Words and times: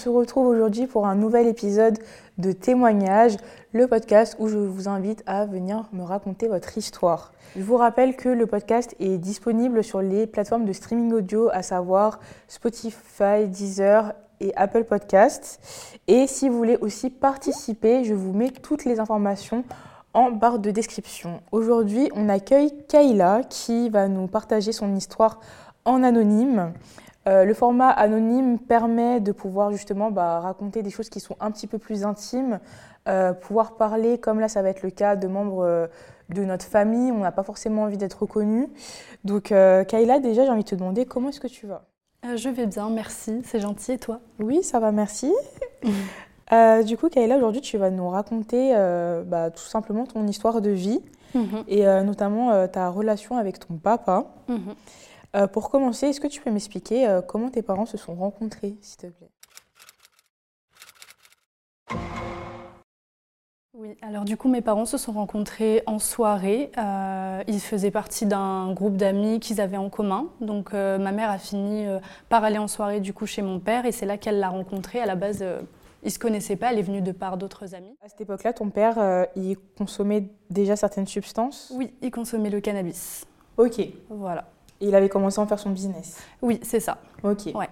se 0.00 0.08
retrouve 0.08 0.46
aujourd'hui 0.46 0.86
pour 0.86 1.06
un 1.06 1.14
nouvel 1.14 1.46
épisode 1.46 1.98
de 2.38 2.52
témoignage, 2.52 3.36
le 3.72 3.86
podcast 3.86 4.34
où 4.38 4.48
je 4.48 4.56
vous 4.56 4.88
invite 4.88 5.22
à 5.26 5.44
venir 5.44 5.90
me 5.92 6.02
raconter 6.02 6.48
votre 6.48 6.78
histoire. 6.78 7.32
Je 7.54 7.62
vous 7.62 7.76
rappelle 7.76 8.16
que 8.16 8.30
le 8.30 8.46
podcast 8.46 8.96
est 8.98 9.18
disponible 9.18 9.84
sur 9.84 10.00
les 10.00 10.26
plateformes 10.26 10.64
de 10.64 10.72
streaming 10.72 11.12
audio, 11.12 11.50
à 11.52 11.62
savoir 11.62 12.18
Spotify, 12.48 13.46
Deezer 13.46 14.14
et 14.40 14.56
Apple 14.56 14.84
Podcasts. 14.84 15.60
Et 16.08 16.26
si 16.26 16.48
vous 16.48 16.56
voulez 16.56 16.78
aussi 16.80 17.10
participer, 17.10 18.04
je 18.04 18.14
vous 18.14 18.32
mets 18.32 18.52
toutes 18.52 18.86
les 18.86 19.00
informations 19.00 19.64
en 20.14 20.30
barre 20.30 20.60
de 20.60 20.70
description. 20.70 21.42
Aujourd'hui, 21.52 22.08
on 22.14 22.30
accueille 22.30 22.72
Kayla 22.88 23.42
qui 23.50 23.90
va 23.90 24.08
nous 24.08 24.28
partager 24.28 24.72
son 24.72 24.96
histoire 24.96 25.40
en 25.84 26.02
anonyme. 26.02 26.72
Euh, 27.28 27.44
le 27.44 27.52
format 27.52 27.90
anonyme 27.90 28.58
permet 28.58 29.20
de 29.20 29.32
pouvoir 29.32 29.72
justement 29.72 30.10
bah, 30.10 30.40
raconter 30.40 30.82
des 30.82 30.90
choses 30.90 31.10
qui 31.10 31.20
sont 31.20 31.36
un 31.40 31.50
petit 31.50 31.66
peu 31.66 31.78
plus 31.78 32.04
intimes, 32.04 32.60
euh, 33.08 33.34
pouvoir 33.34 33.76
parler, 33.76 34.18
comme 34.18 34.40
là 34.40 34.48
ça 34.48 34.62
va 34.62 34.70
être 34.70 34.82
le 34.82 34.90
cas 34.90 35.16
de 35.16 35.28
membres 35.28 35.64
euh, 35.64 35.86
de 36.30 36.44
notre 36.44 36.64
famille, 36.64 37.12
on 37.12 37.18
n'a 37.18 37.32
pas 37.32 37.42
forcément 37.42 37.82
envie 37.82 37.98
d'être 37.98 38.22
reconnu. 38.22 38.68
Donc 39.24 39.48
Kayla, 39.48 40.20
déjà 40.20 40.44
j'ai 40.44 40.50
envie 40.50 40.64
de 40.64 40.68
te 40.68 40.74
demander 40.74 41.04
comment 41.04 41.28
est-ce 41.28 41.40
que 41.40 41.48
tu 41.48 41.66
vas? 41.66 41.84
Je 42.22 42.48
vais 42.48 42.66
bien, 42.66 42.88
merci, 42.88 43.42
c'est 43.44 43.60
gentil 43.60 43.92
et 43.92 43.98
toi? 43.98 44.20
Oui, 44.38 44.62
ça 44.62 44.78
va, 44.78 44.92
merci. 44.92 45.32
du 46.86 46.96
coup 46.96 47.08
Kayla, 47.08 47.36
aujourd'hui 47.36 47.60
tu 47.60 47.76
vas 47.76 47.90
nous 47.90 48.08
raconter 48.08 48.72
bah, 49.26 49.50
tout 49.50 49.64
simplement 49.64 50.06
ton 50.06 50.26
histoire 50.26 50.62
de 50.62 50.70
vie 50.70 51.00
mhm. 51.34 51.64
et 51.66 51.84
notamment 52.04 52.66
ta 52.68 52.88
relation 52.88 53.36
avec 53.36 53.58
ton 53.58 53.74
papa. 53.74 54.26
Mhm. 54.48 54.74
Euh, 55.36 55.46
pour 55.46 55.70
commencer, 55.70 56.06
est-ce 56.06 56.20
que 56.20 56.26
tu 56.26 56.40
peux 56.40 56.50
m'expliquer 56.50 57.06
euh, 57.06 57.22
comment 57.22 57.50
tes 57.50 57.62
parents 57.62 57.86
se 57.86 57.96
sont 57.96 58.14
rencontrés, 58.14 58.74
s'il 58.80 58.96
te 58.96 59.06
plaît? 59.06 59.30
Oui, 63.74 63.96
alors 64.02 64.24
du 64.24 64.36
coup, 64.36 64.48
mes 64.48 64.60
parents 64.60 64.86
se 64.86 64.98
sont 64.98 65.12
rencontrés 65.12 65.82
en 65.86 65.98
soirée. 65.98 66.70
Euh, 66.76 67.42
ils 67.46 67.60
faisaient 67.60 67.92
partie 67.92 68.26
d'un 68.26 68.72
groupe 68.72 68.96
d'amis 68.96 69.38
qu'ils 69.40 69.60
avaient 69.60 69.76
en 69.76 69.88
commun. 69.88 70.26
Donc 70.40 70.72
ma 70.72 71.12
mère 71.12 71.30
a 71.30 71.38
fini 71.38 71.86
par 72.28 72.44
aller 72.44 72.58
en 72.58 72.68
soirée 72.68 73.00
du 73.00 73.14
coup 73.14 73.24
chez 73.24 73.40
mon 73.40 73.58
père 73.58 73.86
et 73.86 73.92
c'est 73.92 74.04
là 74.04 74.18
qu'elle 74.18 74.38
l'a 74.38 74.50
rencontré. 74.50 75.00
À 75.00 75.06
la 75.06 75.14
base, 75.14 75.42
ils 76.02 76.06
ne 76.06 76.10
se 76.10 76.18
connaissaient 76.18 76.56
pas, 76.56 76.72
elle 76.72 76.78
est 76.78 76.82
venue 76.82 77.00
de 77.00 77.12
part 77.12 77.38
d'autres 77.38 77.74
amis. 77.74 77.96
À 78.02 78.08
cette 78.10 78.20
époque-là, 78.20 78.52
ton 78.52 78.68
père, 78.68 79.26
il 79.34 79.56
consommait 79.78 80.28
déjà 80.50 80.76
certaines 80.76 81.06
substances? 81.06 81.72
Oui, 81.74 81.94
il 82.02 82.10
consommait 82.10 82.50
le 82.50 82.60
cannabis. 82.60 83.24
Ok. 83.56 83.80
Voilà. 84.10 84.46
Et 84.80 84.88
il 84.88 84.94
avait 84.94 85.08
commencé 85.08 85.38
à 85.38 85.42
en 85.42 85.46
faire 85.46 85.58
son 85.58 85.70
business. 85.70 86.18
Oui, 86.42 86.60
c'est 86.62 86.80
ça. 86.80 86.98
Ok. 87.22 87.46
Ouais. 87.54 87.68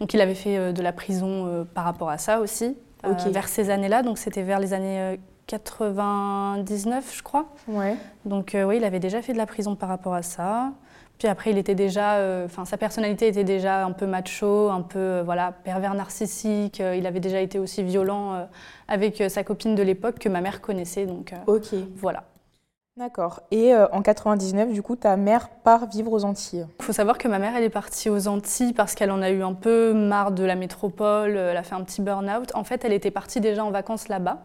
Donc 0.00 0.14
il 0.14 0.20
avait 0.20 0.34
fait 0.34 0.56
euh, 0.56 0.72
de 0.72 0.82
la 0.82 0.92
prison 0.92 1.46
euh, 1.46 1.64
par 1.64 1.84
rapport 1.84 2.10
à 2.10 2.18
ça 2.18 2.40
aussi, 2.40 2.76
euh, 3.04 3.12
vers 3.30 3.48
ces 3.48 3.70
années-là. 3.70 4.02
Donc 4.02 4.18
c'était 4.18 4.42
vers 4.42 4.60
les 4.60 4.72
années 4.72 5.18
99, 5.46 7.14
je 7.16 7.22
crois. 7.22 7.46
Ouais. 7.66 7.96
Donc 8.24 8.56
oui, 8.66 8.76
il 8.76 8.84
avait 8.84 9.00
déjà 9.00 9.22
fait 9.22 9.32
de 9.32 9.38
la 9.38 9.46
prison 9.46 9.74
par 9.76 9.88
rapport 9.88 10.14
à 10.14 10.22
ça. 10.22 10.72
Puis 11.18 11.26
après, 11.26 11.50
il 11.50 11.58
était 11.58 11.74
déjà, 11.74 12.44
enfin, 12.44 12.64
sa 12.64 12.76
personnalité 12.76 13.26
était 13.26 13.42
déjà 13.42 13.84
un 13.84 13.90
peu 13.90 14.06
macho, 14.06 14.68
un 14.70 14.82
peu 14.82 15.20
voilà 15.24 15.50
pervers 15.50 15.94
narcissique. 15.94 16.78
il 16.78 17.04
avait 17.06 17.18
déjà 17.18 17.40
été 17.40 17.58
aussi 17.58 17.82
violent 17.82 18.46
avec 18.86 19.20
sa 19.28 19.42
copine 19.42 19.74
de 19.74 19.82
l'époque 19.82 20.20
que 20.20 20.28
ma 20.28 20.40
mère 20.40 20.60
connaissait. 20.60 21.06
Donc 21.06 21.34
ok. 21.48 21.74
Voilà. 21.96 22.22
D'accord. 22.98 23.42
Et 23.52 23.72
euh, 23.74 23.86
en 23.92 24.02
99, 24.02 24.72
du 24.72 24.82
coup, 24.82 24.96
ta 24.96 25.16
mère 25.16 25.50
part 25.50 25.86
vivre 25.86 26.12
aux 26.12 26.24
Antilles. 26.24 26.66
Il 26.80 26.84
faut 26.84 26.92
savoir 26.92 27.16
que 27.16 27.28
ma 27.28 27.38
mère, 27.38 27.54
elle 27.54 27.62
est 27.62 27.70
partie 27.70 28.10
aux 28.10 28.26
Antilles 28.26 28.72
parce 28.72 28.96
qu'elle 28.96 29.12
en 29.12 29.22
a 29.22 29.30
eu 29.30 29.40
un 29.44 29.54
peu 29.54 29.92
marre 29.92 30.32
de 30.32 30.42
la 30.42 30.56
métropole, 30.56 31.36
euh, 31.36 31.52
elle 31.52 31.56
a 31.56 31.62
fait 31.62 31.76
un 31.76 31.84
petit 31.84 32.02
burn-out. 32.02 32.50
En 32.54 32.64
fait, 32.64 32.84
elle 32.84 32.92
était 32.92 33.12
partie 33.12 33.40
déjà 33.40 33.64
en 33.64 33.70
vacances 33.70 34.08
là-bas. 34.08 34.42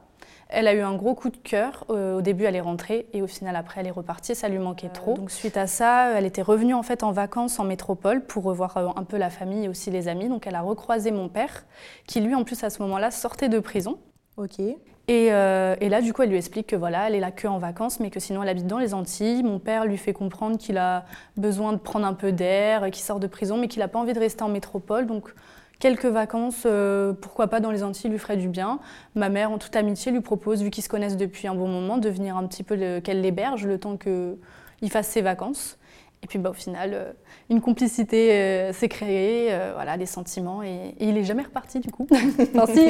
Elle 0.50 0.68
a 0.68 0.76
eu 0.76 0.82
un 0.82 0.94
gros 0.94 1.16
coup 1.16 1.30
de 1.30 1.38
cœur. 1.38 1.84
Euh, 1.90 2.20
au 2.20 2.22
début, 2.22 2.44
elle 2.44 2.56
est 2.56 2.62
rentrée 2.62 3.08
et 3.12 3.24
au 3.24 3.28
final, 3.28 3.56
après, 3.56 3.82
elle 3.82 3.88
est 3.88 3.92
repartie. 3.92 4.36
Ça 4.36 4.50
lui 4.50 4.60
manquait 4.60 4.90
trop. 4.90 5.16
Donc, 5.16 5.32
suite 5.32 5.58
à 5.58 5.66
ça, 5.66 6.12
elle 6.12 6.26
était 6.26 6.44
revenue 6.44 6.76
en 6.76 6.84
fait 6.84 7.02
en 7.02 7.12
vacances 7.12 7.60
en 7.60 7.64
métropole 7.64 8.24
pour 8.24 8.44
revoir 8.44 8.78
un 8.78 9.04
peu 9.04 9.18
la 9.18 9.32
famille 9.32 9.66
et 9.66 9.68
aussi 9.68 9.90
les 9.90 10.08
amis. 10.08 10.30
Donc, 10.30 10.46
elle 10.46 10.54
a 10.54 10.62
recroisé 10.62 11.10
mon 11.10 11.28
père, 11.28 11.66
qui 12.06 12.22
lui, 12.22 12.36
en 12.36 12.44
plus, 12.44 12.64
à 12.64 12.70
ce 12.70 12.84
moment-là, 12.84 13.10
sortait 13.10 13.50
de 13.50 13.58
prison. 13.58 13.98
Ok. 14.38 14.62
Euh, 15.10 15.76
et, 15.82 15.90
là, 15.90 16.02
du 16.02 16.14
coup, 16.14 16.22
elle 16.22 16.30
lui 16.30 16.38
explique 16.38 16.68
que 16.68 16.76
voilà, 16.76 17.08
elle 17.08 17.16
est 17.16 17.20
là 17.20 17.32
que 17.32 17.48
en 17.48 17.58
vacances, 17.58 18.00
mais 18.00 18.10
que 18.10 18.20
sinon 18.20 18.42
elle 18.44 18.50
habite 18.50 18.68
dans 18.68 18.80
les 18.80 18.94
Antilles. 18.94 19.44
Mon 19.44 19.60
père 19.60 19.86
lui 19.86 19.98
fait 19.98 20.14
comprendre 20.14 20.58
qu'il 20.58 20.78
a 20.78 21.06
besoin 21.36 21.74
de 21.74 21.78
prendre 21.78 22.06
un 22.06 22.14
peu 22.14 22.32
d'air, 22.32 22.90
qu'il 22.92 23.04
sort 23.04 23.20
de 23.20 23.28
prison, 23.28 23.58
mais 23.58 23.68
qu'il 23.68 23.80
n'a 23.80 23.88
pas 23.88 24.00
envie 24.00 24.14
de 24.14 24.20
rester 24.20 24.44
en 24.44 24.50
métropole. 24.50 25.06
Donc, 25.06 25.34
quelques 25.80 26.06
vacances, 26.06 26.64
euh, 26.66 27.12
pourquoi 27.14 27.48
pas 27.48 27.60
dans 27.60 27.72
les 27.72 27.84
Antilles, 27.84 28.10
lui 28.10 28.20
ferait 28.20 28.38
du 28.38 28.48
bien. 28.48 28.80
Ma 29.16 29.28
mère, 29.28 29.52
en 29.52 29.58
toute 29.58 29.76
amitié, 29.76 30.12
lui 30.12 30.22
propose, 30.22 30.64
vu 30.64 30.70
qu'ils 30.70 30.84
se 30.84 30.90
connaissent 30.90 31.18
depuis 31.18 31.48
un 31.48 31.56
bon 31.56 31.68
moment, 31.68 31.98
de 31.98 32.10
venir 32.10 32.38
un 32.38 32.48
petit 32.48 32.64
peu 32.64 33.02
qu'elle 33.02 33.22
l'héberge 33.22 33.66
le 33.66 33.78
temps 33.78 33.98
qu'il 33.98 34.90
fasse 34.90 35.08
ses 35.08 35.22
vacances. 35.22 35.78
Et 36.24 36.28
puis 36.28 36.40
bah, 36.40 36.52
au 36.52 36.54
final, 36.54 36.92
euh, 36.94 37.12
une 37.50 37.60
complicité 37.60 38.32
euh, 38.32 38.74
s'est 38.74 38.88
créée, 38.88 39.50
euh, 39.52 39.74
voilà, 39.76 39.98
les 39.98 40.06
sentiments, 40.06 40.64
et, 40.64 40.96
il 41.00 41.14
n'est 41.14 41.26
jamais 41.26 41.44
reparti 41.44 41.80
du 41.82 41.92
coup. 41.92 42.08
enfin, 42.56 42.66
si, 42.74 42.90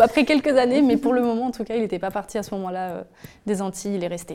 après 0.00 0.24
quelques 0.24 0.56
années, 0.58 0.82
mais 0.82 0.96
pour 0.96 1.12
le 1.12 1.22
moment 1.22 1.46
en 1.46 1.50
tout 1.52 1.64
cas, 1.64 1.76
il 1.76 1.82
n'était 1.82 2.00
pas 2.00 2.10
parti 2.10 2.36
à 2.36 2.42
ce 2.42 2.54
moment-là 2.56 3.04
des 3.46 3.62
Antilles, 3.62 3.94
il 3.94 4.04
est 4.04 4.08
resté. 4.08 4.34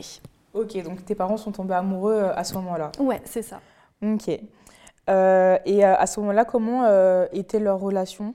Ok, 0.54 0.82
donc 0.82 1.04
tes 1.04 1.14
parents 1.14 1.36
sont 1.36 1.52
tombés 1.52 1.74
amoureux 1.74 2.30
à 2.34 2.42
ce 2.42 2.54
moment-là 2.54 2.90
Ouais, 2.98 3.20
c'est 3.24 3.42
ça. 3.42 3.60
Ok. 4.02 4.28
et 4.28 5.84
à 5.84 6.06
ce 6.06 6.20
moment-là, 6.20 6.44
comment 6.46 6.86
était 7.32 7.60
leur 7.60 7.78
relation? 7.78 8.34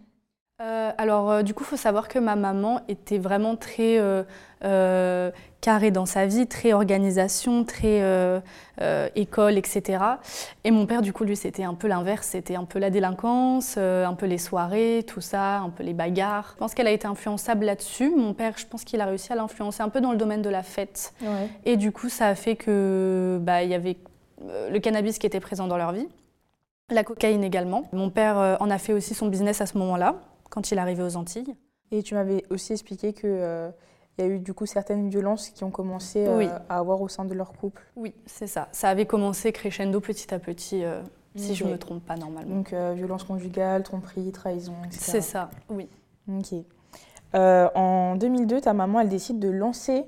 Euh, 0.61 0.91
alors, 0.97 1.31
euh, 1.31 1.43
du 1.43 1.53
coup, 1.53 1.63
il 1.65 1.67
faut 1.67 1.75
savoir 1.75 2.07
que 2.07 2.17
ma 2.17 2.37
maman 2.37 2.79
était 2.87 3.17
vraiment 3.17 3.57
très 3.57 3.97
euh, 3.99 5.31
carrée 5.59 5.91
dans 5.91 6.05
sa 6.05 6.25
vie, 6.27 6.47
très 6.47 6.71
organisation, 6.71 7.65
très 7.65 8.01
école, 9.15 9.57
etc. 9.57 9.99
Et 10.63 10.71
mon 10.71 10.85
père, 10.85 11.01
du 11.01 11.11
coup, 11.11 11.25
lui, 11.25 11.35
c'était 11.35 11.63
un 11.63 11.73
peu 11.73 11.87
l'inverse. 11.87 12.27
C'était 12.27 12.55
un 12.55 12.63
peu 12.63 12.79
la 12.79 12.89
délinquance, 12.89 13.77
un 13.77 14.13
peu 14.13 14.27
les 14.27 14.37
soirées, 14.37 15.03
tout 15.05 15.21
ça, 15.21 15.57
un 15.57 15.69
peu 15.69 15.83
les 15.83 15.93
bagarres. 15.93 16.51
Je 16.53 16.59
pense 16.59 16.73
qu'elle 16.73 16.87
a 16.87 16.91
été 16.91 17.05
influençable 17.05 17.65
là-dessus. 17.65 18.09
Mon 18.15 18.33
père, 18.33 18.53
je 18.57 18.65
pense 18.65 18.85
qu'il 18.85 19.01
a 19.01 19.05
réussi 19.05 19.33
à 19.33 19.35
l'influencer 19.35 19.83
un 19.83 19.89
peu 19.89 19.99
dans 19.99 20.11
le 20.11 20.17
domaine 20.17 20.41
de 20.41 20.49
la 20.49 20.63
fête. 20.63 21.13
Et 21.65 21.75
du 21.75 21.91
coup, 21.91 22.07
ça 22.07 22.27
a 22.27 22.35
fait 22.35 22.55
que 22.55 23.39
bah, 23.41 23.63
il 23.63 23.69
y 23.69 23.75
avait 23.75 23.97
le 24.69 24.79
cannabis 24.79 25.19
qui 25.19 25.27
était 25.27 25.41
présent 25.41 25.67
dans 25.67 25.77
leur 25.77 25.91
vie. 25.91 26.07
La 26.91 27.03
cocaïne 27.03 27.43
également. 27.43 27.83
Mon 27.91 28.09
père 28.09 28.57
en 28.59 28.69
a 28.69 28.77
fait 28.77 28.93
aussi 28.93 29.15
son 29.15 29.27
business 29.27 29.59
à 29.59 29.65
ce 29.65 29.77
moment-là 29.79 30.15
quand 30.49 30.71
il 30.71 30.79
arrivait 30.79 31.03
aux 31.03 31.15
Antilles. 31.15 31.55
Et 31.91 32.03
tu 32.03 32.15
m'avais 32.15 32.43
aussi 32.49 32.73
expliqué 32.73 33.13
qu'il 33.13 33.29
euh, 33.29 33.69
y 34.17 34.21
a 34.21 34.27
eu 34.27 34.39
du 34.39 34.53
coup 34.53 34.65
certaines 34.65 35.09
violences 35.09 35.49
qui 35.49 35.63
ont 35.63 35.71
commencé 35.71 36.25
euh, 36.27 36.47
à 36.69 36.79
avoir 36.79 37.01
au 37.01 37.07
sein 37.07 37.25
de 37.25 37.33
leur 37.33 37.53
couple. 37.53 37.83
Oui, 37.95 38.13
c'est 38.25 38.47
ça. 38.47 38.67
Ça 38.71 38.89
avait 38.89 39.05
commencé 39.05 39.51
crescendo 39.51 39.99
petit 39.99 40.33
à 40.33 40.39
petit, 40.39 40.83
euh, 40.83 41.01
si 41.35 41.53
je 41.55 41.63
ne 41.63 41.71
me 41.71 41.77
trompe 41.77 42.03
pas 42.03 42.15
normalement. 42.15 42.55
Donc 42.55 42.73
violence 42.73 43.23
conjugale, 43.23 43.83
tromperie, 43.83 44.31
trahison, 44.31 44.75
etc. 44.85 44.99
C'est 44.99 45.21
ça, 45.21 45.49
oui. 45.69 45.87
Ok. 46.27 46.53
en 47.33 48.15
2002, 48.15 48.61
ta 48.61 48.73
maman, 48.73 48.99
elle 48.99 49.09
décide 49.09 49.39
de 49.39 49.49
lancer 49.49 50.05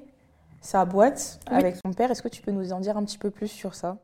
sa 0.61 0.83
boîte 0.85 1.39
avec 1.45 1.75
son 1.75 1.93
père. 1.93 2.09
Est-ce 2.09 2.23
que 2.23 2.27
tu 2.27 2.41
peux 2.41 2.51
nous 2.51 2.73
en 2.73 2.79
dire 2.79 2.97
un 2.97 3.03
petit 3.03 3.19
peu 3.19 3.29
plus 3.29 3.47
sur 3.47 3.75
ça? 3.75 3.97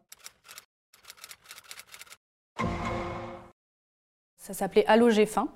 Ça 4.37 4.53
s'appelait 4.53 4.85
Allo 4.87 5.09
Fin. 5.25 5.47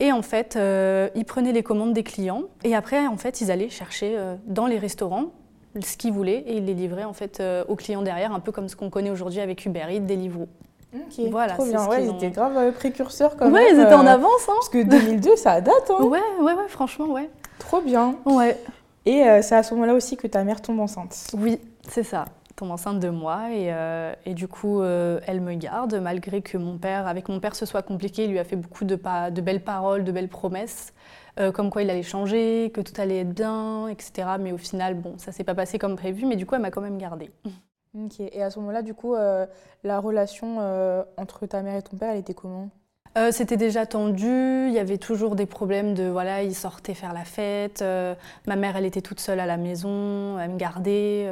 Et 0.00 0.12
en 0.12 0.22
fait, 0.22 0.56
euh, 0.56 1.08
ils 1.14 1.24
prenaient 1.24 1.52
les 1.52 1.62
commandes 1.62 1.92
des 1.92 2.04
clients 2.04 2.42
et 2.62 2.74
après, 2.76 3.06
en 3.06 3.16
fait, 3.16 3.40
ils 3.40 3.50
allaient 3.50 3.68
chercher 3.68 4.14
euh, 4.16 4.36
dans 4.46 4.66
les 4.66 4.78
restaurants 4.78 5.26
ce 5.80 5.96
qu'ils 5.96 6.12
voulaient 6.12 6.44
et 6.46 6.56
ils 6.56 6.64
les 6.64 6.74
livraient 6.74 7.04
en 7.04 7.12
fait 7.12 7.40
euh, 7.40 7.64
aux 7.68 7.76
clients 7.76 8.02
derrière, 8.02 8.32
un 8.32 8.40
peu 8.40 8.52
comme 8.52 8.68
ce 8.68 8.76
qu'on 8.76 8.90
connaît 8.90 9.10
aujourd'hui 9.10 9.40
avec 9.40 9.64
Uber 9.66 9.86
Eats, 9.90 10.00
Deliveroo. 10.00 10.48
Ok, 10.94 11.26
voilà, 11.30 11.54
trop 11.54 11.66
bien. 11.66 11.86
Ouais, 11.86 12.04
ils 12.04 12.10
étaient 12.10 12.30
grave 12.30 12.72
précurseurs 12.72 13.36
quand 13.36 13.50
ouais, 13.50 13.64
même. 13.64 13.76
ils 13.76 13.82
étaient 13.82 13.94
en 13.94 14.06
avance. 14.06 14.48
Hein. 14.48 14.54
Parce 14.56 14.70
que 14.70 14.82
2002, 14.82 15.36
ça 15.36 15.60
date. 15.60 15.74
Hein. 15.90 16.02
Ouais, 16.04 16.18
ouais, 16.40 16.52
ouais, 16.54 16.68
franchement, 16.68 17.06
ouais. 17.06 17.28
Trop 17.58 17.80
bien. 17.80 18.14
Ouais. 18.24 18.56
Et 19.04 19.22
c'est 19.42 19.54
à 19.54 19.62
ce 19.62 19.74
moment-là 19.74 19.94
aussi 19.94 20.16
que 20.16 20.26
ta 20.26 20.44
mère 20.44 20.62
tombe 20.62 20.80
enceinte. 20.80 21.14
Oui, 21.36 21.60
c'est 21.88 22.04
ça 22.04 22.24
tombe 22.58 22.70
enceinte 22.72 22.98
de 22.98 23.08
moi 23.08 23.52
et, 23.52 23.72
euh, 23.72 24.12
et 24.26 24.34
du 24.34 24.48
coup 24.48 24.82
euh, 24.82 25.20
elle 25.26 25.40
me 25.40 25.54
garde 25.54 25.94
malgré 25.94 26.42
que 26.42 26.58
mon 26.58 26.76
père, 26.76 27.06
avec 27.06 27.28
mon 27.28 27.40
père 27.40 27.54
ce 27.54 27.64
soit 27.64 27.82
compliqué, 27.82 28.24
il 28.24 28.30
lui 28.30 28.38
a 28.38 28.44
fait 28.44 28.56
beaucoup 28.56 28.84
de, 28.84 28.96
de 29.30 29.40
belles 29.40 29.62
paroles, 29.62 30.04
de 30.04 30.12
belles 30.12 30.28
promesses, 30.28 30.92
euh, 31.38 31.52
comme 31.52 31.70
quoi 31.70 31.82
il 31.82 31.90
allait 31.90 32.02
changer, 32.02 32.70
que 32.74 32.80
tout 32.80 33.00
allait 33.00 33.20
être 33.20 33.32
bien, 33.32 33.88
etc. 33.88 34.28
Mais 34.40 34.52
au 34.52 34.58
final, 34.58 34.94
bon, 34.94 35.14
ça 35.18 35.30
s'est 35.30 35.44
pas 35.44 35.54
passé 35.54 35.78
comme 35.78 35.96
prévu, 35.96 36.26
mais 36.26 36.36
du 36.36 36.46
coup 36.46 36.56
elle 36.56 36.60
m'a 36.60 36.70
quand 36.70 36.82
même 36.82 36.98
gardée. 36.98 37.30
Ok, 37.94 38.20
et 38.20 38.42
à 38.42 38.50
ce 38.50 38.58
moment-là, 38.58 38.82
du 38.82 38.92
coup, 38.92 39.14
la 39.14 39.98
relation 39.98 40.58
entre 41.16 41.46
ta 41.46 41.62
mère 41.62 41.74
et 41.74 41.82
ton 41.82 41.96
père, 41.96 42.10
elle 42.10 42.18
était 42.18 42.34
comment? 42.34 42.68
C'était 43.30 43.56
déjà 43.56 43.86
tendu, 43.86 44.66
il 44.68 44.72
y 44.72 44.78
avait 44.78 44.98
toujours 44.98 45.34
des 45.34 45.46
problèmes 45.46 45.94
de 45.94 46.04
voilà, 46.04 46.42
il 46.42 46.54
sortait 46.54 46.92
faire 46.92 47.14
la 47.14 47.24
fête, 47.24 47.82
ma 48.46 48.56
mère 48.56 48.76
elle 48.76 48.84
était 48.84 49.00
toute 49.00 49.20
seule 49.20 49.40
à 49.40 49.46
la 49.46 49.56
maison, 49.56 50.38
elle 50.38 50.50
me 50.50 50.58
gardait. 50.58 51.28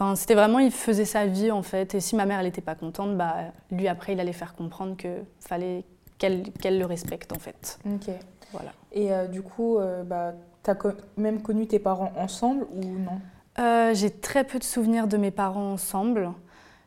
Enfin, 0.00 0.14
c'était 0.14 0.36
vraiment, 0.36 0.60
il 0.60 0.70
faisait 0.70 1.04
sa 1.04 1.26
vie 1.26 1.50
en 1.50 1.62
fait. 1.62 1.96
Et 1.96 2.00
si 2.00 2.14
ma 2.14 2.24
mère, 2.24 2.38
elle 2.38 2.46
n'était 2.46 2.60
pas 2.60 2.76
contente, 2.76 3.16
bah, 3.16 3.34
lui 3.72 3.88
après, 3.88 4.12
il 4.12 4.20
allait 4.20 4.32
faire 4.32 4.54
comprendre 4.54 4.96
que 4.96 5.08
fallait 5.40 5.82
qu'elle 6.18 6.78
le 6.78 6.84
respecte 6.84 7.32
en 7.32 7.40
fait. 7.40 7.80
Ok. 7.84 8.14
Voilà. 8.52 8.70
Et 8.92 9.10
du 9.28 9.42
coup, 9.42 9.78
bah, 10.06 10.34
tu 10.62 10.70
as 10.70 10.76
même 11.16 11.42
connu 11.42 11.66
tes 11.66 11.80
parents 11.80 12.12
ensemble 12.16 12.64
ou 12.72 12.80
non? 12.80 13.92
J'ai 13.92 14.10
très 14.10 14.44
peu 14.44 14.60
de 14.60 14.64
souvenirs 14.64 15.08
de 15.08 15.16
mes 15.16 15.32
parents 15.32 15.72
ensemble. 15.72 16.30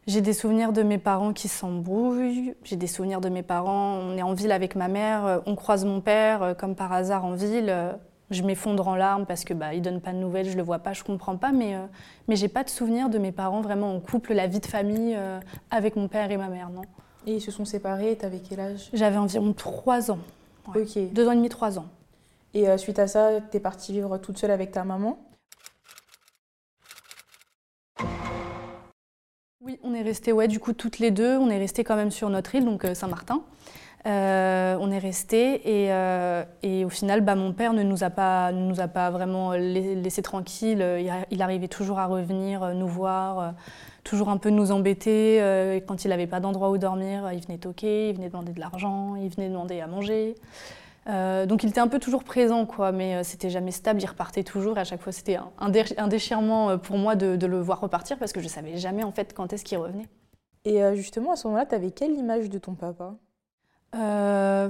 J'ai 0.07 0.21
des 0.21 0.33
souvenirs 0.33 0.71
de 0.71 0.81
mes 0.81 0.97
parents 0.97 1.33
qui 1.33 1.49
s'embrouillent, 1.49 2.55
j'ai 2.63 2.77
des 2.77 2.87
souvenirs 2.87 3.19
de 3.19 3.27
mes 3.27 3.43
parents, 3.43 3.97
on 3.97 4.17
est 4.17 4.23
en 4.23 4.33
ville 4.33 4.53
avec 4.53 4.75
ma 4.77 4.87
mère, 4.87 5.41
on 5.45 5.55
croise 5.55 5.83
mon 5.83 5.99
père 5.99 6.55
comme 6.57 6.75
par 6.75 6.93
hasard 6.93 7.25
en 7.25 7.33
ville, 7.33 7.75
je 8.31 8.43
m'effondre 8.43 8.87
en 8.87 8.95
larmes 8.95 9.25
parce 9.25 9.43
que 9.43 9.53
bah, 9.53 9.73
il 9.73 9.81
donne 9.81 10.01
pas 10.01 10.11
de 10.13 10.17
nouvelles, 10.17 10.49
je 10.49 10.57
le 10.57 10.63
vois 10.63 10.79
pas, 10.79 10.93
je 10.93 11.03
comprends 11.03 11.37
pas, 11.37 11.51
mais 11.51 11.75
euh, 11.75 11.85
mais 12.27 12.35
j'ai 12.35 12.47
pas 12.47 12.63
de 12.63 12.69
souvenir 12.69 13.09
de 13.09 13.17
mes 13.17 13.31
parents 13.31 13.61
vraiment 13.61 13.93
en 13.93 13.99
couple, 13.99 14.33
la 14.33 14.47
vie 14.47 14.59
de 14.59 14.65
famille 14.65 15.15
euh, 15.15 15.39
avec 15.69 15.95
mon 15.95 16.07
père 16.07 16.31
et 16.31 16.37
ma 16.37 16.47
mère, 16.47 16.69
non. 16.69 16.81
Et 17.27 17.35
ils 17.35 17.41
se 17.41 17.51
sont 17.51 17.65
séparés, 17.65 18.15
t'avais 18.15 18.39
quel 18.39 18.59
âge? 18.59 18.89
J'avais 18.93 19.17
environ 19.17 19.53
trois 19.53 20.09
ans. 20.09 20.19
Ok. 20.67 20.97
Deux 21.11 21.27
ans 21.27 21.33
et 21.33 21.35
demi, 21.35 21.49
trois 21.49 21.77
ans. 21.77 21.85
Et 22.53 22.67
euh, 22.67 22.77
suite 22.77 22.99
à 22.99 23.07
ça, 23.07 23.41
t'es 23.51 23.59
partie 23.59 23.91
vivre 23.93 24.17
toute 24.17 24.37
seule 24.37 24.51
avec 24.51 24.71
ta 24.71 24.83
maman? 24.83 25.19
Oui, 29.63 29.79
on 29.83 29.93
est 29.93 30.01
resté 30.01 30.31
ouais, 30.31 30.47
du 30.47 30.59
coup 30.59 30.73
toutes 30.73 30.97
les 30.97 31.11
deux, 31.11 31.37
on 31.37 31.49
est 31.49 31.59
resté 31.59 31.83
quand 31.83 31.95
même 31.95 32.09
sur 32.09 32.29
notre 32.29 32.55
île, 32.55 32.65
donc 32.65 32.85
Saint-Martin. 32.95 33.43
Euh, 34.07 34.77
on 34.80 34.92
est 34.92 34.98
resté 34.98 35.62
euh, 35.68 36.44
et, 36.63 36.86
au 36.86 36.89
final, 36.89 37.21
bah, 37.21 37.36
mon 37.36 37.53
père 37.53 37.74
ne 37.74 37.83
nous 37.83 38.03
a 38.03 38.09
pas, 38.09 38.51
nous 38.51 38.80
a 38.80 38.88
pas 38.88 39.12
vraiment 39.12 39.53
laissé 39.53 40.21
tranquilles. 40.21 40.83
Il, 41.30 41.42
arrivait 41.42 41.68
toujours 41.68 42.00
à 42.00 42.07
revenir 42.07 42.63
euh, 42.63 42.74
nous 42.74 42.88
voir, 42.88 43.53
toujours 44.03 44.30
un 44.30 44.38
peu 44.38 44.50
nous 44.50 44.71
embêter. 44.71 45.38
quand 45.88 46.03
il 46.03 46.09
n'avait 46.09 46.27
pas 46.27 46.39
d'endroit 46.39 46.71
où 46.71 46.77
dormir, 46.77 47.31
il 47.33 47.42
venait 47.42 47.59
toquer, 47.59 48.09
il 48.09 48.15
venait 48.15 48.30
demander 48.30 48.53
de 48.53 48.59
l'argent, 48.59 49.15
il 49.15 49.30
venait 49.30 49.50
demander 49.50 49.81
à 49.81 49.88
manger. 49.88 50.36
donc 51.06 51.63
il 51.63 51.69
était 51.69 51.80
un 51.80 51.88
peu 51.88 52.00
toujours 52.00 52.24
présent, 52.24 52.65
quoi, 52.65 52.92
mais 52.92 53.24
c'était 53.24 53.51
jamais 53.51 53.71
stable, 53.71 54.01
il 54.01 54.07
repartait 54.07 54.44
toujours. 54.44 54.77
Et 54.77 54.81
à 54.81 54.83
chaque 54.83 55.01
fois, 55.01 55.12
c'était 55.12 55.38
un, 55.59 56.07
déchirement 56.07 56.80
pour 56.80 56.98
moi 56.98 57.15
de, 57.15 57.36
de, 57.36 57.45
le 57.45 57.59
voir 57.59 57.80
repartir 57.80 58.18
parce 58.18 58.33
que 58.33 58.42
je 58.42 58.48
savais 58.48 58.77
jamais 58.77 59.03
en 59.03 59.12
fait 59.12 59.33
quand 59.36 59.53
est-ce 59.53 59.63
qu'il 59.63 59.77
revenait. 59.77 60.07
Et 60.65 60.81
justement, 60.95 61.33
à 61.33 61.36
ce 61.36 61.48
moment-là, 61.48 61.68
tu 61.68 61.75
avais 61.75 61.92
quelle 61.92 62.13
image 62.13 62.50
de 62.50 62.57
ton 62.57 62.74
papa? 62.74 63.13
Euh, 63.95 64.69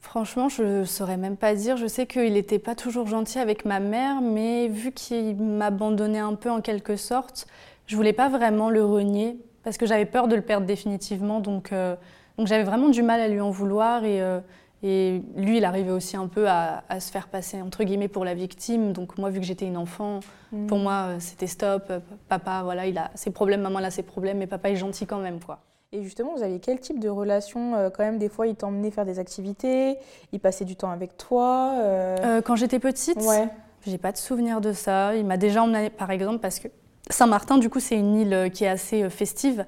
franchement, 0.00 0.48
je 0.48 0.62
ne 0.62 0.84
saurais 0.84 1.16
même 1.16 1.36
pas 1.36 1.54
dire. 1.54 1.76
Je 1.76 1.86
sais 1.86 2.06
qu'il 2.06 2.34
n'était 2.34 2.58
pas 2.58 2.74
toujours 2.74 3.06
gentil 3.06 3.38
avec 3.38 3.64
ma 3.64 3.80
mère, 3.80 4.20
mais 4.20 4.68
vu 4.68 4.92
qu'il 4.92 5.36
m'abandonnait 5.36 6.18
un 6.18 6.34
peu 6.34 6.50
en 6.50 6.60
quelque 6.60 6.96
sorte, 6.96 7.46
je 7.86 7.96
voulais 7.96 8.12
pas 8.12 8.28
vraiment 8.28 8.70
le 8.70 8.84
renier 8.84 9.38
parce 9.62 9.78
que 9.78 9.86
j'avais 9.86 10.04
peur 10.04 10.28
de 10.28 10.36
le 10.36 10.42
perdre 10.42 10.66
définitivement. 10.66 11.40
Donc, 11.40 11.72
euh, 11.72 11.96
donc 12.38 12.46
j'avais 12.46 12.64
vraiment 12.64 12.88
du 12.88 13.02
mal 13.02 13.20
à 13.20 13.28
lui 13.28 13.40
en 13.40 13.50
vouloir 13.50 14.04
et, 14.04 14.20
euh, 14.20 14.40
et 14.82 15.22
lui, 15.36 15.56
il 15.56 15.64
arrivait 15.64 15.90
aussi 15.90 16.16
un 16.16 16.26
peu 16.26 16.46
à, 16.48 16.82
se 17.00 17.10
faire 17.10 17.28
passer 17.28 17.62
entre 17.62 17.84
guillemets 17.84 18.08
pour 18.08 18.24
la 18.26 18.34
victime. 18.34 18.92
Donc 18.92 19.16
moi, 19.16 19.30
vu 19.30 19.40
que 19.40 19.46
j'étais 19.46 19.66
une 19.66 19.78
enfant, 19.78 20.20
pour 20.68 20.78
mm. 20.78 20.82
moi, 20.82 21.08
c'était 21.20 21.46
stop. 21.46 21.90
Papa, 22.28 22.60
voilà, 22.62 22.86
il 22.86 22.98
a 22.98 23.10
ses 23.14 23.30
problèmes, 23.30 23.62
maman, 23.62 23.78
elle 23.78 23.86
a 23.86 23.90
ses 23.90 24.02
problèmes, 24.02 24.36
mais 24.36 24.46
papa 24.46 24.70
est 24.70 24.76
gentil 24.76 25.06
quand 25.06 25.20
même, 25.20 25.40
quoi. 25.40 25.60
Et 25.94 26.02
justement, 26.02 26.34
vous 26.34 26.42
avez 26.42 26.58
quel 26.58 26.80
type 26.80 26.98
de 26.98 27.08
relation 27.08 27.76
euh, 27.76 27.88
Quand 27.88 28.02
même, 28.02 28.18
des 28.18 28.28
fois, 28.28 28.48
il 28.48 28.56
t'emmenait 28.56 28.90
faire 28.90 29.04
des 29.04 29.20
activités, 29.20 29.96
il 30.32 30.40
passait 30.40 30.64
du 30.64 30.74
temps 30.74 30.90
avec 30.90 31.16
toi 31.16 31.74
euh? 31.76 32.16
Euh, 32.24 32.42
Quand 32.42 32.56
j'étais 32.56 32.80
petite, 32.80 33.22
ouais. 33.22 33.48
j'ai 33.86 33.98
pas 33.98 34.10
de 34.10 34.16
souvenir 34.16 34.60
de 34.60 34.72
ça. 34.72 35.14
Il 35.14 35.24
m'a 35.24 35.36
déjà 35.36 35.62
emmené, 35.62 35.90
par 35.90 36.10
exemple, 36.10 36.40
parce 36.40 36.58
que 36.58 36.66
Saint-Martin, 37.10 37.58
du 37.58 37.70
coup, 37.70 37.78
c'est 37.78 37.94
une 37.94 38.16
île 38.16 38.50
qui 38.52 38.64
est 38.64 38.68
assez 38.68 39.08
festive. 39.08 39.66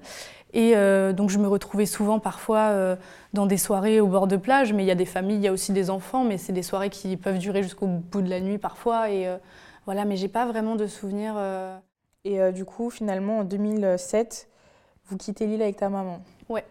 Et 0.53 0.75
donc, 1.13 1.29
je 1.29 1.39
me 1.39 1.47
retrouvais 1.47 1.85
souvent, 1.85 2.19
parfois, 2.19 2.97
dans 3.35 3.45
des 3.45 3.59
soirées 3.59 4.01
au 4.01 4.07
bord 4.07 4.27
de 4.27 4.37
plage. 4.37 4.73
Mais 4.73 4.85
il 4.85 4.87
y 4.87 4.91
a 4.91 4.95
des 4.95 5.05
familles, 5.05 5.37
il 5.37 5.43
y 5.43 5.49
a 5.49 5.53
aussi 5.53 5.73
des 5.73 5.91
enfants, 5.91 6.25
mais 6.25 6.39
c'est 6.39 6.55
des 6.55 6.63
soirées 6.63 6.89
qui 6.89 7.19
peuvent 7.19 7.37
durer 7.37 7.63
jusqu'au 7.63 7.87
bout 7.87 8.23
de 8.23 8.31
la 8.31 8.41
nuit, 8.41 8.57
parfois. 8.57 9.11
Et 9.11 9.29
voilà, 9.85 10.07
mais 10.07 10.17
j'ai 10.17 10.29
pas 10.29 10.47
vraiment 10.47 10.77
de 10.77 10.87
souvenirs. 10.87 11.35
Et 12.25 12.53
du 12.53 12.65
coup, 12.65 12.89
finalement, 12.89 13.41
en 13.41 13.45
2007, 13.45 14.49
vous 15.09 15.17
quittez 15.17 15.47
l'île 15.47 15.63
avec 15.63 15.77
ta 15.77 15.89
maman 15.89 16.21
Ouais. 16.49 16.65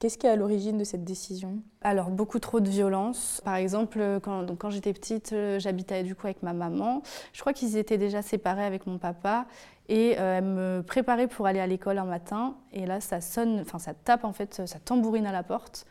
Qu'est-ce 0.00 0.16
qui 0.16 0.26
est 0.26 0.30
à 0.30 0.36
l'origine 0.36 0.78
de 0.78 0.84
cette 0.84 1.04
décision? 1.04 1.58
Alors, 1.82 2.08
beaucoup 2.08 2.38
trop 2.38 2.60
de 2.60 2.68
violence. 2.70 3.42
Par 3.44 3.56
exemple, 3.56 4.00
quand, 4.22 4.56
quand 4.56 4.70
j'étais 4.70 4.94
petite, 4.94 5.34
euh, 5.34 5.58
j'habitais 5.58 6.02
du 6.04 6.14
coup 6.14 6.26
avec 6.26 6.42
ma 6.42 6.54
maman. 6.54 7.02
Je 7.34 7.40
crois 7.42 7.52
qu'ils 7.52 7.76
étaient 7.76 7.98
déjà 7.98 8.22
séparés 8.22 8.64
avec 8.64 8.86
mon 8.86 8.96
papa. 8.96 9.44
Et 9.90 10.14
euh, 10.18 10.38
elle 10.38 10.44
me 10.44 10.82
préparait 10.82 11.26
pour 11.26 11.46
aller 11.46 11.60
à 11.60 11.66
l'école 11.66 11.98
un 11.98 12.06
matin. 12.06 12.56
Et 12.72 12.86
là, 12.86 13.02
ça 13.02 13.20
sonne, 13.20 13.60
enfin, 13.60 13.78
ça 13.78 13.92
tape 13.92 14.24
en 14.24 14.32
fait, 14.32 14.66
ça 14.66 14.78
tambourine 14.78 15.26
à 15.26 15.32
la 15.32 15.42
porte. 15.42 15.84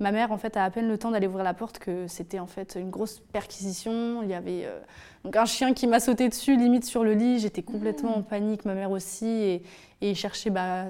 Ma 0.00 0.10
mère, 0.10 0.32
en 0.32 0.38
fait, 0.38 0.56
a 0.56 0.64
à 0.64 0.70
peine 0.70 0.88
le 0.88 0.98
temps 0.98 1.12
d'aller 1.12 1.28
ouvrir 1.28 1.44
la 1.44 1.54
porte 1.54 1.78
que 1.78 2.08
c'était 2.08 2.40
en 2.40 2.48
fait 2.48 2.76
une 2.80 2.90
grosse 2.90 3.20
perquisition. 3.20 4.24
Il 4.24 4.28
y 4.28 4.34
avait 4.34 4.64
euh, 4.64 4.80
donc 5.22 5.36
un 5.36 5.44
chien 5.44 5.72
qui 5.72 5.86
m'a 5.86 6.00
sauté 6.00 6.28
dessus, 6.28 6.56
limite 6.56 6.84
sur 6.84 7.04
le 7.04 7.14
lit. 7.14 7.38
J'étais 7.38 7.62
complètement 7.62 8.16
mmh. 8.16 8.20
en 8.20 8.22
panique, 8.22 8.64
ma 8.64 8.74
mère 8.74 8.90
aussi. 8.90 9.28
Et, 9.28 9.62
et 10.00 10.14
cherchait 10.16 10.50
bah, 10.50 10.86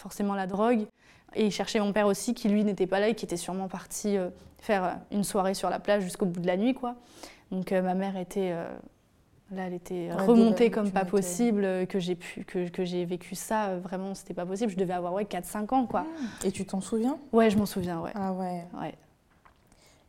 forcément 0.00 0.34
la 0.34 0.46
drogue. 0.46 0.86
Et 1.34 1.46
il 1.46 1.52
cherchait 1.52 1.78
mon 1.78 1.92
père 1.92 2.06
aussi, 2.06 2.34
qui 2.34 2.48
lui 2.48 2.64
n'était 2.64 2.86
pas 2.86 2.98
là 2.98 3.08
et 3.08 3.14
qui 3.14 3.24
était 3.24 3.36
sûrement 3.36 3.68
parti 3.68 4.16
euh, 4.16 4.30
faire 4.58 4.84
euh, 4.84 4.92
une 5.12 5.24
soirée 5.24 5.54
sur 5.54 5.70
la 5.70 5.78
plage 5.78 6.02
jusqu'au 6.02 6.26
bout 6.26 6.40
de 6.40 6.46
la 6.46 6.56
nuit. 6.56 6.74
quoi. 6.74 6.96
Donc 7.52 7.70
euh, 7.72 7.82
ma 7.82 7.94
mère 7.94 8.16
était. 8.16 8.50
là, 9.52 9.66
elle 9.66 9.74
était 9.74 10.10
remontée 10.12 10.70
comme 10.70 10.90
pas 10.90 11.04
possible, 11.04 11.86
que 11.86 12.00
j'ai 12.00 12.16
pu, 12.16 12.44
que, 12.44 12.68
que 12.68 12.84
j'ai 12.84 13.04
vécu 13.04 13.34
ça, 13.34 13.76
vraiment, 13.76 14.14
c'était 14.14 14.34
pas 14.34 14.46
possible. 14.46 14.72
Je 14.72 14.76
devais 14.76 14.94
avoir 14.94 15.12
ouais, 15.12 15.24
4-5 15.24 15.74
ans, 15.74 15.86
quoi. 15.86 16.06
Ah. 16.08 16.46
Et 16.46 16.50
tu 16.50 16.64
t'en 16.64 16.80
souviens? 16.80 17.18
Ouais, 17.32 17.50
je 17.50 17.58
m'en 17.58 17.66
souviens, 17.66 18.00
ouais. 18.00 18.12
Ah 18.14 18.32
ouais. 18.32 18.64
ouais. 18.80 18.94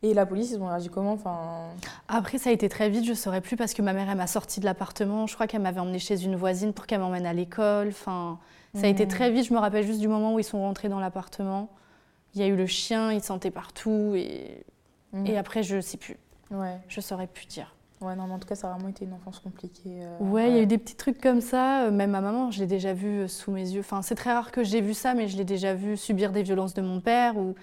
Et 0.04 0.16
la 0.16 0.26
police, 0.26 0.52
ils 0.52 0.60
ont 0.60 0.68
réagi 0.68 0.90
comment? 0.90 1.14
Enfin... 1.14 1.70
Après, 2.08 2.40
ça 2.40 2.50
a 2.50 2.54
été 2.54 2.70
très 2.70 2.90
vite, 2.90 3.06
je 3.06 3.12
ne 3.12 3.16
saurais 3.16 3.42
plus, 3.42 3.56
parce 3.56 3.74
que 3.76 3.84
ma 3.84 3.94
mère, 3.94 4.10
elle 4.10 4.18
m'a 4.18 4.26
sorti 4.26 4.60
de 4.60 4.66
l'appartement. 4.66 5.28
Je 5.28 5.36
crois 5.36 5.46
qu'elle 5.46 5.62
m'avait 5.62 5.80
emmenée 5.80 6.00
chez 6.00 6.24
une 6.24 6.36
voisine 6.36 6.74
pour 6.74 6.88
qu'elle 6.88 7.00
m'emmène 7.00 7.28
à 7.28 7.34
l'école. 7.34 7.90
Enfin, 7.90 8.40
ça 8.74 8.86
a 8.86 8.90
été 8.90 9.08
très 9.08 9.32
vite, 9.32 9.46
je 9.48 9.54
me 9.54 9.60
rappelle 9.60 9.86
juste 9.86 10.00
du 10.00 10.08
moment 10.08 10.34
où 10.34 10.40
ils 10.40 10.46
sont 10.46 10.62
rentrés 10.62 10.90
dans 10.90 11.00
l'appartement. 11.00 11.70
Il 12.34 12.42
y 12.42 12.44
a 12.44 12.48
eu 12.48 12.56
le 12.56 12.66
chien, 12.66 13.12
il 13.12 13.22
sentait 13.22 13.52
partout. 13.52 14.14
Et, 14.16 14.64
mhm. 15.14 15.26
et 15.28 15.38
après, 15.38 15.64
je 15.64 15.78
ne 15.78 15.82
sais 15.82 15.98
plus. 15.98 16.18
Ouais. 16.52 16.78
Je 16.88 17.00
ne 17.00 17.02
saurais 17.02 17.28
plus 17.28 17.48
dire. 17.48 17.76
Ouais, 18.02 18.16
non, 18.16 18.26
mais 18.26 18.34
en 18.34 18.40
tout 18.40 18.48
cas, 18.48 18.56
ça 18.56 18.68
a 18.68 18.74
vraiment 18.74 18.90
été 18.90 19.06
une 19.06 19.14
enfance 19.14 19.40
compliquée. 19.40 20.00
Euh, 20.02 20.18
ouais, 20.20 20.50
il 20.50 20.56
y 20.56 20.60
a 20.60 20.64
eu 20.64 20.68
des 20.68 20.80
petits 20.80 20.96
trucs 20.96 21.22
comme 21.22 21.40
ça. 21.42 21.84
Euh, 21.84 21.92
même 21.92 22.12
ma 22.12 22.22
maman, 22.22 22.50
je 22.50 22.60
l'ai 22.60 22.66
déjà 22.66 22.94
vu 22.94 23.20
euh, 23.20 23.28
sous 23.28 23.52
mes 23.52 23.70
yeux. 23.70 23.82
Enfin, 23.82 24.02
c'est 24.02 24.16
très 24.16 24.34
rare 24.34 24.52
que 24.52 24.64
j'ai 24.64 24.82
vu 24.82 24.96
ça, 24.96 25.14
mais 25.14 25.28
je 25.28 25.38
l'ai 25.38 25.46
déjà 25.46 25.76
vu 25.76 25.96
subir 25.96 26.32
des 26.32 26.42
violences 26.42 26.74
de 26.74 26.82
mon 26.82 27.00
père, 27.00 27.38
où 27.38 27.54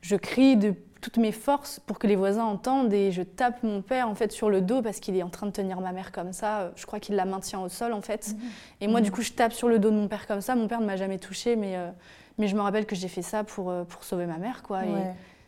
je 0.00 0.16
crie 0.16 0.56
de 0.56 0.74
toutes 1.04 1.18
mes 1.18 1.32
forces 1.32 1.80
pour 1.80 1.98
que 1.98 2.06
les 2.06 2.16
voisins 2.16 2.44
entendent 2.44 2.94
et 2.94 3.12
je 3.12 3.20
tape 3.20 3.62
mon 3.62 3.82
père 3.82 4.08
en 4.08 4.14
fait 4.14 4.32
sur 4.32 4.48
le 4.48 4.62
dos 4.62 4.80
parce 4.80 5.00
qu'il 5.00 5.14
est 5.18 5.22
en 5.22 5.28
train 5.28 5.44
de 5.44 5.52
tenir 5.52 5.78
ma 5.82 5.92
mère 5.92 6.12
comme 6.12 6.32
ça. 6.32 6.60
Euh, 6.60 6.70
je 6.76 6.86
crois 6.86 6.98
qu'il 6.98 7.14
la 7.14 7.26
maintient 7.26 7.60
au 7.60 7.68
sol 7.68 7.92
en 7.92 8.00
fait. 8.00 8.28
Mhm. 8.32 8.40
Et 8.80 8.86
moi 8.86 9.02
du 9.02 9.10
mhm. 9.10 9.14
coup 9.14 9.20
je 9.20 9.32
tape 9.32 9.52
sur 9.52 9.68
le 9.68 9.78
dos 9.78 9.90
de 9.90 9.96
mon 9.96 10.08
père 10.08 10.26
comme 10.26 10.40
ça. 10.40 10.54
Mon 10.54 10.66
père 10.66 10.80
ne 10.80 10.86
m'a 10.86 10.96
jamais 10.96 11.18
touché 11.18 11.56
mais, 11.56 11.76
euh, 11.76 11.90
mais 12.38 12.48
je 12.48 12.56
me 12.56 12.62
rappelle 12.62 12.86
que 12.86 12.96
j'ai 12.96 13.08
fait 13.08 13.20
ça 13.20 13.44
pour, 13.44 13.68
euh, 13.68 13.84
pour 13.84 14.02
sauver 14.02 14.24
ma 14.24 14.38
mère 14.38 14.62
quoi. 14.62 14.86
Et 14.86 14.94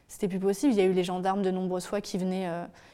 c'était 0.09 0.29
plus 0.29 0.39
possible. 0.39 0.75
Il 0.75 0.79
y 0.79 0.83
a 0.83 0.85
eu 0.85 0.93
les 0.93 1.05
gendarmes 1.05 1.41
de 1.41 1.51
nombreuses 1.51 1.87
fois 1.87 2.03
qui 2.03 2.19
venaient, 2.19 2.51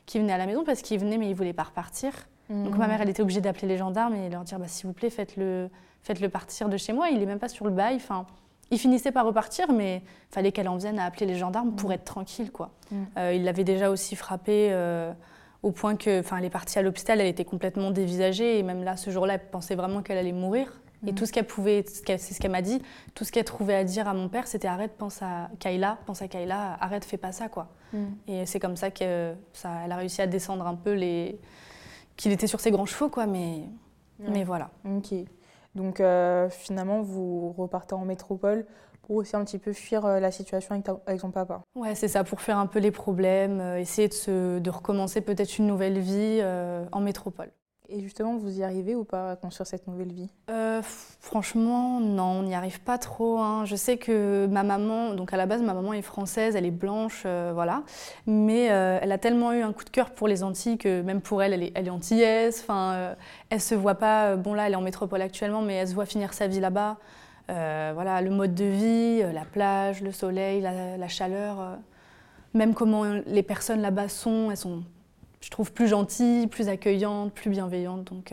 qui 0.07 0.21
venaient 0.21 0.33
à 0.33 0.39
la 0.39 0.47
maison 0.47 0.63
parce 0.63 0.83
qu'ils 0.83 1.01
venaient 1.01 1.19
mais 1.19 1.31
ils 1.31 1.35
voulaient 1.35 1.53
pas 1.53 1.65
repartir. 1.65 2.13
Donc 2.49 2.77
ma 2.77 2.85
mhm. 2.85 2.91
mère 2.93 3.03
elle 3.03 3.11
était 3.11 3.23
obligée 3.23 3.41
d'appeler 3.41 3.67
les 3.67 3.77
gendarmes 3.77 4.15
et 4.15 4.31
leur 4.31 4.45
dire 4.45 4.61
bah, 4.61 4.69
s'il 4.69 4.87
vous 4.87 4.93
plaît 4.93 5.11
faites-le 5.11 5.69
faites 6.05 6.21
-le 6.21 6.29
partir 6.29 6.69
de 6.69 6.77
chez 6.77 6.93
moi. 6.93 7.11
Il 7.11 7.21
est 7.21 7.27
même 7.27 7.41
pas 7.41 7.49
sur 7.49 7.65
le 7.65 7.73
bail. 7.73 7.97
Enfin, 7.97 8.25
il 8.73 8.79
finissait 8.79 9.13
par 9.13 9.27
repartir, 9.27 9.71
mais 9.71 10.03
fallait 10.31 10.51
qu'elle 10.51 10.69
en 10.69 10.77
vienne 10.77 10.99
à 10.99 11.05
appeler 11.05 11.27
les 11.27 11.37
gendarmes 11.37 11.77
pour 11.77 11.91
mm. 11.91 11.93
être 11.93 12.05
tranquille. 12.05 12.51
Quoi. 12.51 12.71
Mm. 12.91 12.97
Euh, 13.19 13.35
il 13.35 13.45
l'avait 13.45 13.65
déjà 13.65 13.91
aussi 13.91 14.17
frappée 14.17 14.69
euh, 14.73 15.13
au 15.63 15.71
point 15.71 15.95
que, 15.95 16.21
enfin, 16.21 16.39
elle 16.39 16.47
est 16.47 16.51
partie 16.51 16.79
à 16.79 16.83
l'hôpital, 16.83 17.21
elle 17.21 17.29
était 17.29 17.45
complètement 17.45 17.91
dévisagée 17.91 18.59
et 18.59 18.63
même 18.63 18.83
là, 18.83 18.97
ce 18.97 19.11
jour-là, 19.11 19.35
elle 19.35 19.51
pensait 19.51 19.75
vraiment 19.75 20.03
qu'elle 20.03 20.19
allait 20.19 20.33
mourir. 20.33 20.81
Et 21.07 21.13
mm. 21.13 21.15
tout 21.15 21.27
ce 21.27 21.33
qu'elle 21.33 21.47
pouvait, 21.47 21.85
c'est 21.87 22.19
ce 22.19 22.41
qu'elle 22.41 22.51
m'a 22.51 22.63
dit, 22.63 22.81
tout 23.15 23.25
ce 23.25 23.31
qu'elle 23.31 23.45
trouvait 23.45 23.75
à 23.75 23.85
dire 23.85 24.09
à 24.09 24.15
mon 24.15 24.31
père, 24.31 24.47
c'était 24.47 24.69
arrête, 24.69 24.97
pense 24.97 25.21
à 25.21 25.51
Kayla, 25.59 25.99
pense 26.07 26.23
à 26.23 26.29
Kayla, 26.29 26.79
arrête, 26.81 27.05
fais 27.05 27.19
pas 27.19 27.33
ça, 27.33 27.49
quoi. 27.49 27.69
Et 28.27 28.47
c'est 28.47 28.59
comme 28.59 28.77
ça 28.77 28.91
qu'elle 28.91 29.37
a 29.65 29.97
réussi 29.97 30.23
à 30.23 30.27
descendre 30.27 30.67
un 30.67 30.77
peu 30.77 30.95
les, 30.95 31.39
qu'il 32.17 32.33
était 32.33 32.47
sur 32.47 32.59
ses 32.59 32.71
grands 32.71 32.87
chevaux, 32.87 33.11
quoi. 33.11 33.27
Mais, 33.27 33.65
mais 34.19 34.45
voilà. 34.45 34.71
Ok. 34.87 35.13
Donc 35.75 36.01
euh, 36.01 36.49
finalement, 36.51 37.03
vous 37.03 37.53
repartez 37.53 37.95
en 37.95 38.05
métropole 38.05 38.67
pour 39.03 39.17
aussi 39.17 39.35
un 39.37 39.45
petit 39.45 39.59
peu 39.59 39.73
fuir 39.73 40.05
euh, 40.05 40.21
la 40.21 40.31
situation 40.31 40.75
avec, 40.75 40.87
avec 41.07 41.21
ton 41.21 41.31
papa. 41.31 41.63
Ouais, 41.75 41.95
c'est 41.95 42.09
ça, 42.09 42.25
pour 42.25 42.41
faire 42.41 42.59
un 42.59 42.67
peu 42.67 42.79
les 42.79 42.91
problèmes, 42.91 43.61
euh, 43.61 43.79
essayer 43.79 44.09
de, 44.09 44.13
se, 44.13 44.59
de 44.59 44.71
recommencer 44.71 45.21
peut-être 45.21 45.59
une 45.59 45.67
nouvelle 45.67 45.99
vie 45.99 46.43
en 46.93 47.01
métropole. 47.01 47.53
Et 47.93 48.01
justement, 48.01 48.39
vous 48.39 48.59
y 48.59 48.65
arrivez 48.65 48.95
ou 48.95 49.05
pas 49.05 49.33
à 49.33 49.37
construire 49.37 49.67
cette 49.67 49.87
nouvelle 49.87 50.13
vie? 50.13 50.31
Euh, 50.51 50.81
Franchement, 51.21 52.01
non, 52.01 52.41
on 52.41 52.43
n'y 52.43 52.55
arrive 52.55 52.81
pas 52.81 52.97
trop. 52.97 53.39
Hein. 53.39 53.65
Je 53.67 53.77
sais 53.77 53.99
que 53.99 54.47
ma 54.47 54.63
maman, 54.63 55.13
donc 55.15 55.33
à 55.35 55.37
la 55.37 55.45
base, 55.45 55.61
ma 55.63 55.75
maman 55.75 55.93
est 55.93 56.03
française, 56.03 56.57
elle 56.57 56.65
est 56.65 56.71
blanche, 56.71 57.25
euh, 57.27 57.53
voilà. 57.55 57.83
Mais 58.27 58.71
euh, 58.71 58.99
elle 59.03 59.13
a 59.13 59.19
tellement 59.19 59.53
eu 59.53 59.61
un 59.61 59.73
coup 59.73 59.85
de 59.85 59.91
cœur 59.91 60.11
pour 60.11 60.27
les 60.27 60.43
Antilles 60.43 60.79
que 60.79 61.03
même 61.03 61.21
pour 61.21 61.43
elle, 61.43 61.53
elle 61.53 61.63
est, 61.65 61.73
elle 61.75 61.87
est 61.87 61.91
antillaise. 61.91 62.61
Enfin, 62.63 63.15
elle 63.51 63.61
se 63.61 63.75
voit 63.75 63.97
pas, 63.97 64.37
bon 64.37 64.55
là, 64.55 64.67
elle 64.67 64.73
est 64.73 64.77
en 64.77 64.81
métropole 64.81 65.21
actuellement, 65.21 65.61
mais 65.61 65.75
elle 65.75 65.89
se 65.89 65.95
voit 65.95 66.07
finir 66.07 66.33
sa 66.33 66.47
vie 66.47 66.61
là-bas. 66.61 66.97
voilà, 67.49 68.23
le 68.23 68.31
mode 68.31 68.55
de 68.55 68.65
vie, 68.65 69.23
la 69.33 69.45
plage, 69.45 70.01
le 70.01 70.13
soleil, 70.13 70.63
la, 70.63 70.97
la 70.97 71.09
chaleur 71.09 71.79
même 72.55 72.75
comment 72.75 73.05
les 73.27 73.43
personnes 73.43 73.81
là-bas 73.81 74.09
sont, 74.09 74.51
elles 74.51 74.57
sont, 74.57 74.83
je 75.43 75.51
trouve, 75.51 75.73
plus 75.73 75.89
gentilles, 75.89 76.47
plus 76.47 76.69
accueillantes, 76.69 77.33
plus 77.33 77.51
bienveillantes. 77.51 78.05
Donc, 78.05 78.33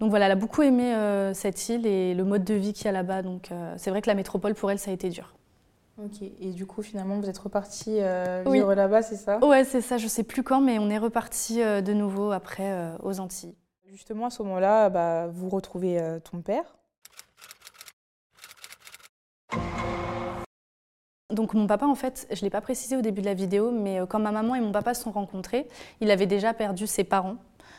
donc 0.00 0.10
voilà, 0.10 0.26
elle 0.26 0.32
a 0.32 0.36
beaucoup 0.36 0.62
aimé 0.62 0.92
cette 1.34 1.68
île 1.68 1.86
et 1.86 2.14
le 2.14 2.24
mode 2.24 2.42
de 2.42 2.54
vie 2.54 2.72
qu'il 2.72 2.86
y 2.86 2.88
a 2.88 2.92
là-bas. 2.92 3.22
Donc 3.22 3.50
c'est 3.76 3.90
vrai 3.90 4.02
que 4.02 4.08
la 4.08 4.14
métropole, 4.14 4.54
pour 4.54 4.70
elle, 4.70 4.78
ça 4.78 4.90
a 4.90 4.94
été 4.94 5.10
dur. 5.10 5.34
Ok, 6.02 6.22
et 6.22 6.52
du 6.52 6.64
coup, 6.64 6.82
finalement, 6.82 7.20
vous 7.20 7.28
êtes 7.28 7.38
reparti 7.38 7.98
vivre 8.46 8.74
là-bas, 8.74 9.02
c'est 9.02 9.16
ça? 9.16 9.38
Ouais, 9.44 9.64
c'est 9.64 9.82
ça, 9.82 9.98
je 9.98 10.08
sais 10.08 10.24
plus 10.24 10.42
quand, 10.42 10.60
mais 10.60 10.78
on 10.78 10.88
est 10.88 10.98
reparti 10.98 11.58
de 11.58 11.92
nouveau 11.92 12.32
après 12.32 12.92
aux 13.02 13.20
Antilles. 13.20 13.54
Justement, 13.86 14.26
à 14.26 14.30
ce 14.30 14.42
moment-là, 14.42 14.88
bah, 14.88 15.26
vous 15.28 15.50
retrouvez 15.50 16.00
ton 16.30 16.40
père. 16.40 16.64
Donc 21.32 21.54
mon 21.54 21.66
papa, 21.66 21.86
en 21.86 21.94
fait, 21.94 22.26
je 22.30 22.40
ne 22.40 22.42
l'ai 22.42 22.50
pas 22.50 22.60
précisé 22.60 22.94
au 22.96 23.00
début 23.00 23.22
de 23.22 23.26
la 23.26 23.34
vidéo, 23.34 23.70
mais 23.70 24.00
euh, 24.00 24.06
quand 24.06 24.18
ma 24.18 24.32
maman 24.32 24.54
et 24.54 24.60
mon 24.60 24.70
papa 24.70 24.92
se 24.92 25.02
sont 25.02 25.10
rencontrés, 25.10 25.66
il 26.00 26.10
avait 26.10 26.26
déjà 26.26 26.52
perdu 26.52 26.86
ses 26.86 27.04
parents. 27.04 27.36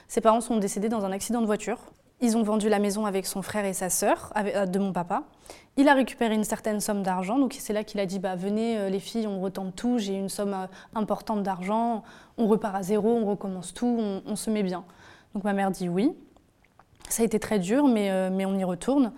Ses 0.07 0.21
parents 0.21 0.41
sont 0.41 0.57
décédés 0.57 0.89
dans 0.89 1.05
un 1.05 1.11
accident 1.11 1.39
de 1.39 1.45
voiture. 1.45 1.77
Ils 2.19 2.35
ont 2.35 2.41
vendu 2.41 2.67
la 2.67 2.79
maison 2.79 3.05
avec 3.05 3.25
son 3.25 3.41
frère 3.41 3.65
et 3.65 3.73
sa 3.73 3.89
sœur 3.89 4.33
euh, 4.37 4.65
de 4.65 4.79
mon 4.79 4.91
papa. 4.91 5.23
Il 5.77 5.87
a 5.87 5.93
récupéré 5.93 6.33
une 6.33 6.43
certaine 6.43 6.79
somme 6.79 7.03
d'argent, 7.03 7.37
donc 7.37 7.55
c'est 7.59 7.73
là 7.73 7.83
qu'il 7.83 7.99
a 7.99 8.07
dit 8.07 8.17
bah, 8.17 8.35
venez 8.35 8.77
euh, 8.77 8.89
les 8.89 8.99
filles, 8.99 9.27
on 9.27 9.39
retente 9.39 9.75
tout, 9.75 9.99
j'ai 9.99 10.15
une 10.15 10.29
somme 10.29 10.55
importante 10.95 11.43
d'argent, 11.43 12.03
on 12.39 12.47
repart 12.47 12.75
à 12.75 12.81
zéro, 12.81 13.09
on 13.09 13.25
recommence 13.25 13.73
tout, 13.73 13.99
on, 14.25 14.35
se 14.35 14.49
met 14.49 14.63
bien. 14.63 14.83
Donc 15.35 15.43
ma 15.43 15.53
mère 15.53 15.69
dit 15.69 15.89
oui. 15.89 16.11
Ça 17.09 17.21
a 17.21 17.25
été 17.25 17.39
très 17.39 17.59
dur, 17.59 17.85
mais, 17.87 18.29
mais 18.31 18.45
on 18.45 18.55
y 18.55 18.63
retourne. 18.63 19.11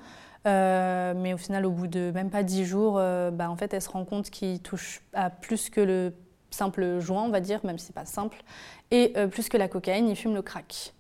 Euh, 0.46 1.14
mais 1.16 1.34
au 1.34 1.38
final, 1.38 1.66
au 1.66 1.72
bout 1.72 1.88
de 1.88 2.12
même 2.14 2.30
pas 2.30 2.44
dix 2.44 2.66
jours, 2.66 2.98
euh, 2.98 3.32
bah, 3.32 3.50
en 3.50 3.56
fait, 3.56 3.74
elle 3.74 3.82
se 3.82 3.90
rend 3.90 4.06
compte 4.06 4.30
qu'il 4.30 4.62
touche 4.62 5.02
à 5.14 5.30
plus 5.30 5.70
que 5.70 5.82
le 5.82 6.14
simple 6.52 7.00
joint, 7.00 7.24
on 7.24 7.30
va 7.30 7.40
dire, 7.40 7.60
même 7.66 7.78
si 7.78 7.88
c'est 7.88 7.96
pas 7.96 8.06
simple, 8.06 8.38
et 8.92 9.14
euh, 9.18 9.28
plus 9.28 9.50
que 9.50 9.58
la 9.58 9.68
cocaïne, 9.68 10.08
il 10.08 10.16
fume 10.16 10.36
le 10.36 10.42
crack. 10.42 10.94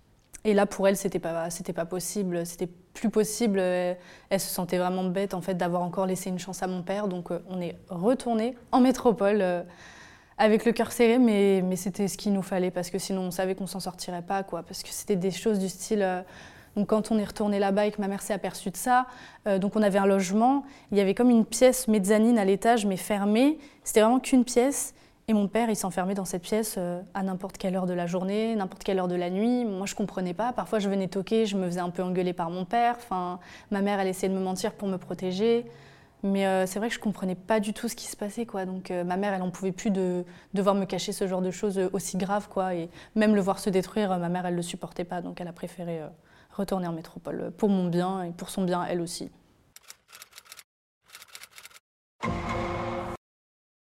Et 0.43 0.53
là, 0.53 0.65
pour 0.65 0.87
elle, 0.87 0.97
c'était 0.97 1.19
pas, 1.19 1.49
c'était 1.49 1.73
pas 1.73 1.85
possible, 1.85 2.45
c'était 2.45 2.69
plus 2.93 3.09
possible. 3.09 3.59
Elle 3.59 3.97
se 4.39 4.49
sentait 4.49 4.77
vraiment 4.77 5.03
bête 5.03 5.33
en 5.33 5.41
fait 5.41 5.55
d'avoir 5.55 5.81
encore 5.81 6.05
laissé 6.05 6.29
une 6.29 6.37
chance 6.37 6.61
à 6.61 6.67
mon 6.67 6.83
père. 6.83 7.07
Donc, 7.07 7.29
on 7.49 7.59
est 7.61 7.75
retourné 7.89 8.55
en 8.71 8.79
métropole 8.79 9.43
avec 10.37 10.65
le 10.65 10.71
cœur 10.71 10.91
serré, 10.91 11.17
mais, 11.17 11.75
c'était 11.75 12.07
ce 12.07 12.15
qu'il 12.15 12.31
nous 12.31 12.43
fallait 12.43 12.69
parce 12.69 12.91
que 12.91 12.99
sinon, 12.99 13.21
on 13.21 13.31
savait 13.31 13.55
qu'on 13.55 13.65
s'en 13.65 13.79
sortirait 13.79 14.21
pas, 14.21 14.43
quoi. 14.43 14.61
Parce 14.61 14.83
que 14.83 14.89
c'était 14.89 15.15
des 15.15 15.31
choses 15.31 15.57
du 15.57 15.67
style 15.67 16.23
donc 16.75 16.87
quand 16.87 17.11
on 17.11 17.17
est 17.17 17.23
retourné 17.23 17.59
là-bas 17.59 17.87
et 17.87 17.91
que 17.91 18.01
ma 18.01 18.07
mère 18.07 18.21
s'est 18.21 18.33
aperçue 18.33 18.69
de 18.69 18.77
ça, 18.77 19.05
euh, 19.47 19.59
donc 19.59 19.75
on 19.75 19.81
avait 19.81 19.99
un 19.99 20.05
logement, 20.05 20.63
il 20.91 20.97
y 20.97 21.01
avait 21.01 21.13
comme 21.13 21.29
une 21.29 21.45
pièce 21.45 21.87
mezzanine 21.87 22.37
à 22.37 22.45
l'étage 22.45 22.85
mais 22.85 22.97
fermée. 22.97 23.57
C'était 23.83 24.01
vraiment 24.01 24.19
qu'une 24.19 24.43
pièce. 24.43 24.93
Et 25.27 25.33
mon 25.33 25.47
père, 25.47 25.71
il 25.71 25.75
s'enfermait 25.75 26.13
dans 26.13 26.25
cette 26.25 26.43
pièce 26.43 26.75
euh, 26.77 27.01
à 27.15 27.23
n'importe 27.23 27.57
quelle 27.57 27.75
heure 27.75 27.87
de 27.87 27.93
la 27.93 28.05
journée, 28.05 28.55
n'importe 28.55 28.83
quelle 28.83 28.99
heure 28.99 29.07
de 29.07 29.15
la 29.15 29.31
nuit. 29.31 29.65
Moi, 29.65 29.87
je 29.87 29.95
comprenais 29.95 30.35
pas. 30.35 30.53
Parfois, 30.53 30.77
je 30.77 30.87
venais 30.87 31.07
toquer, 31.07 31.47
je 31.47 31.57
me 31.57 31.65
faisais 31.65 31.79
un 31.79 31.89
peu 31.89 32.03
engueuler 32.03 32.33
par 32.33 32.51
mon 32.51 32.63
père. 32.63 32.95
Enfin, 32.97 33.39
ma 33.71 33.81
mère, 33.81 33.99
elle 33.99 34.07
essayait 34.07 34.31
de 34.31 34.37
me 34.37 34.43
mentir 34.43 34.73
pour 34.73 34.87
me 34.87 34.97
protéger. 34.97 35.65
Mais 36.21 36.45
euh, 36.45 36.67
c'est 36.67 36.77
vrai 36.77 36.89
que 36.89 36.93
je 36.93 36.99
comprenais 36.99 37.33
pas 37.33 37.59
du 37.59 37.73
tout 37.73 37.87
ce 37.87 37.95
qui 37.95 38.05
se 38.05 38.15
passait, 38.15 38.45
quoi. 38.45 38.65
Donc 38.65 38.91
ma 38.91 39.17
mère, 39.17 39.33
elle 39.33 39.41
en 39.41 39.49
pouvait 39.49 39.71
plus 39.71 39.89
de 39.89 40.25
devoir 40.53 40.75
me 40.75 40.85
cacher 40.85 41.11
ce 41.11 41.27
genre 41.27 41.41
de 41.41 41.51
choses 41.51 41.79
aussi 41.91 42.17
graves, 42.17 42.47
quoi. 42.47 42.75
Et 42.75 42.89
même 43.15 43.33
le 43.33 43.41
voir 43.41 43.57
se 43.57 43.71
détruire, 43.71 44.17
ma 44.19 44.29
mère, 44.29 44.45
elle 44.45 44.55
le 44.55 44.61
supportait 44.61 45.05
pas. 45.05 45.21
Donc 45.21 45.41
elle 45.41 45.47
a 45.47 45.53
préféré 45.53 46.01
retourner 46.55 46.87
en 46.87 46.93
métropole 46.93 47.51
pour 47.57 47.69
mon 47.69 47.87
bien 47.87 48.23
et 48.23 48.31
pour 48.31 48.49
son 48.49 48.63
bien 48.63 48.83
elle 48.85 49.01
aussi. 49.01 49.29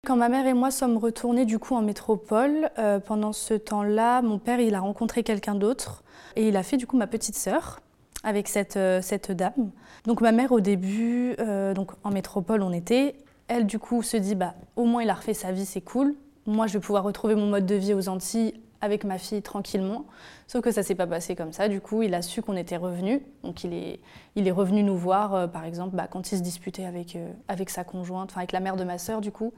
Quand 0.09 0.17
ma 0.17 0.31
mère 0.31 0.47
et 0.47 0.55
moi 0.55 0.71
sommes 0.71 0.97
retournés 0.97 1.45
du 1.45 1.59
coup 1.59 1.75
en 1.75 1.83
métropole, 1.83 2.71
euh, 2.79 2.99
pendant 2.99 3.35
ce 3.35 3.53
temps-là, 3.53 4.23
mon 4.23 4.39
père 4.39 4.59
il 4.59 4.75
a 4.75 4.81
rencontré 4.81 5.23
quelqu'un 5.23 5.55
d'autre 5.55 6.03
et 6.35 6.49
il 6.49 6.57
a 6.57 6.63
fait 6.63 6.79
du 6.79 6.87
coup 6.87 6.97
ma 6.97 7.07
petite 7.07 7.37
sœur 7.37 7.81
avec 8.25 8.49
cette, 8.49 8.79
euh, 8.79 9.03
cette 9.03 9.31
dame. 9.31 9.71
Donc 10.07 10.23
ma 10.23 10.33
mère 10.33 10.53
au 10.53 10.61
début, 10.61 11.35
euh, 11.41 11.75
donc 11.75 11.93
en 12.05 12.11
métropole 12.11 12.63
on 12.63 12.73
était, 12.73 13.17
elle 13.49 13.67
du 13.67 13.79
coup 13.79 14.03
se 14.03 14.17
dit 14.17 14.35
bah 14.35 14.55
au 14.77 14.85
moins 14.87 15.03
il 15.03 15.11
a 15.11 15.15
refait 15.15 15.35
sa 15.35 15.53
vie, 15.53 15.67
c'est 15.67 15.83
cool. 15.83 16.15
Moi 16.47 16.67
je 16.67 16.73
vais 16.73 16.81
pouvoir 16.81 17.05
retrouver 17.05 17.35
mon 17.35 17.47
mode 17.47 17.67
de 17.67 17.75
vie 17.75 17.93
aux 17.93 18.09
Antilles 18.09 18.55
avec 18.81 19.05
ma 19.05 19.19
fille 19.19 19.43
tranquillement. 19.43 20.05
Sauf 20.47 20.63
que 20.63 20.71
ça 20.71 20.83
s'est 20.83 20.95
pas 20.95 21.07
passé 21.07 21.35
comme 21.35 21.53
ça. 21.53 21.69
Du 21.69 21.81
coup, 21.81 22.03
il 22.03 22.15
a 22.15 22.23
su 22.23 22.43
qu'on 22.43 22.57
était 22.57 22.77
revenus. 22.77 23.21
Donc, 23.43 23.65
il 23.65 23.75
est, 23.75 24.01
il 24.35 24.49
est 24.49 24.53
revenu 24.53 24.83
nous 24.83 24.97
voir, 24.97 25.35
euh, 25.35 25.47
par 25.47 25.65
exemple, 25.65 25.95
bah, 25.95 26.07
quand 26.11 26.33
il 26.33 26.39
se 26.39 26.43
disputait 26.43 26.87
avec, 26.87 27.17
euh, 27.17 27.29
avec 27.49 27.71
sa 27.71 27.85
conjointe, 27.85 28.31
enfin 28.31 28.41
avec 28.41 28.53
la 28.53 28.61
mère 28.61 28.77
de 28.77 28.85
ma 28.85 28.99
sœur, 28.99 29.21
du 29.21 29.31
coup. 29.31 29.53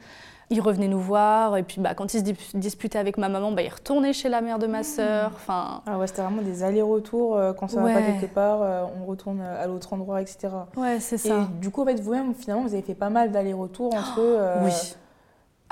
Il 0.53 0.61
revenait 0.61 0.89
nous 0.89 0.99
voir. 0.99 1.57
Et 1.59 1.63
puis, 1.63 1.81
bah, 1.81 1.95
quand 1.95 2.13
il 2.13 2.27
se 2.27 2.57
disputait 2.57 2.99
avec 2.99 3.19
ma 3.19 3.29
maman, 3.29 3.53
bah, 3.53 3.63
il 3.63 3.69
retournait 3.69 4.13
chez 4.13 4.29
la 4.29 4.41
mère 4.41 4.59
de 4.59 4.67
ma 4.67 4.83
sœur. 4.83 5.31
Enfin. 5.35 5.83
Ah 5.87 5.97
ouais, 5.97 6.09
c'était 6.09 6.23
vraiment 6.23 6.43
des 6.43 6.65
allers-retours. 6.65 7.37
Euh, 7.37 7.53
quand 7.53 7.69
ça 7.69 7.81
va 7.81 7.93
pas 7.93 8.03
quelque 8.03 8.27
part, 8.27 8.91
on 9.01 9.05
retourne 9.05 9.41
à 9.43 9.67
l'autre 9.67 9.93
endroit, 9.93 10.21
etc. 10.21 10.49
Ouais, 10.77 10.99
c'est 10.99 11.19
ça. 11.19 11.43
Et 11.43 11.61
du 11.61 11.71
coup, 11.71 11.83
en 11.83 11.85
fait, 11.85 12.01
vous-même, 12.01 12.35
finalement, 12.35 12.65
vous 12.65 12.75
avez 12.75 12.83
fait 12.83 12.95
pas 12.95 13.11
mal 13.11 13.31
d'allers-retours 13.31 13.95
entre. 13.95 14.65
oui. 14.65 14.73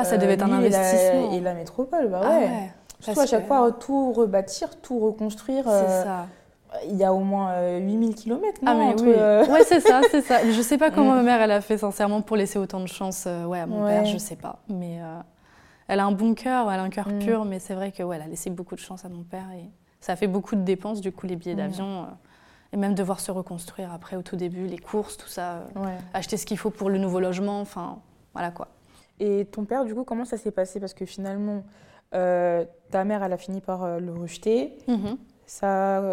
Ah, 0.00 0.04
ça 0.04 0.16
devait 0.16 0.34
être 0.34 0.44
un 0.44 0.52
investissement. 0.52 1.32
Et 1.32 1.40
la, 1.40 1.54
métropole, 1.54 2.08
bah 2.08 2.20
ah 2.22 2.38
ouais. 2.38 2.70
Surtout 3.00 3.20
à 3.20 3.26
chaque 3.26 3.46
fois, 3.46 3.70
tout 3.72 4.12
rebâtir, 4.12 4.80
tout 4.80 4.98
reconstruire. 4.98 5.64
C'est 5.64 5.70
euh, 5.70 6.04
ça. 6.04 6.26
Il 6.86 6.96
y 6.96 7.04
a 7.04 7.14
au 7.14 7.20
moins 7.20 7.78
8000 7.78 8.10
euh, 8.10 8.12
km, 8.12 8.42
non 8.62 8.70
Ah 8.70 8.74
mais 8.74 9.00
oui. 9.00 9.14
Euh, 9.16 9.46
ouais, 9.46 9.64
c'est 9.64 9.80
ça, 9.80 10.02
c'est 10.10 10.20
ça. 10.20 10.40
Je 10.50 10.60
sais 10.62 10.76
pas 10.76 10.90
comment 10.90 11.12
mm. 11.14 11.16
ma 11.16 11.22
mère 11.22 11.40
elle 11.40 11.52
a 11.52 11.60
fait 11.60 11.78
sincèrement 11.78 12.20
pour 12.20 12.36
laisser 12.36 12.58
autant 12.58 12.80
de 12.80 12.86
chance 12.86 13.26
ouais, 13.46 13.60
à 13.60 13.66
mon 13.66 13.86
père, 13.86 14.04
je 14.04 14.18
sais 14.18 14.36
pas. 14.36 14.58
Mais 14.68 14.98
elle 15.86 16.00
a 16.00 16.04
un 16.04 16.12
bon 16.12 16.34
cœur, 16.34 16.70
elle 16.70 16.80
a 16.80 16.82
un 16.82 16.90
cœur 16.90 17.08
mm. 17.08 17.18
pur, 17.20 17.44
mais 17.44 17.58
c'est 17.58 17.74
vrai 17.74 17.92
que 17.92 18.02
ouais, 18.02 18.16
elle 18.16 18.22
a 18.22 18.26
laissé 18.26 18.50
beaucoup 18.50 18.74
de 18.74 18.80
chance 18.80 19.04
à 19.04 19.08
mon 19.08 19.22
père 19.22 19.46
et 19.56 19.70
ça 20.00 20.12
a 20.12 20.16
fait 20.16 20.26
beaucoup 20.26 20.54
de 20.56 20.60
dépenses 20.60 21.00
du 21.00 21.10
coup 21.10 21.26
les 21.26 21.36
billets 21.36 21.54
mm. 21.54 21.58
d'avion 21.58 22.06
et 22.72 22.76
même 22.76 22.94
devoir 22.94 23.20
se 23.20 23.30
reconstruire 23.30 23.90
après 23.92 24.16
au 24.16 24.22
tout 24.22 24.36
début, 24.36 24.66
les 24.66 24.78
courses, 24.78 25.16
tout 25.16 25.28
ça, 25.28 25.62
acheter 26.12 26.36
ce 26.36 26.44
qu'il 26.44 26.58
faut 26.58 26.70
pour 26.70 26.90
le 26.90 26.98
nouveau 26.98 27.20
logement, 27.20 27.60
enfin 27.60 27.98
voilà 28.34 28.50
quoi. 28.50 28.68
Et 29.20 29.46
ton 29.46 29.64
père 29.64 29.86
du 29.86 29.94
coup 29.94 30.04
comment 30.04 30.26
ça 30.26 30.36
s'est 30.36 30.50
passé? 30.50 30.80
Parce 30.80 30.92
que 30.92 31.06
finalement 31.06 31.62
euh, 32.14 32.64
ta 32.90 33.04
mère, 33.04 33.22
elle 33.22 33.32
a 33.32 33.36
fini 33.36 33.60
par 33.60 33.84
euh, 33.84 33.98
le 34.00 34.12
rejeter. 34.12 34.76
Mhm. 34.86 35.18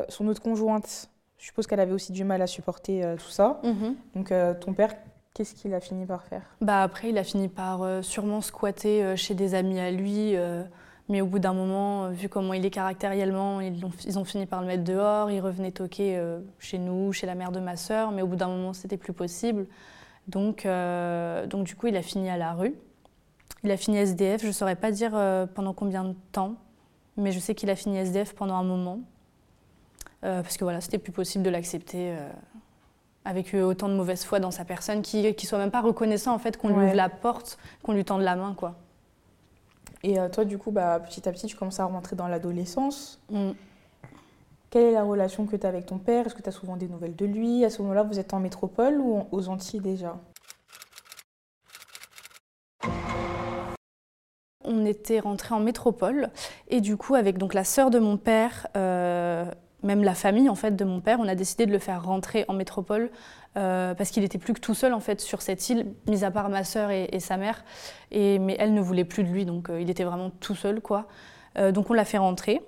son 0.09 0.27
autre 0.27 0.41
conjointe, 0.41 1.09
je 1.37 1.45
suppose 1.45 1.67
qu'elle 1.67 1.79
avait 1.79 1.93
aussi 1.93 2.11
du 2.11 2.23
mal 2.23 2.41
à 2.41 2.47
supporter 2.47 3.03
euh, 3.03 3.15
tout 3.15 3.29
ça. 3.29 3.59
Mhm. 3.63 3.95
Donc 4.15 4.33
ton 4.59 4.73
père, 4.73 4.95
qu'est-ce 5.33 5.55
qu'il 5.55 5.73
a 5.73 5.79
fini 5.79 6.05
par 6.05 6.23
faire? 6.23 6.43
Bah 6.61 6.81
après, 6.81 7.09
il 7.09 7.17
a 7.17 7.23
fini 7.23 7.47
par 7.47 8.03
sûrement 8.03 8.41
squatter 8.41 9.15
chez 9.15 9.33
des 9.33 9.55
amis 9.55 9.79
à 9.79 9.91
lui. 9.91 10.35
mais 11.07 11.21
au 11.21 11.27
bout 11.27 11.39
d'un 11.39 11.53
moment, 11.53 12.09
vu 12.09 12.29
comment 12.29 12.53
il 12.53 12.65
est 12.65 12.71
caractériellement, 12.71 13.61
ils 13.61 13.85
ont, 13.85 13.91
ils 14.05 14.17
ont, 14.17 14.25
fini 14.25 14.45
par 14.45 14.61
le 14.61 14.67
mettre 14.67 14.83
dehors. 14.83 15.29
Il 15.31 15.39
revenait 15.39 15.71
toquer 15.71 16.21
chez 16.59 16.77
nous, 16.77 17.13
chez 17.13 17.27
la 17.27 17.35
mère 17.35 17.51
de 17.51 17.59
ma 17.59 17.75
sœur. 17.75 18.11
Mais 18.11 18.21
au 18.21 18.27
bout 18.27 18.37
d'un 18.37 18.47
moment, 18.47 18.73
c'était 18.73 18.97
plus 18.97 19.13
possible. 19.13 19.67
Donc, 20.27 20.67
donc 21.47 21.63
du 21.65 21.75
coup, 21.75 21.87
il 21.87 21.95
a 21.95 22.01
fini 22.01 22.29
à 22.29 22.37
la 22.37 22.53
rue. 22.53 22.75
Il 23.65 23.71
a 23.71 23.77
fini 23.77 23.97
SDF, 23.97 24.43
je 24.43 24.47
ne 24.47 24.51
saurais 24.51 24.75
pas 24.75 24.91
dire 24.91 25.13
euh, 25.15 25.47
pendant 25.47 25.73
combien 25.73 26.03
de 26.03 26.13
temps, 26.31 26.53
mais 27.17 27.31
je 27.31 27.39
sais 27.39 27.55
qu'il 27.55 27.71
a 27.71 27.75
fini 27.75 27.97
SDF 27.97 28.35
pendant 28.35 28.53
un 28.53 28.63
moment. 28.63 28.99
Euh, 30.23 30.43
parce 30.43 30.55
que 30.57 30.63
voilà, 30.63 30.81
c'était 30.81 30.99
plus 30.99 31.11
possible 31.11 31.43
de 31.43 31.49
l'accepter 31.49 32.11
euh, 32.11 32.29
avec 33.25 33.55
autant 33.55 33.89
de 33.89 33.95
mauvaise 33.95 34.23
foi 34.23 34.39
dans 34.39 34.51
sa 34.51 34.65
personne, 34.65 35.01
qui 35.01 35.23
ne 35.23 35.33
soit 35.39 35.57
même 35.57 35.71
pas 35.71 35.81
reconnaissant 35.81 36.35
en 36.35 36.37
fait 36.37 36.57
qu'on 36.57 36.67
lui 36.67 36.75
ouvre 36.75 36.93
la 36.93 37.09
porte, 37.09 37.57
qu'on 37.81 37.93
lui 37.93 38.05
tende 38.05 38.21
la 38.21 38.35
main. 38.35 38.53
quoi. 38.53 38.75
Et 40.03 40.17
toi, 40.31 40.45
du 40.45 40.59
coup, 40.59 40.69
bah, 40.69 40.99
petit 40.99 41.27
à 41.27 41.31
petit, 41.31 41.47
tu 41.47 41.55
commences 41.55 41.79
à 41.79 41.85
rentrer 41.85 42.15
dans 42.15 42.27
l'adolescence. 42.27 43.19
Mm. 43.31 43.53
Quelle 44.69 44.83
est 44.83 44.91
la 44.91 45.03
relation 45.03 45.47
que 45.47 45.55
tu 45.55 45.65
as 45.65 45.69
avec 45.69 45.87
ton 45.87 45.97
père? 45.97 46.27
Est-ce 46.27 46.35
que 46.35 46.43
tu 46.43 46.49
as 46.49 46.51
souvent 46.51 46.77
des 46.77 46.87
nouvelles 46.87 47.15
de 47.15 47.25
lui? 47.25 47.65
À 47.65 47.71
ce 47.71 47.81
moment-là, 47.81 48.03
vous 48.03 48.19
êtes 48.19 48.31
en 48.35 48.39
métropole 48.39 48.99
ou 48.99 49.25
aux 49.31 49.49
Antilles 49.49 49.79
déjà? 49.79 50.17
On 54.67 54.85
était 54.85 55.19
rentré 55.19 55.53
en 55.53 55.59
métropole 55.59 56.29
et 56.69 56.81
du 56.81 56.97
coup 56.97 57.15
avec 57.15 57.37
donc 57.37 57.53
la 57.53 57.63
sœur 57.63 57.89
de 57.89 57.99
mon 57.99 58.17
père, 58.17 58.67
euh, 58.75 59.45
même 59.83 60.03
la 60.03 60.15
famille 60.15 60.49
en 60.49 60.55
fait 60.55 60.75
de 60.75 60.85
mon 60.85 60.99
père, 60.99 61.19
on 61.19 61.27
a 61.27 61.35
décidé 61.35 61.65
de 61.65 61.71
le 61.71 61.79
faire 61.79 62.03
rentrer 62.03 62.45
en 62.47 62.53
métropole 62.53 63.09
euh, 63.57 63.93
parce 63.93 64.09
qu'il 64.09 64.23
était 64.23 64.37
plus 64.37 64.53
que 64.53 64.59
tout 64.59 64.73
seul 64.73 64.93
en 64.93 64.99
fait 64.99 65.21
sur 65.21 65.41
cette 65.41 65.69
île, 65.69 65.87
mis 66.07 66.23
à 66.23 66.31
part 66.31 66.49
ma 66.49 66.63
sœur 66.63 66.91
et, 66.91 67.19
sa 67.19 67.37
mère. 67.37 67.63
Et, 68.11 68.39
mais 68.39 68.55
elle 68.59 68.73
ne 68.73 68.81
voulait 68.81 69.05
plus 69.05 69.23
de 69.23 69.29
lui, 69.29 69.45
donc 69.45 69.69
euh, 69.69 69.81
il 69.81 69.89
était 69.89 70.03
vraiment 70.03 70.29
tout 70.29 70.55
seul 70.55 70.81
quoi. 70.81 71.07
donc 71.71 71.89
on 71.89 71.93
l'a 71.93 72.05
fait 72.05 72.17
rentrer 72.17 72.61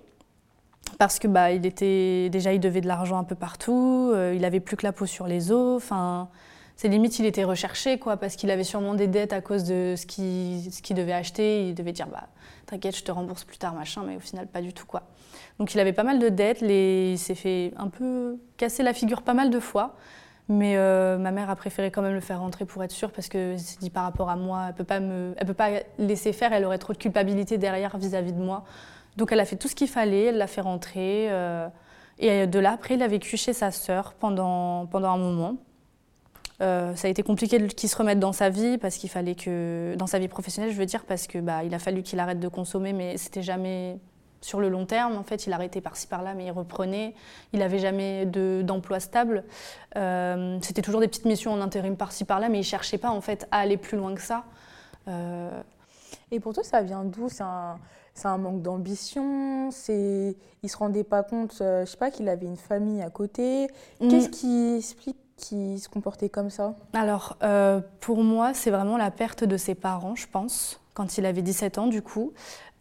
parce 1.00 1.20
que 1.20 1.28
bah 1.28 1.52
il 1.52 1.66
était 1.66 2.30
déjà 2.30 2.54
il 2.54 2.62
devait 2.62 2.80
de 2.80 2.88
l'argent 2.88 3.18
un 3.18 3.26
peu 3.26 3.36
partout, 3.36 4.14
il 4.34 4.46
avait 4.46 4.62
plus 4.62 4.78
que 4.78 4.86
la 4.86 4.94
peau 4.94 5.06
sur 5.06 5.28
les 5.28 5.52
os, 5.52 5.76
enfin 5.84 6.30
c'est 6.78 6.88
limite 6.88 7.20
il 7.20 7.26
était 7.26 7.44
recherché 7.44 8.00
quoi 8.00 8.16
parce 8.16 8.38
qu'il 8.38 8.50
avait 8.50 8.64
sûrement 8.64 8.94
des 8.94 9.08
dettes 9.08 9.34
à 9.34 9.42
cause 9.42 9.66
de 9.66 9.96
ce 9.98 10.06
qu'il 10.06 10.96
devait 10.96 11.12
acheter 11.12 11.68
il 11.68 11.76
devait 11.76 11.92
dire 11.92 12.08
bah 12.08 12.28
t'inquiète 12.68 12.96
je 12.96 13.04
te 13.04 13.12
rembourse 13.12 13.44
plus 13.44 13.58
tard 13.58 13.74
machin 13.74 14.04
mais 14.08 14.16
au 14.16 14.20
final 14.22 14.48
pas 14.48 14.62
du 14.62 14.72
tout 14.72 14.86
quoi 14.86 15.04
donc 15.60 15.74
il 15.74 15.80
avait 15.80 15.94
pas 15.94 16.04
mal 16.04 16.20
de 16.20 16.30
dettes 16.30 16.62
il 16.62 17.18
s'est 17.18 17.36
fait 17.36 17.74
un 17.76 17.90
peu 17.90 18.38
casser 18.56 18.84
la 18.84 18.94
figure 18.94 19.24
pas 19.24 19.34
mal 19.34 19.50
de 19.50 19.60
fois 19.60 19.98
Mais 20.50 20.78
euh, 20.78 21.18
ma 21.18 21.32
mère 21.32 21.50
a 21.50 21.56
préféré 21.56 21.92
quand 21.92 22.02
même 22.02 22.14
le 22.14 22.22
faire 22.22 22.40
rentrer 22.40 22.66
pour 22.66 22.84
être 22.84 22.92
sûre 22.92 23.12
parce 23.12 23.28
que 23.28 23.58
s'est 23.58 23.80
dit 23.80 23.90
par 23.90 24.04
rapport 24.04 24.30
à 24.30 24.38
moi, 24.38 24.68
elle 24.70 24.76
peut 24.76 24.86
pas 24.86 25.02
me, 25.02 25.34
elle 25.38 25.46
peut 25.46 25.54
pas 25.54 25.70
laisser 25.98 26.32
faire, 26.32 26.54
elle 26.54 26.64
aurait 26.64 26.78
trop 26.78 26.94
de 26.94 26.98
culpabilité 26.98 27.58
derrière 27.58 27.98
vis-à-vis 27.98 28.32
de 28.32 28.40
moi. 28.40 28.64
Donc 29.18 29.32
elle 29.32 29.40
a 29.42 29.46
fait 29.46 29.58
tout 29.58 29.68
ce 29.68 29.76
qu'il 29.76 29.90
fallait, 29.90 30.26
elle 30.26 30.38
l'a 30.38 30.48
fait 30.48 30.62
rentrer. 30.62 31.28
Euh, 31.32 31.68
et 32.20 32.48
de 32.48 32.60
là, 32.60 32.72
après, 32.72 32.96
il 32.96 33.04
a 33.04 33.08
vécu 33.08 33.36
chez 33.36 33.54
sa 33.54 33.72
sœur 33.72 34.14
pendant, 34.14 34.86
pendant 34.88 35.12
un 35.12 35.18
moment. 35.18 35.58
Euh, 36.62 36.96
ça 36.96 37.08
a 37.08 37.12
été 37.12 37.22
compliqué 37.22 37.66
qu'il 37.68 37.90
se 37.90 37.96
remette 37.96 38.20
dans 38.20 38.34
sa 38.34 38.50
vie 38.50 38.78
parce 38.78 38.98
qu'il 38.98 39.10
fallait 39.10 39.36
que 39.36 39.96
dans 39.98 40.08
sa 40.08 40.20
vie 40.20 40.28
professionnelle, 40.28 40.72
je 40.72 40.78
veux 40.78 40.86
dire, 40.86 41.06
parce 41.06 41.28
que 41.28 41.38
bah, 41.38 41.64
il 41.64 41.74
a 41.74 41.80
fallu 41.80 42.02
qu'il 42.02 42.20
arrête 42.20 42.40
de 42.40 42.48
consommer, 42.48 42.94
mais 42.94 43.18
c'était 43.18 43.44
jamais 43.44 44.00
sur 44.42 44.60
le 44.60 44.70
long 44.70 44.86
terme. 44.86 45.16
En 45.16 45.24
fait, 45.24 45.46
il 45.46 45.54
arrêtait 45.54 45.82
par-ci 45.82 46.08
par-là, 46.08 46.34
mais 46.34 46.46
il 46.46 46.52
reprenait. 46.52 47.14
Il 47.54 47.60
n'avait 47.60 47.80
jamais 47.80 48.26
d'emploi 48.26 49.00
stable. 49.00 49.44
Euh, 49.96 50.58
c'était 50.62 50.82
toujours 50.82 51.02
des 51.02 51.08
petites 51.08 51.26
missions 51.26 51.54
en 51.54 51.62
intérim 51.62 51.96
par-ci 51.96 52.26
par-là, 52.26 52.50
mais 52.50 52.60
il 52.60 52.64
cherchait 52.64 52.98
pas 52.98 53.10
en 53.10 53.22
fait 53.22 53.48
à 53.52 53.60
aller 53.60 53.78
plus 53.78 53.98
loin 53.98 54.16
que 54.16 54.22
ça. 54.22 54.44
Euh, 55.08 55.62
Et 56.32 56.40
pour 56.40 56.54
toi, 56.54 56.64
ça 56.64 56.82
vient 56.82 57.04
d'où? 57.04 57.30
C'est 57.30 57.44
un, 57.44 57.78
un, 58.24 58.38
manque 58.38 58.62
d'ambition? 58.62 59.70
C'est 59.72 60.36
il 60.64 60.70
se 60.70 60.78
rendait 60.78 61.04
pas 61.04 61.24
compte, 61.24 61.54
je 61.60 61.86
sais 61.86 61.98
pas, 61.98 62.10
qu'il 62.10 62.28
avait 62.30 62.48
une 62.48 62.58
famille 62.58 63.02
à 63.02 63.10
côté? 63.10 63.68
Mm. 64.02 64.10
Qu'est-ce 64.10 64.30
qui 64.30 64.76
explique 64.78 65.18
qui 65.38 65.80
se 65.80 65.88
comportait 65.88 66.30
comme 66.30 66.50
ça 66.50 66.76
Alors, 66.94 67.38
euh, 67.44 67.80
pour 68.02 68.24
moi, 68.24 68.54
c'est 68.54 68.72
vraiment 68.72 68.98
la 68.98 69.12
perte 69.12 69.44
de 69.44 69.56
ses 69.56 69.76
parents, 69.76 70.16
je 70.16 70.28
pense, 70.30 70.82
quand 70.94 71.18
il 71.18 71.26
avait 71.26 71.44
17 71.44 71.78
ans, 71.78 71.88
du 71.88 72.02
coup. 72.02 72.34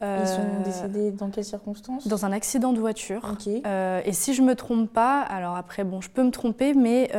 Euh, 0.03 0.21
Ils 0.23 0.29
sont 0.29 0.63
décédés 0.65 1.11
dans 1.11 1.31
quelles 1.31 1.45
circonstances 1.45 2.09
Dans 2.09 2.27
un 2.27 2.33
accident 2.33 2.73
de 2.73 2.81
voiture. 2.81 3.37
Euh, 3.49 4.01
et 4.05 4.13
si 4.13 4.35
je 4.35 4.43
me 4.43 4.55
trompe 4.55 4.91
pas, 4.91 5.21
alors 5.21 5.57
après, 5.57 5.85
bon, 5.85 6.01
je 6.01 6.11
peux 6.11 6.25
me 6.25 6.31
tromper, 6.31 6.75
mais 6.75 7.11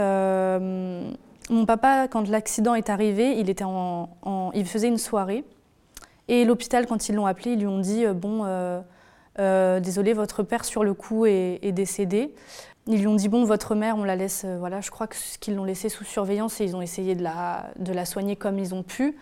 mon 1.50 1.65
papa, 1.65 2.08
quand 2.10 2.27
l'accident 2.27 2.75
est 2.75 2.89
arrivé, 2.89 3.39
il, 3.39 3.50
était 3.50 3.63
en, 3.63 4.10
il 4.53 4.65
faisait 4.65 4.89
une 4.89 4.98
soirée. 4.98 5.46
Et 6.27 6.44
l'hôpital, 6.44 6.88
quand 6.88 7.08
ils 7.08 7.15
l'ont 7.15 7.25
appelé, 7.25 7.53
ils 7.53 7.60
lui 7.60 7.67
ont 7.67 7.79
dit 7.79 8.06
Bon, 8.08 8.44
désolé, 9.38 10.13
votre 10.13 10.44
père 10.44 10.65
sur 10.65 10.84
le 10.84 10.94
coup 10.94 11.25
est, 11.25 11.60
est 11.62 11.72
décédé. 11.72 12.34
Ils 12.88 13.00
lui 13.00 13.08
ont 13.08 13.15
dit 13.15 13.27
bon, 13.27 13.44
votre 13.44 13.75
mère, 13.75 13.98
on 13.98 14.03
la 14.03 14.15
laisse. 14.15 14.44
Euh, 14.46 14.58
voilà, 14.58 14.79
je 14.79 14.89
crois 14.91 15.08
qu'ils 15.08 15.56
l'ont 15.56 15.65
laissée 15.65 15.89
sous 15.89 16.06
surveillance 16.06 16.62
et 16.62 16.63
ils 16.63 16.75
ont 16.75 16.82
essayé 16.82 17.15
de 17.15 17.24
la, 17.24 17.70
de 17.77 17.91
la 17.91 18.06
soigner 18.06 18.36
comme 18.36 18.58
ils 18.58 18.74
ont 18.74 18.84
pu. 18.84 19.17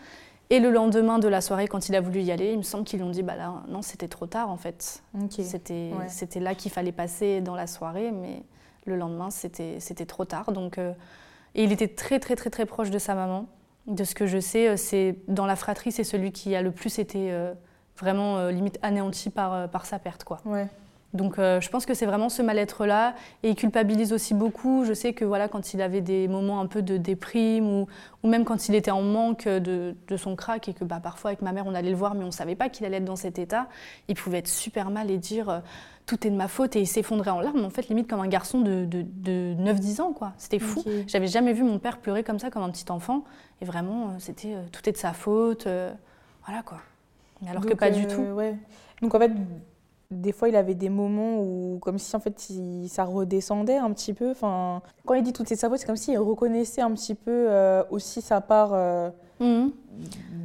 Et 0.51 0.59
le 0.59 0.69
lendemain 0.69 1.17
de 1.17 1.27
la 1.27 1.41
soirée, 1.41 1.67
quand 1.67 1.89
il 1.89 1.95
a 1.95 2.01
voulu 2.01 2.21
y 2.21 2.31
aller, 2.31 2.51
il 2.51 2.57
me 2.57 2.63
semble 2.63 2.83
qu'ils 2.83 2.99
lui 2.99 3.05
ont 3.05 3.11
dit 3.11 3.23
bah 3.23 3.35
là, 3.35 3.63
non, 3.67 3.81
c'était 3.81 4.07
trop 4.07 4.27
tard 4.27 4.51
en 4.51 4.57
fait. 4.57 5.01
C'était 5.29 5.91
c'était 6.07 6.39
là 6.39 6.53
qu'il 6.53 6.71
fallait 6.71 6.91
passer 6.91 7.41
dans 7.41 7.55
la 7.55 7.65
soirée, 7.65 8.11
mais 8.11 8.43
le 8.85 8.95
lendemain, 8.95 9.31
c'était 9.31 9.79
c'était 9.79 10.05
trop 10.05 10.25
tard. 10.25 10.51
Donc, 10.51 10.77
euh, 10.77 10.93
et 11.55 11.63
il 11.63 11.71
était 11.71 11.87
très 11.87 12.19
très 12.19 12.35
très 12.35 12.51
très 12.51 12.67
proche 12.67 12.91
de 12.91 12.99
sa 12.99 13.15
maman. 13.15 13.47
De 13.87 14.03
ce 14.03 14.13
que 14.13 14.27
je 14.27 14.39
sais, 14.39 14.67
euh, 14.67 14.77
c'est 14.77 15.15
dans 15.27 15.47
la 15.47 15.55
fratrie, 15.55 15.91
c'est 15.91 16.03
celui 16.03 16.31
qui 16.31 16.55
a 16.55 16.61
le 16.61 16.69
plus 16.69 16.99
été 16.99 17.31
vraiment 17.97 18.47
limite 18.49 18.77
anéanti 18.81 19.29
par, 19.29 19.69
par 19.69 19.85
sa 19.85 19.99
perte, 19.99 20.23
quoi. 20.23 20.39
Ouais. 20.45 20.67
Donc 21.15 21.39
euh, 21.39 21.61
je 21.61 21.69
pense 21.69 21.85
que 21.85 21.93
c'est 21.93 22.05
vraiment 22.05 22.29
ce 22.29 22.41
mal-être-là. 22.41 23.15
Et 23.43 23.49
il 23.49 23.55
culpabilise 23.55 24.13
aussi 24.13 24.33
beaucoup. 24.33 24.83
Je 24.85 24.93
sais 24.93 25.13
que 25.13 25.25
voilà, 25.25 25.47
quand 25.47 25.73
il 25.73 25.81
avait 25.81 26.01
des 26.01 26.27
moments 26.27 26.59
un 26.59 26.67
peu 26.67 26.81
de 26.81 26.97
déprime 26.97 27.67
ou, 27.67 27.87
ou 28.23 28.27
même 28.27 28.43
quand 28.43 28.67
il 28.67 28.75
était 28.75 28.91
en 28.91 29.01
manque 29.01 29.47
de, 29.47 29.95
de 30.07 30.17
son 30.17 30.35
crack 30.35 30.67
et 30.67 30.73
que 30.73 30.83
bah, 30.83 30.99
parfois 31.01 31.29
avec 31.29 31.41
ma 31.41 31.51
mère 31.53 31.65
on 31.65 31.73
allait 31.73 31.89
le 31.89 31.95
voir 31.95 32.13
mais 32.13 32.23
on 32.23 32.27
ne 32.27 32.31
savait 32.31 32.55
pas 32.55 32.69
qu'il 32.69 32.85
allait 32.85 32.97
être 32.97 33.05
dans 33.05 33.15
cet 33.15 33.39
état, 33.39 33.67
il 34.07 34.15
pouvait 34.15 34.39
être 34.39 34.47
super 34.47 34.89
mal 34.89 35.09
et 35.09 35.17
dire 35.17 35.49
euh, 35.49 35.59
tout 36.05 36.27
est 36.27 36.29
de 36.29 36.35
ma 36.35 36.47
faute 36.47 36.75
et 36.75 36.81
il 36.81 36.87
s'effondrait 36.87 37.31
en 37.31 37.39
larmes 37.39 37.63
en 37.63 37.69
fait 37.69 37.87
limite 37.87 38.07
comme 38.07 38.19
un 38.19 38.27
garçon 38.27 38.59
de, 38.61 38.85
de, 38.85 39.03
de 39.03 39.55
9-10 39.57 40.01
ans 40.01 40.13
quoi. 40.13 40.33
C'était 40.37 40.59
fou. 40.59 40.83
J'avais 41.07 41.27
jamais 41.27 41.53
vu 41.53 41.63
mon 41.63 41.79
père 41.79 41.97
pleurer 41.97 42.23
comme 42.23 42.39
ça 42.39 42.51
comme 42.51 42.63
un 42.63 42.69
petit 42.69 42.91
enfant 42.91 43.23
et 43.61 43.65
vraiment 43.65 44.09
euh, 44.09 44.11
c'était 44.19 44.53
tout 44.71 44.87
est 44.87 44.91
de 44.91 44.97
sa 44.97 45.13
faute. 45.13 45.67
voilà 46.45 46.61
quoi. 46.63 46.79
Alors 47.47 47.65
que 47.65 47.73
pas 47.73 47.91
du 47.91 48.07
tout. 48.07 48.21
Ouais. 48.21 48.55
Donc 49.01 49.13
en 49.13 49.19
fait 49.19 49.31
des 50.11 50.31
fois, 50.31 50.49
il 50.49 50.55
avait 50.55 50.75
des 50.75 50.89
moments 50.89 51.39
où, 51.39 51.79
comme 51.81 51.97
si 51.97 52.15
en 52.15 52.19
fait, 52.19 52.51
ça 52.87 53.03
redescendait 53.03 53.77
un 53.77 53.91
petit 53.91 54.13
peu. 54.13 54.31
Enfin, 54.31 54.81
quand 55.05 55.13
il 55.15 55.23
dit 55.23 55.33
toutes 55.33 55.47
ses 55.47 55.55
fautes, 55.55 55.77
c'est 55.77 55.85
comme 55.85 55.95
s'il 55.95 56.17
reconnaissait 56.19 56.81
un 56.81 56.91
petit 56.91 57.15
peu 57.15 57.31
euh, 57.31 57.83
aussi 57.89 58.21
sa 58.21 58.41
part 58.41 58.71
euh, 58.73 59.09
mhm. 59.39 59.71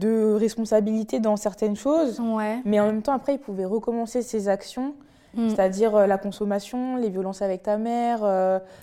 de 0.00 0.34
responsabilité 0.34 1.20
dans 1.20 1.36
certaines 1.36 1.76
choses. 1.76 2.20
Mais 2.64 2.80
en 2.80 2.86
même 2.86 3.02
temps, 3.02 3.12
après, 3.12 3.34
il 3.34 3.38
pouvait 3.38 3.64
recommencer 3.64 4.22
ses 4.22 4.48
actions. 4.48 4.94
Mhm. 5.34 5.50
C'est-à-dire 5.50 5.94
euh, 5.94 6.06
la 6.06 6.18
consommation, 6.18 6.96
les 6.96 7.10
violences 7.10 7.42
avec 7.42 7.62
ta 7.62 7.76
mère. 7.76 8.22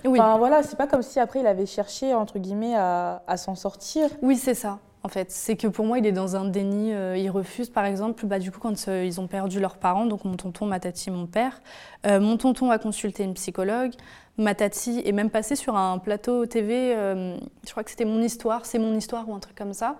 Enfin 0.06 0.38
voilà, 0.38 0.62
c'est 0.62 0.76
pas 0.76 0.86
comme 0.86 1.02
si 1.02 1.20
après 1.20 1.40
il 1.40 1.46
avait 1.46 1.66
cherché 1.66 2.14
entre 2.14 2.38
guillemets 2.38 2.74
à, 2.74 3.22
à 3.26 3.36
s'en 3.36 3.54
sortir. 3.54 4.08
Oui, 4.22 4.36
c'est 4.36 4.54
ça 4.54 4.78
en 5.02 5.08
fait. 5.08 5.30
C'est 5.30 5.56
que 5.56 5.66
pour 5.66 5.84
moi, 5.84 5.98
il 5.98 6.06
est 6.06 6.12
dans 6.12 6.36
un 6.36 6.44
déni. 6.44 6.92
Euh, 6.92 7.16
il 7.16 7.30
refuse, 7.30 7.70
par 7.70 7.84
exemple, 7.84 8.26
bah, 8.26 8.38
du 8.38 8.50
coup, 8.50 8.60
quand 8.60 8.88
euh, 8.88 9.04
ils 9.04 9.20
ont 9.20 9.26
perdu 9.26 9.60
leurs 9.60 9.76
parents, 9.76 10.06
donc 10.06 10.24
mon 10.24 10.36
tonton, 10.36 10.66
ma 10.66 10.80
tati, 10.80 11.10
mon 11.10 11.26
père, 11.26 11.60
euh, 12.06 12.20
mon 12.20 12.36
tonton 12.36 12.70
a 12.70 12.78
consulté 12.78 13.24
une 13.24 13.34
psychologue. 13.34 13.92
Ma 14.36 14.54
tati 14.54 15.02
est 15.04 15.12
même 15.12 15.30
passée 15.30 15.56
sur 15.56 15.76
un 15.76 15.98
plateau 15.98 16.46
TV, 16.46 16.94
je 16.94 17.70
crois 17.72 17.82
que 17.82 17.90
c'était 17.90 18.04
Mon 18.04 18.22
Histoire, 18.22 18.66
c'est 18.66 18.78
mon 18.78 18.94
histoire 18.94 19.28
ou 19.28 19.34
un 19.34 19.40
truc 19.40 19.56
comme 19.56 19.72
ça, 19.72 19.96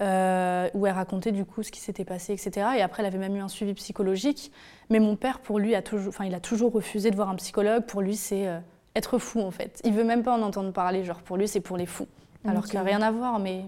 où 0.00 0.86
elle 0.86 0.94
racontait 0.94 1.30
du 1.30 1.44
coup 1.44 1.62
ce 1.62 1.70
qui 1.70 1.80
s'était 1.80 2.06
passé, 2.06 2.32
etc. 2.32 2.68
Et 2.78 2.80
après, 2.80 3.02
elle 3.02 3.08
avait 3.08 3.18
même 3.18 3.36
eu 3.36 3.40
un 3.40 3.48
suivi 3.48 3.74
psychologique. 3.74 4.50
Mais 4.88 4.98
mon 4.98 5.14
père, 5.14 5.40
pour 5.40 5.58
lui, 5.58 5.74
a 5.74 5.82
toujours, 5.82 6.14
il 6.24 6.34
a 6.34 6.40
toujours 6.40 6.72
refusé 6.72 7.10
de 7.10 7.16
voir 7.16 7.28
un 7.28 7.34
psychologue. 7.34 7.84
Pour 7.84 8.00
lui, 8.00 8.16
c'est 8.16 8.48
être 8.94 9.18
fou, 9.18 9.42
en 9.42 9.50
fait. 9.50 9.82
Il 9.84 9.92
veut 9.92 10.04
même 10.04 10.22
pas 10.22 10.32
en 10.32 10.40
entendre 10.40 10.72
parler. 10.72 11.04
Genre, 11.04 11.20
pour 11.20 11.36
lui, 11.36 11.46
c'est 11.46 11.60
pour 11.60 11.76
les 11.76 11.84
fous. 11.84 12.08
Alors 12.48 12.64
qu'il 12.64 12.74
n'y 12.74 12.78
a 12.78 12.82
rien 12.82 13.02
à 13.02 13.10
voir, 13.10 13.38
mais 13.38 13.66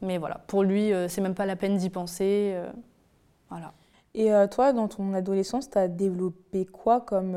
mais 0.00 0.18
voilà, 0.18 0.40
pour 0.46 0.62
lui, 0.62 0.92
euh, 0.92 1.08
c'est 1.08 1.20
même 1.20 1.34
pas 1.34 1.46
la 1.46 1.56
peine 1.56 1.76
d'y 1.76 1.90
penser. 1.90 2.52
Euh, 2.54 2.70
voilà. 3.50 3.72
Et 4.14 4.32
euh, 4.32 4.46
toi, 4.46 4.72
dans 4.72 4.88
ton 4.88 5.12
adolescence, 5.14 5.70
tu 5.70 5.78
as 5.78 5.88
développé 5.88 6.64
quoi 6.66 7.00
comme 7.00 7.36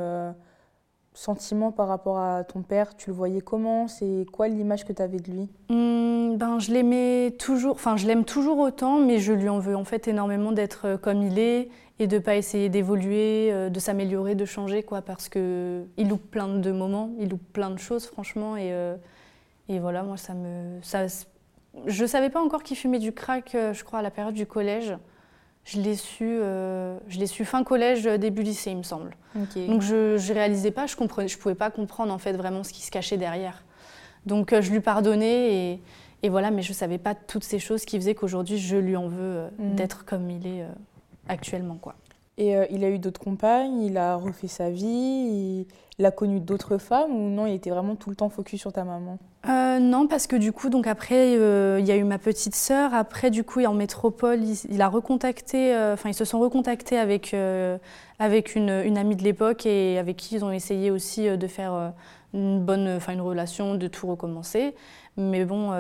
sentiment 1.14 1.72
par 1.72 1.88
rapport 1.88 2.20
à 2.20 2.44
ton 2.44 2.62
père? 2.62 2.96
Tu 2.96 3.10
le 3.10 3.16
voyais 3.16 3.42
comment? 3.42 3.88
C'est 3.88 4.26
quoi 4.32 4.48
l'image 4.48 4.86
que 4.86 4.94
tu 4.94 5.02
avais 5.02 5.20
de 5.20 5.32
lui? 5.32 5.50
Mmh, 5.70 6.38
ben, 6.38 6.60
Je 6.60 6.72
l'aimais 6.72 7.36
toujours, 7.38 7.74
enfin 7.74 7.98
je 7.98 8.08
l'aime 8.08 8.24
toujours 8.26 8.60
autant, 8.60 9.00
mais 9.00 9.20
je 9.20 9.34
lui 9.34 9.50
en 9.50 9.60
veux 9.60 9.76
en 9.76 9.84
fait 9.84 10.08
énormément 10.08 10.52
d'être 10.52 10.98
comme 11.02 11.22
il 11.24 11.40
est 11.40 11.70
et 12.00 12.08
de 12.08 12.18
pas 12.18 12.36
essayer 12.36 12.70
d'évoluer, 12.70 13.70
de 13.70 13.80
s'améliorer, 13.80 14.34
de 14.34 14.46
changer, 14.46 14.82
quoi, 14.82 15.02
parce 15.02 15.30
qu'il 15.30 16.08
loupe 16.08 16.32
plein 16.32 16.48
de 16.48 16.72
moments, 16.72 17.12
il 17.20 17.30
loupe 17.30 17.54
plein 17.54 17.70
de 17.70 17.78
choses, 17.78 18.08
franchement, 18.08 18.58
et, 18.58 18.74
et 19.70 19.80
voilà, 19.80 20.02
moi 20.02 20.18
ça 20.18 20.34
me... 20.34 20.80
Ça, 20.82 21.06
je 21.86 22.02
ne 22.02 22.08
savais 22.08 22.30
pas 22.30 22.42
encore 22.42 22.64
qu'il 22.64 22.78
fumait 22.78 23.00
du 23.00 23.12
crack, 23.12 23.56
euh, 23.56 23.74
je 23.74 23.84
crois, 23.84 24.00
à 24.00 24.02
la 24.02 24.12
période 24.12 24.34
du 24.34 24.46
collège. 24.46 24.96
Je 25.64 25.80
l'ai 25.80 25.96
su, 25.96 26.26
euh, 26.26 26.98
su 27.28 27.46
fin 27.46 27.64
collège, 27.64 28.04
début 28.06 28.42
lycée, 28.42 28.72
il 28.72 28.78
me 28.78 28.84
semble. 28.84 29.16
Donc 29.36 29.82
je 29.82 30.16
ne 30.16 30.34
réalisais 30.34 30.72
pas, 30.72 30.88
je 30.88 30.96
ne 31.00 31.28
je 31.28 31.38
pouvais 31.38 31.56
pas 31.56 31.70
comprendre 31.70 32.12
en 32.12 32.18
fait 32.18 32.34
vraiment 32.34 32.64
ce 32.64 32.74
qui 32.74 32.82
se 32.82 32.90
cachait 32.90 33.18
derrière. 33.18 33.64
Donc 34.26 34.54
euh, 34.54 34.62
je 34.62 34.72
lui 34.72 34.80
pardonnais 34.80 35.54
et, 35.54 35.82
et, 36.24 36.30
voilà, 36.30 36.50
mais 36.50 36.64
je 36.64 36.72
ne 36.72 36.76
savais 36.76 36.98
pas 36.98 37.14
toutes 37.14 37.44
ces 37.44 37.60
choses 37.60 37.86
qui 37.86 37.98
faisaient 37.98 38.16
qu'aujourd'hui 38.16 38.58
je 38.58 38.76
lui 38.76 38.96
en 38.96 39.08
veux 39.08 39.44
mhm. 39.60 39.76
d'être 39.76 40.04
comme 40.04 40.32
il 40.32 40.48
est 40.48 40.66
actuellement. 41.28 41.76
quoi. 41.76 41.96
Et 42.38 42.56
il 42.72 42.84
a 42.84 42.90
eu 42.90 42.98
d'autres 42.98 43.20
compagnes, 43.20 43.82
il 43.82 43.98
a 43.98 44.16
refait 44.16 44.48
sa 44.48 44.70
vie, 44.70 45.68
il 46.02 46.06
a 46.06 46.12
connu 46.12 46.40
d'autres 46.40 46.80
femmes 46.80 47.12
ou 47.12 47.30
non, 47.30 47.46
il 47.46 47.54
était 47.54 47.70
vraiment 47.70 47.96
tout 47.96 48.10
le 48.10 48.16
temps 48.16 48.30
focus 48.30 48.60
sur 48.60 48.74
ta 48.74 48.84
maman? 48.84 49.20
Euh, 49.48 49.80
Non, 49.80 50.08
parce 50.08 50.26
que 50.26 50.36
du 50.36 50.52
coup, 50.52 50.70
donc 50.70 50.88
après, 50.88 51.38
euh, 51.38 51.78
il 51.80 51.86
y 51.86 51.92
a 51.92 51.96
eu 51.96 52.04
ma 52.04 52.18
petite 52.18 52.56
sœur. 52.56 52.94
Après, 52.94 53.30
du 53.30 53.44
coup, 53.44 53.64
en 53.64 53.74
métropole, 53.74 54.40
il, 54.70 54.82
a 54.82 54.88
recontacté, 54.88 55.76
euh, 55.76 55.94
enfin, 55.94 56.10
ils 56.10 56.16
se 56.16 56.26
sont 56.26 56.40
recontactés 56.40 56.98
avec, 56.98 57.36
avec 58.20 58.56
une, 58.56 58.70
une, 58.70 58.98
amie 58.98 59.16
de 59.16 59.24
l'époque 59.24 59.66
et 59.68 60.00
avec 60.00 60.18
qui 60.18 60.36
ils 60.36 60.46
ont 60.46 60.52
essayé 60.52 60.90
aussi 60.90 61.30
de 61.38 61.48
faire 61.48 61.94
une 62.34 62.60
bonne, 62.60 62.88
enfin, 62.90 63.14
une 63.14 63.22
relation, 63.22 63.76
de 63.76 63.88
tout 63.88 64.08
recommencer. 64.08 64.74
Mais 65.18 65.46
bon, 65.46 65.72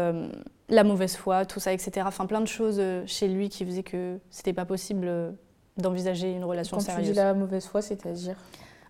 la 0.69 0.83
mauvaise 0.83 1.15
foi, 1.15 1.45
tout 1.45 1.59
ça, 1.59 1.73
etc. 1.73 2.05
Enfin, 2.05 2.27
plein 2.27 2.41
de 2.41 2.47
choses 2.47 2.81
chez 3.05 3.27
lui 3.27 3.49
qui 3.49 3.65
faisaient 3.65 3.83
que 3.83 4.19
c'était 4.29 4.53
pas 4.53 4.65
possible 4.65 5.33
d'envisager 5.81 6.31
une 6.31 6.43
relation 6.43 6.77
Quand 6.77 6.83
sérieuse. 6.83 7.07
Tu 7.07 7.13
dis 7.13 7.17
la 7.17 7.33
mauvaise 7.33 7.65
foi, 7.65 7.81
c'est-à-dire 7.81 8.35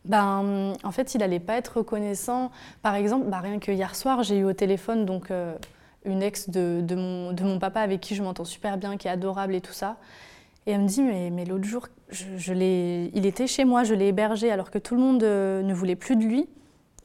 ben, 0.06 0.74
en 0.84 0.92
fait, 0.92 1.14
il 1.14 1.20
n'allait 1.20 1.40
pas 1.40 1.58
être 1.58 1.78
reconnaissant. 1.78 2.52
Par 2.82 2.96
exemple, 2.96 3.28
bah, 3.28 3.40
rien 3.40 3.60
que 3.60 3.72
hier 3.72 3.96
soir, 3.96 4.24
j'ai 4.24 4.38
eu 4.38 4.46
au 4.46 4.54
téléphone 4.54 5.06
donc, 5.06 5.30
euh, 5.30 5.56
une 6.06 6.24
ex 6.24 6.50
de, 6.50 6.82
de, 6.82 6.96
mon, 6.96 7.34
de, 7.34 7.44
mon, 7.44 7.60
papa 7.60 7.82
avec 7.82 8.02
qui 8.02 8.16
je 8.16 8.24
m'entends 8.24 8.46
super 8.46 8.78
bien, 8.78 8.98
qui 8.98 9.08
est 9.08 9.12
adorable 9.12 9.54
et 9.54 9.62
tout 9.62 9.74
ça. 9.74 9.98
Et 10.66 10.72
elle 10.72 10.82
me 10.82 10.88
dit, 10.88 11.04
mais, 11.04 11.30
mais 11.30 11.46
l'autre 11.46 11.66
jour, 11.66 11.88
je, 12.10 12.26
je 12.38 12.54
il 12.54 13.26
était 13.26 13.48
chez 13.48 13.66
moi, 13.66 13.84
je 13.84 13.94
l'ai 13.94 14.08
hébergé 14.08 14.52
alors 14.52 14.72
que 14.72 14.80
tout 14.80 14.96
le 14.96 15.02
monde 15.02 15.24
euh, 15.24 15.62
ne 15.62 15.74
voulait 15.74 15.96
plus 15.96 16.16
de 16.16 16.24
lui. 16.24 16.50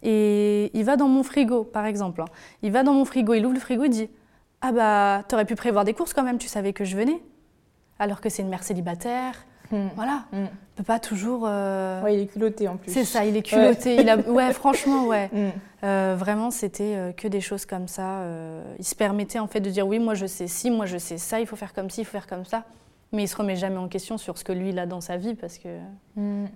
Et 0.03 0.70
il 0.75 0.85
va 0.85 0.96
dans 0.96 1.09
mon 1.09 1.22
frigo, 1.22 1.64
par 1.64 1.87
exemple. 1.87 2.20
Hein. 2.22 2.27
Il 2.62 2.70
va 2.70 2.83
dans 2.83 2.92
mon 2.92 3.05
frigo, 3.05 3.35
il 3.35 3.44
ouvre 3.44 3.55
le 3.55 3.61
frigo, 3.61 3.85
il 3.85 3.90
dit, 3.90 4.09
ah 4.61 4.72
bah, 4.72 5.22
t'aurais 5.29 5.44
pu 5.44 5.55
prévoir 5.55 5.85
des 5.85 5.94
courses 5.94 6.14
quand 6.14 6.22
même, 6.22 6.38
tu 6.38 6.49
savais 6.49 6.72
que 6.72 6.85
je 6.85 6.96
venais. 6.96 7.20
Alors 7.99 8.20
que 8.20 8.29
c'est 8.29 8.42
une 8.42 8.49
mère 8.49 8.62
célibataire, 8.62 9.35
Hmm. 9.70 9.88
Voilà. 9.94 10.24
Mm. 10.33 10.46
peut 10.76 10.83
pas 10.85 10.98
toujours. 10.98 11.44
Euh, 11.46 12.02
ouais, 12.02 12.14
il 12.14 12.20
est 12.20 12.26
culotté 12.26 12.68
en 12.68 12.76
plus. 12.76 12.92
C'est 12.92 13.05
ça, 13.05 13.24
il 13.24 13.37
est 13.37 13.42
culotté. 13.42 13.96
Ouais, 13.96 14.02
il 14.02 14.09
a... 14.09 14.16
ouais 14.16 14.52
franchement, 14.52 15.07
ouais. 15.07 15.31
Hmm. 15.37 15.50
Euh, 15.85 16.16
vraiment, 16.18 16.50
c'était 16.50 16.94
euh, 16.96 17.12
que 17.12 17.29
des 17.29 17.40
choses 17.40 17.66
comme 17.66 17.88
ça. 17.88 18.22
il 18.79 18.85
se 18.85 18.94
permettait 18.94 19.38
en 19.38 19.46
fait 19.46 19.61
de 19.61 19.70
dire 19.70 19.87
oui, 19.87 19.98
moi 19.98 20.14
je 20.14 20.26
sais 20.26 20.46
ci, 20.46 20.70
moi 20.70 20.87
je 20.87 20.96
sais 20.96 21.18
ça, 21.18 21.40
il 21.40 21.46
faut 21.46 21.57
faire 21.57 21.74
comme 21.74 21.90
ci, 21.90 22.00
il 22.00 22.05
faut 22.05 22.12
faire 22.12 22.26
comme 22.26 22.44
ça. 22.44 22.64
Mais 23.12 23.24
il 23.24 23.29
se 23.29 23.37
remet 23.37 23.57
jamais 23.57 23.76
en 23.76 23.88
question 23.88 24.18
sur 24.18 24.38
ce 24.38 24.44
que 24.44 24.52
lui 24.52 24.70
il 24.70 24.79
a 24.79 24.87
dans 24.87 25.00
sa 25.00 25.16
vie 25.16 25.35
parce 25.35 25.59
que. 25.59 25.68
Mm. 26.16 26.46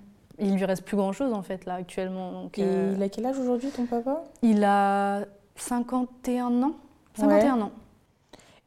Il 0.42 0.56
lui 0.56 0.64
reste 0.64 0.84
plus 0.84 0.96
grand 0.96 1.12
chose 1.12 1.34
en 1.34 1.42
fait 1.42 1.66
là 1.66 1.74
actuellement. 1.74 2.32
Donc, 2.32 2.58
Et 2.58 2.64
il 2.96 3.02
a 3.02 3.08
quel 3.10 3.26
âge 3.26 3.38
aujourd'hui 3.38 3.68
ton 3.68 3.84
papa? 3.84 4.24
Il 4.40 4.64
a 4.64 5.26
51 5.56 6.62
ans. 6.62 6.72
51 7.14 7.60
ans. 7.60 7.72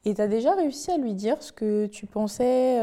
Et 0.05 0.13
tu 0.13 0.21
as 0.21 0.27
déjà 0.27 0.53
réussi 0.53 0.91
à 0.91 0.97
lui 0.97 1.13
dire 1.13 1.41
ce 1.41 1.51
que 1.51 1.87
tu 1.87 2.05
pensais 2.05 2.77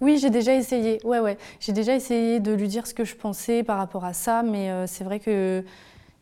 oui, 0.00 0.18
j'ai 0.18 0.30
déjà 0.30 0.54
essayé. 0.54 1.00
Ouais, 1.04 1.18
ouais. 1.18 1.38
J'ai 1.60 1.72
déjà 1.72 1.94
essayé 1.94 2.40
de 2.40 2.52
lui 2.52 2.68
dire 2.68 2.86
ce 2.86 2.94
que 2.94 3.04
je 3.04 3.16
pensais 3.16 3.62
par 3.62 3.78
rapport 3.78 4.04
à 4.04 4.12
ça, 4.12 4.42
mais 4.42 4.70
euh, 4.70 4.86
c'est 4.86 5.04
vrai 5.04 5.20
que 5.20 5.64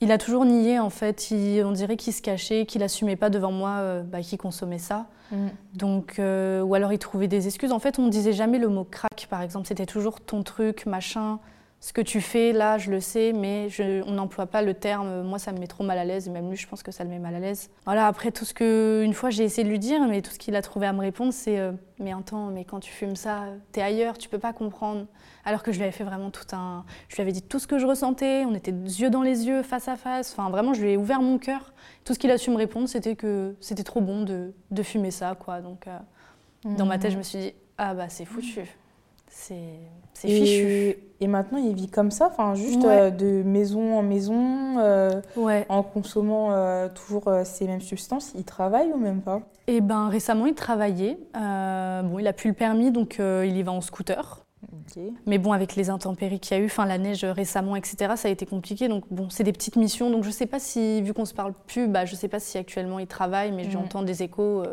il 0.00 0.12
a 0.12 0.18
toujours 0.18 0.44
nié 0.44 0.78
en 0.78 0.90
fait. 0.90 1.32
on 1.32 1.72
dirait 1.72 1.96
qu'il 1.96 2.12
se 2.12 2.20
cachait, 2.20 2.66
qu'il 2.66 2.82
assumait 2.82 3.16
pas 3.16 3.30
devant 3.30 3.52
moi 3.52 3.76
euh, 3.78 4.02
bah, 4.02 4.20
qu'il 4.20 4.38
consommait 4.38 4.78
ça. 4.78 5.06
Mm. 5.32 5.46
Donc, 5.74 6.18
euh, 6.18 6.60
ou 6.62 6.74
alors 6.74 6.92
il 6.92 6.98
trouvait 6.98 7.28
des 7.28 7.46
excuses. 7.46 7.72
En 7.72 7.78
fait, 7.78 7.98
on 7.98 8.02
ne 8.02 8.10
disait 8.10 8.32
jamais 8.32 8.58
le 8.58 8.68
mot 8.68 8.84
crack, 8.84 9.26
par 9.30 9.42
exemple. 9.42 9.66
C'était 9.66 9.86
toujours 9.86 10.20
ton 10.20 10.42
truc, 10.42 10.86
machin 10.86 11.38
ce 11.78 11.92
que 11.92 12.00
tu 12.00 12.20
fais 12.20 12.52
là, 12.52 12.78
je 12.78 12.90
le 12.90 13.00
sais, 13.00 13.32
mais 13.32 13.68
on 14.06 14.12
n'emploie 14.12 14.46
pas 14.46 14.62
le 14.62 14.74
terme. 14.74 15.22
Moi, 15.22 15.38
ça 15.38 15.52
me 15.52 15.58
met 15.58 15.66
trop 15.66 15.84
mal 15.84 15.98
à 15.98 16.04
l'aise, 16.04 16.26
et 16.26 16.30
même 16.30 16.48
lui, 16.48 16.56
je 16.56 16.66
pense 16.66 16.82
que 16.82 16.90
ça 16.90 17.04
le 17.04 17.10
met 17.10 17.18
mal 17.18 17.34
à 17.34 17.38
l'aise. 17.38 17.70
Voilà, 17.84 18.06
après 18.06 18.32
tout 18.32 18.44
ce 18.44 18.54
que, 18.54 19.02
une 19.04 19.12
fois, 19.12 19.30
j'ai 19.30 19.44
essayé 19.44 19.62
de 19.62 19.68
lui 19.68 19.78
dire, 19.78 20.00
mais 20.08 20.22
tout 20.22 20.30
ce 20.30 20.38
qu'il 20.38 20.56
a 20.56 20.62
trouvé 20.62 20.86
à 20.86 20.92
me 20.92 21.00
répondre, 21.00 21.32
c'est 21.32 21.58
euh, 21.58 21.72
Mais 21.98 22.12
attends, 22.12 22.46
mais 22.46 22.64
quand 22.64 22.80
tu 22.80 22.90
fumes 22.90 23.14
ça, 23.14 23.44
t'es 23.72 23.82
ailleurs, 23.82 24.16
tu 24.16 24.28
peux 24.28 24.38
pas 24.38 24.52
comprendre. 24.52 25.06
Alors 25.44 25.62
que 25.62 25.70
je 25.70 25.76
lui 25.76 25.84
avais 25.84 25.92
fait 25.92 26.02
vraiment 26.02 26.30
tout 26.30 26.56
un. 26.56 26.84
Je 27.08 27.16
lui 27.16 27.22
avais 27.22 27.32
dit 27.32 27.42
tout 27.42 27.58
ce 27.58 27.66
que 27.66 27.78
je 27.78 27.86
ressentais, 27.86 28.44
on 28.46 28.54
était 28.54 28.72
yeux 28.72 29.10
dans 29.10 29.22
les 29.22 29.46
yeux, 29.46 29.62
face 29.62 29.86
à 29.86 29.96
face. 29.96 30.32
Enfin, 30.32 30.50
vraiment, 30.50 30.74
je 30.74 30.82
lui 30.82 30.92
ai 30.92 30.96
ouvert 30.96 31.20
mon 31.20 31.38
cœur. 31.38 31.72
Tout 32.04 32.14
ce 32.14 32.18
qu'il 32.18 32.30
a 32.30 32.38
su 32.38 32.50
me 32.50 32.56
répondre, 32.56 32.88
c'était 32.88 33.16
que 33.16 33.54
c'était 33.60 33.84
trop 33.84 34.00
bon 34.00 34.22
de, 34.22 34.54
de, 34.70 34.82
fumer 34.82 35.10
ça, 35.10 35.36
quoi. 35.38 35.60
Donc, 35.60 35.86
euh, 35.86 35.98
dans 36.64 36.86
ma 36.86 36.98
tête, 36.98 37.12
je 37.12 37.18
me 37.18 37.22
suis 37.22 37.38
dit 37.38 37.52
Ah, 37.78 37.94
bah, 37.94 38.08
c'est 38.08 38.24
foutu. 38.24 38.62
C'est 39.36 40.28
fichu. 40.28 40.96
Et 41.20 41.26
maintenant, 41.26 41.58
il 41.58 41.74
vit 41.74 41.88
comme 41.88 42.10
ça, 42.10 42.28
enfin, 42.30 42.54
juste 42.54 42.84
euh, 42.84 43.10
de 43.10 43.42
maison 43.42 43.98
en 43.98 44.02
maison, 44.02 44.78
euh, 44.78 45.20
en 45.68 45.82
consommant 45.82 46.52
euh, 46.52 46.88
toujours 46.88 47.30
ces 47.44 47.66
mêmes 47.66 47.80
substances. 47.80 48.32
Il 48.34 48.44
travaille 48.44 48.92
ou 48.92 48.98
même 48.98 49.20
pas? 49.20 49.40
Eh 49.66 49.80
ben, 49.80 50.08
récemment, 50.08 50.46
il 50.46 50.54
travaillait. 50.54 51.18
bon, 51.34 52.18
il 52.18 52.26
a 52.26 52.32
plus 52.32 52.48
le 52.48 52.54
permis, 52.54 52.90
donc 52.90 53.18
il 53.18 53.56
y 53.56 53.62
va 53.62 53.72
en 53.72 53.80
scooter. 53.80 54.42
Mais 55.26 55.38
bon, 55.38 55.52
avec 55.52 55.76
les 55.76 55.90
intempéries 55.90 56.40
qu'il 56.40 56.56
y 56.56 56.60
a 56.60 56.62
eu, 56.62 56.66
enfin 56.66 56.86
la 56.86 56.96
neige 56.96 57.24
récemment, 57.24 57.76
etc., 57.76 58.14
ça 58.16 58.28
a 58.28 58.30
été 58.30 58.46
compliqué. 58.46 58.88
Donc 58.88 59.04
bon, 59.10 59.28
c'est 59.28 59.44
des 59.44 59.52
petites 59.52 59.76
missions. 59.76 60.10
Donc 60.10 60.24
je 60.24 60.30
sais 60.30 60.46
pas 60.46 60.58
si, 60.58 61.02
vu 61.02 61.12
qu'on 61.12 61.24
se 61.24 61.34
parle 61.34 61.52
plus, 61.66 61.88
bah, 61.88 62.04
je 62.04 62.14
sais 62.14 62.28
pas 62.28 62.40
si 62.40 62.56
actuellement 62.56 62.98
il 62.98 63.06
travaille, 63.06 63.52
mais 63.52 63.70
j'entends 63.70 64.02
des 64.02 64.22
échos 64.22 64.64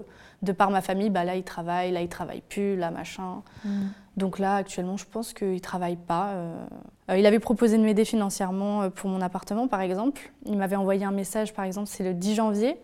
de 0.41 0.51
par 0.51 0.71
ma 0.71 0.81
famille. 0.81 1.09
Bah 1.09 1.25
là, 1.25 1.35
il 1.35 1.43
travaille, 1.43 1.91
là, 1.91 2.01
il 2.01 2.09
travaille 2.09 2.41
plus, 2.41 2.77
là, 2.77 2.91
machin. 2.91 3.41
Mm. 3.65 3.69
Donc 4.17 4.39
là, 4.39 4.55
actuellement, 4.55 4.97
je 4.97 5.05
pense 5.05 5.33
qu'il 5.33 5.53
ne 5.53 5.59
travaille 5.59 5.95
pas. 5.95 6.29
Euh. 6.29 6.65
Euh, 7.09 7.17
il 7.17 7.25
avait 7.25 7.39
proposé 7.39 7.77
de 7.77 7.83
m'aider 7.83 8.05
financièrement 8.05 8.83
euh, 8.83 8.89
pour 8.89 9.09
mon 9.09 9.21
appartement, 9.21 9.67
par 9.67 9.81
exemple. 9.81 10.31
Il 10.45 10.57
m'avait 10.57 10.75
envoyé 10.75 11.03
un 11.03 11.11
message, 11.11 11.53
par 11.53 11.65
exemple, 11.65 11.87
c'est 11.87 12.03
le 12.03 12.13
10 12.13 12.35
janvier. 12.35 12.77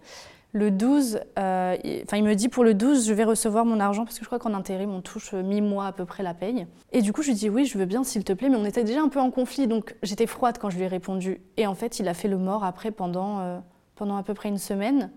Le 0.51 0.71
12, 0.71 1.19
enfin, 1.37 2.17
il 2.17 2.23
me 2.23 2.33
dit 2.33 2.49
pour 2.49 2.63
le 2.63 2.73
12, 2.73 3.07
je 3.07 3.13
vais 3.13 3.23
recevoir 3.23 3.65
mon 3.65 3.79
argent 3.79 4.03
parce 4.03 4.17
que 4.17 4.23
je 4.23 4.27
crois 4.27 4.39
qu'en 4.39 4.55
intérim, 4.55 4.89
on 4.89 5.01
touche 5.01 5.33
mi-mois 5.33 5.85
à 5.85 5.91
peu 5.91 6.05
près 6.05 6.23
la 6.23 6.33
paye. 6.33 6.65
Et 6.91 7.03
du 7.03 7.13
coup, 7.13 7.21
je 7.21 7.27
lui 7.27 7.35
dis 7.35 7.51
oui, 7.51 7.65
je 7.65 7.77
veux 7.77 7.85
bien, 7.85 8.03
s'il 8.03 8.23
te 8.23 8.33
plaît, 8.33 8.49
mais 8.49 8.57
on 8.57 8.65
était 8.65 8.83
déjà 8.83 8.99
un 9.01 9.09
peu 9.09 9.19
en 9.19 9.29
conflit, 9.29 9.67
donc 9.67 9.95
j'étais 10.01 10.25
froide 10.25 10.57
quand 10.59 10.71
je 10.71 10.77
lui 10.77 10.85
ai 10.85 10.87
répondu. 10.87 11.39
Et 11.57 11.67
en 11.67 11.75
fait, 11.75 11.99
il 11.99 12.07
a 12.07 12.15
fait 12.15 12.27
le 12.27 12.39
mort 12.39 12.63
après 12.63 12.89
pendant, 12.89 13.61
pendant 13.93 14.17
à 14.17 14.23
peu 14.23 14.33
près 14.33 14.49
une 14.49 14.57
semaine. 14.57 15.11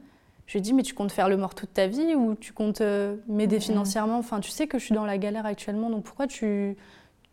Je 0.47 0.53
lui 0.53 0.59
ai 0.59 0.63
dit, 0.63 0.73
mais 0.73 0.83
tu 0.83 0.95
comptes 0.95 1.13
faire 1.13 1.29
le 1.29 1.37
mort 1.37 1.55
toute 1.55 1.73
ta 1.73 1.87
vie 1.87 2.15
ou 2.15 2.35
tu 2.35 2.53
comptes 2.53 2.81
euh, 2.81 3.17
m'aider 3.29 3.61
financièrement? 3.61 4.19
Enfin, 4.19 4.41
tu 4.41 4.51
sais 4.51 4.67
que 4.67 4.79
je 4.79 4.85
suis 4.85 4.95
dans 4.95 5.07
la 5.07 5.19
galère 5.19 5.47
actuellement, 5.47 5.91
donc 5.91 6.05
pourquoi 6.05 6.27
tu. 6.27 6.77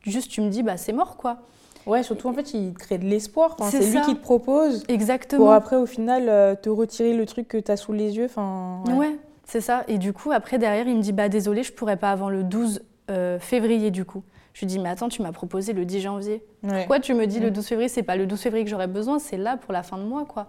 Juste, 0.03 0.31
tu 0.31 0.41
me 0.41 0.49
dis, 0.49 0.63
bah, 0.63 0.77
c'est 0.77 0.93
mort, 0.93 1.17
quoi. 1.17 1.39
Ouais, 1.85 2.03
surtout 2.03 2.27
en 2.27 2.33
fait, 2.33 2.53
il 2.53 2.73
crée 2.73 2.97
de 2.97 3.05
l'espoir. 3.05 3.57
c'est 3.71 3.89
lui 3.89 4.01
qui 4.01 4.15
te 4.15 4.21
propose. 4.21 4.83
Exactement. 4.87 5.45
Pour 5.45 5.53
après, 5.53 5.75
au 5.75 5.85
final, 5.85 6.29
euh, 6.29 6.55
te 6.55 6.69
retirer 6.69 7.13
le 7.13 7.25
truc 7.25 7.47
que 7.47 7.57
tu 7.57 7.71
as 7.71 7.77
sous 7.77 7.93
les 7.93 8.17
yeux. 8.17 8.25
Enfin, 8.25 8.83
ouais, 8.95 9.17
c'est 9.45 9.61
ça. 9.61 9.83
Et 9.87 9.97
du 9.97 10.13
coup, 10.13 10.31
après, 10.31 10.57
derrière, 10.57 10.87
il 10.87 10.95
me 10.95 11.01
dit, 11.01 11.13
bah, 11.13 11.29
désolé, 11.29 11.63
je 11.63 11.73
pourrais 11.73 11.97
pas 11.97 12.11
avant 12.11 12.29
le 12.29 12.43
12 12.43 12.83
euh, 13.09 13.39
février, 13.39 13.91
du 13.91 14.05
coup. 14.05 14.23
Je 14.53 14.61
lui 14.61 14.67
dis, 14.67 14.79
mais 14.79 14.89
attends, 14.89 15.09
tu 15.09 15.21
m'as 15.21 15.31
proposé 15.31 15.73
le 15.73 15.85
10 15.85 16.01
janvier. 16.01 16.43
Pourquoi 16.61 16.99
tu 16.99 17.13
me 17.13 17.25
dis 17.25 17.39
le 17.39 17.49
12 17.49 17.65
février? 17.65 17.89
C'est 17.89 18.03
pas 18.03 18.15
le 18.15 18.25
12 18.27 18.39
février 18.39 18.65
que 18.65 18.69
j'aurais 18.71 18.87
besoin, 18.87 19.17
c'est 19.17 19.37
là 19.37 19.57
pour 19.57 19.73
la 19.73 19.83
fin 19.83 19.97
de 19.97 20.03
mois, 20.03 20.25
quoi. 20.25 20.47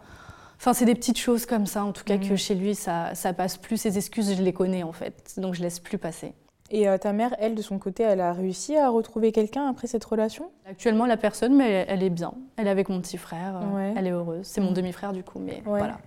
Enfin, 0.61 0.75
c'est 0.75 0.85
des 0.85 0.95
petites 0.95 1.17
choses 1.17 1.47
comme 1.47 1.65
ça, 1.65 1.87
en 1.87 1.93
tout 1.93 2.05
cas, 2.05 2.19
que 2.19 2.35
mm. 2.35 2.37
chez 2.37 2.55
lui, 2.55 2.75
ça, 2.75 3.15
ça 3.15 3.33
passe 3.33 3.57
plus. 3.57 3.79
Ses 3.79 3.97
excuses, 3.97 4.37
je 4.37 4.43
les 4.43 4.53
connais, 4.53 4.83
en 4.83 4.93
fait. 4.93 5.33
Donc, 5.39 5.55
je 5.55 5.63
laisse 5.63 5.81
plus 5.81 5.97
passer. 5.97 6.35
Et 6.71 6.87
euh, 6.87 6.99
ta 6.99 7.15
mère, 7.15 7.35
elle, 7.39 7.55
de 7.55 7.63
son 7.63 7.79
côté, 7.79 8.03
elle 8.03 8.21
a 8.21 8.35
réussi 8.35 8.77
à 8.77 8.91
retrouver 8.91 9.33
quelqu'un 9.33 9.67
après 9.71 9.87
cette 9.87 10.05
relation? 10.05 10.51
Actuellement, 10.69 11.07
la 11.07 11.17
personne, 11.17 11.57
mais 11.57 11.87
elle, 11.89 12.03
est 12.03 12.11
bien. 12.11 12.35
Elle 12.59 12.67
est 12.67 12.71
avec 12.71 12.91
mon 12.91 13.01
petit 13.01 13.17
frère. 13.17 13.57
Euh, 13.57 13.95
elle 13.97 14.07
est 14.07 14.11
heureuse. 14.11 14.45
C'est 14.47 14.61
mon 14.61 14.73
mm. 14.73 14.75
demi-frère, 14.75 15.13
du 15.15 15.25
coup, 15.25 15.39
mais 15.39 15.63
voilà. 15.65 15.99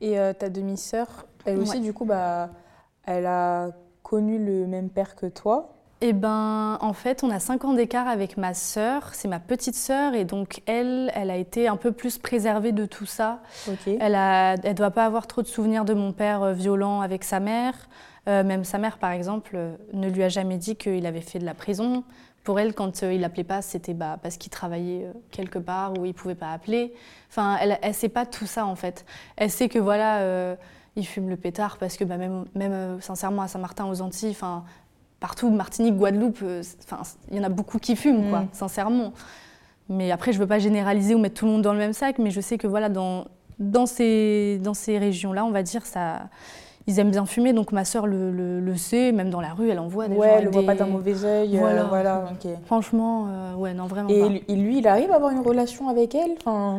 Et 0.00 0.18
euh, 0.18 0.32
ta 0.32 0.50
demi-sœur, 0.50 1.28
elle 1.44 1.60
aussi, 1.60 1.78
du 1.78 1.92
coup, 1.92 2.04
bah, 2.04 2.50
elle 3.04 3.26
a 3.26 3.70
connu 4.02 4.44
le 4.44 4.66
même 4.66 4.90
père 4.90 5.14
que 5.14 5.26
toi? 5.26 5.76
Eh 6.04 6.12
ben, 6.12 6.78
en 6.80 6.92
fait, 6.94 7.22
on 7.22 7.30
a 7.30 7.38
5 7.38 7.64
ans 7.64 7.74
d'écart 7.74 8.08
avec 8.08 8.36
ma 8.36 8.54
sœur. 8.54 9.14
C'est 9.14 9.28
ma 9.28 9.38
petite 9.38 9.76
sœur 9.76 10.14
et 10.14 10.24
donc 10.24 10.60
elle, 10.66 11.12
elle 11.14 11.30
a 11.30 11.36
été 11.36 11.68
un 11.68 11.76
peu 11.76 11.92
plus 11.92 12.18
préservée 12.18 12.72
de 12.72 12.86
tout 12.86 13.06
ça. 13.06 13.40
Elle 13.86 14.14
ne 14.14 14.56
elle 14.66 14.74
doit 14.74 14.90
pas 14.90 15.06
avoir 15.06 15.28
trop 15.28 15.42
de 15.42 15.46
souvenirs 15.46 15.84
de 15.84 15.94
mon 15.94 16.12
père 16.12 16.42
euh, 16.42 16.52
violent 16.54 17.02
avec 17.02 17.22
sa 17.22 17.38
mère. 17.38 17.74
Euh, 18.28 18.42
même 18.42 18.64
sa 18.64 18.78
mère, 18.78 18.98
par 18.98 19.12
exemple, 19.12 19.52
euh, 19.54 19.76
ne 19.92 20.08
lui 20.10 20.24
a 20.24 20.28
jamais 20.28 20.56
dit 20.56 20.74
qu'il 20.74 21.06
avait 21.06 21.20
fait 21.20 21.38
de 21.38 21.44
la 21.44 21.54
prison. 21.54 22.02
Pour 22.42 22.58
elle, 22.58 22.74
quand 22.74 23.02
il 23.02 23.22
appelait 23.22 23.44
pas, 23.44 23.62
c'était 23.62 23.94
bah, 23.94 24.18
parce 24.20 24.38
qu'il 24.38 24.50
travaillait 24.50 25.06
quelque 25.30 25.60
part 25.60 25.96
où 25.96 26.04
il 26.04 26.14
pouvait 26.14 26.34
pas 26.34 26.50
appeler. 26.50 26.94
Enfin, 27.30 27.56
elle, 27.60 27.78
elle 27.80 27.94
sait 27.94 28.08
pas 28.08 28.26
tout 28.26 28.46
ça 28.46 28.66
en 28.66 28.74
fait. 28.74 29.04
Elle 29.36 29.50
sait 29.50 29.68
que 29.68 29.78
voilà. 29.78 30.56
il 30.96 31.06
fume 31.06 31.28
le 31.28 31.36
pétard 31.36 31.78
parce 31.78 31.96
que 31.96 32.02
bah, 32.02 32.16
même, 32.16 32.44
même 32.56 33.00
sincèrement 33.00 33.42
à 33.42 33.48
Saint-Martin 33.48 33.84
aux 33.86 34.02
Antilles, 34.02 34.36
partout, 35.22 35.48
Martinique, 35.50 35.96
Guadeloupe, 35.96 36.40
euh, 36.42 36.62
il 37.30 37.36
y 37.38 37.40
en 37.40 37.44
a 37.44 37.48
beaucoup 37.48 37.78
qui 37.78 37.94
fument, 37.94 38.28
quoi, 38.28 38.40
mm. 38.40 38.48
sincèrement. 38.52 39.12
Mais 39.88 40.10
après, 40.10 40.32
je 40.32 40.38
ne 40.38 40.42
veux 40.42 40.48
pas 40.48 40.58
généraliser 40.58 41.14
ou 41.14 41.18
mettre 41.18 41.36
tout 41.36 41.46
le 41.46 41.52
monde 41.52 41.62
dans 41.62 41.72
le 41.72 41.78
même 41.78 41.92
sac, 41.92 42.18
mais 42.18 42.30
je 42.30 42.40
sais 42.40 42.58
que 42.58 42.66
voilà, 42.66 42.88
dans, 42.88 43.26
dans 43.60 43.86
ces, 43.86 44.60
dans 44.62 44.74
ces 44.74 44.98
régions-là, 44.98 45.44
on 45.44 45.52
va 45.52 45.62
dire, 45.62 45.86
ça, 45.86 46.22
ils 46.88 46.98
aiment 46.98 47.12
bien 47.12 47.24
fumer, 47.24 47.52
donc 47.52 47.70
ma 47.70 47.84
sœur 47.84 48.08
le, 48.08 48.32
le, 48.60 48.76
sait, 48.76 49.12
même 49.12 49.30
dans 49.30 49.40
la 49.40 49.54
rue, 49.54 49.70
elle 49.70 49.78
en 49.78 49.86
voit 49.86 50.08
des 50.08 50.16
ouais, 50.16 50.38
elle 50.38 50.46
ne 50.46 50.50
voit 50.50 50.66
pas 50.66 50.74
d'un 50.74 50.86
mauvais 50.86 51.24
œil. 51.24 51.56
Euh, 51.56 51.84
voilà. 51.88 52.24
Franchement, 52.66 53.26
euh, 53.28 53.54
ouais, 53.54 53.74
non, 53.74 53.86
vraiment 53.86 54.08
et 54.08 54.20
pas. 54.20 54.54
Lui, 54.54 54.78
il 54.78 54.88
arrive 54.88 55.12
à 55.12 55.16
avoir 55.16 55.30
une 55.30 55.40
relation 55.40 55.88
avec 55.88 56.16
elle 56.16 56.32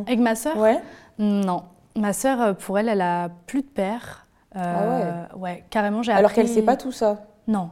Avec 0.05 0.19
ma 0.19 0.35
sœur? 0.35 0.57
Ouais. 0.57 0.79
Non. 1.17 1.63
Ma 1.95 2.11
sœur, 2.11 2.57
pour 2.57 2.77
elle, 2.77 2.89
elle 2.89 3.01
a 3.01 3.29
plus 3.47 3.61
de 3.61 3.67
père. 3.67 4.27
ah 4.53 5.29
ouais 5.35 5.39
Ouais, 5.39 5.63
carrément, 5.69 6.03
j'ai 6.03 6.11
Alors 6.11 6.33
qu'elle 6.33 6.47
ne 6.47 6.51
sait 6.51 6.61
pas 6.61 6.75
tout 6.75 6.91
ça? 6.91 7.21
Non. 7.47 7.69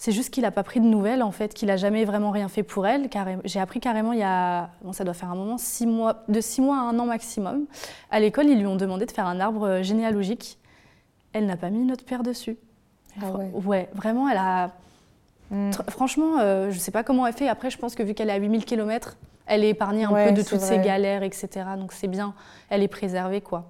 C'est 0.00 0.12
juste 0.12 0.32
qu'il 0.32 0.44
n'a 0.44 0.52
pas 0.52 0.62
pris 0.62 0.78
de 0.78 0.86
nouvelles, 0.86 1.24
en 1.24 1.32
fait, 1.32 1.52
qu'il 1.52 1.66
n'a 1.66 1.76
jamais 1.76 2.04
vraiment 2.04 2.30
rien 2.30 2.48
fait 2.48 2.62
pour 2.62 2.86
elle. 2.86 3.10
J'ai 3.44 3.58
appris 3.58 3.80
carrément 3.80 4.12
il 4.12 4.20
y 4.20 4.24
a, 4.24 4.70
bon, 4.82 4.92
ça 4.92 5.02
doit 5.02 5.12
faire 5.12 5.28
un 5.28 5.34
moment, 5.34 5.58
six 5.58 5.88
mois, 5.88 6.22
de 6.28 6.40
six 6.40 6.60
mois 6.60 6.76
à 6.76 6.82
un 6.82 6.98
an 7.00 7.06
maximum. 7.06 7.66
À 8.12 8.20
l'école, 8.20 8.46
ils 8.46 8.58
lui 8.58 8.66
ont 8.68 8.76
demandé 8.76 9.06
de 9.06 9.10
faire 9.10 9.26
un 9.26 9.40
arbre 9.40 9.66
euh, 9.66 9.82
généalogique. 9.82 10.56
Elle 11.32 11.46
n'a 11.46 11.56
pas 11.56 11.70
mis 11.70 11.84
notre 11.84 12.04
père 12.04 12.22
dessus. 12.22 12.56
Ah 13.20 13.32
ouais. 13.32 13.50
ouais. 13.52 13.88
vraiment, 13.92 14.28
elle 14.28 14.38
a. 14.38 14.70
Hmm. 15.50 15.72
Franchement, 15.88 16.38
euh, 16.38 16.70
je 16.70 16.76
ne 16.76 16.80
sais 16.80 16.92
pas 16.92 17.02
comment 17.02 17.26
elle 17.26 17.34
fait. 17.34 17.48
Après, 17.48 17.68
je 17.68 17.78
pense 17.78 17.96
que 17.96 18.04
vu 18.04 18.14
qu'elle 18.14 18.30
est 18.30 18.34
à 18.34 18.36
8000 18.36 18.64
km, 18.64 19.16
elle 19.46 19.64
est 19.64 19.70
épargnée 19.70 20.04
un 20.04 20.12
peu 20.12 20.30
de 20.30 20.42
toutes 20.42 20.60
ces 20.60 20.78
galères, 20.78 21.24
etc. 21.24 21.48
Donc 21.76 21.92
c'est 21.92 22.06
bien, 22.06 22.34
elle 22.70 22.84
est 22.84 22.88
préservée, 22.88 23.40
quoi. 23.40 23.68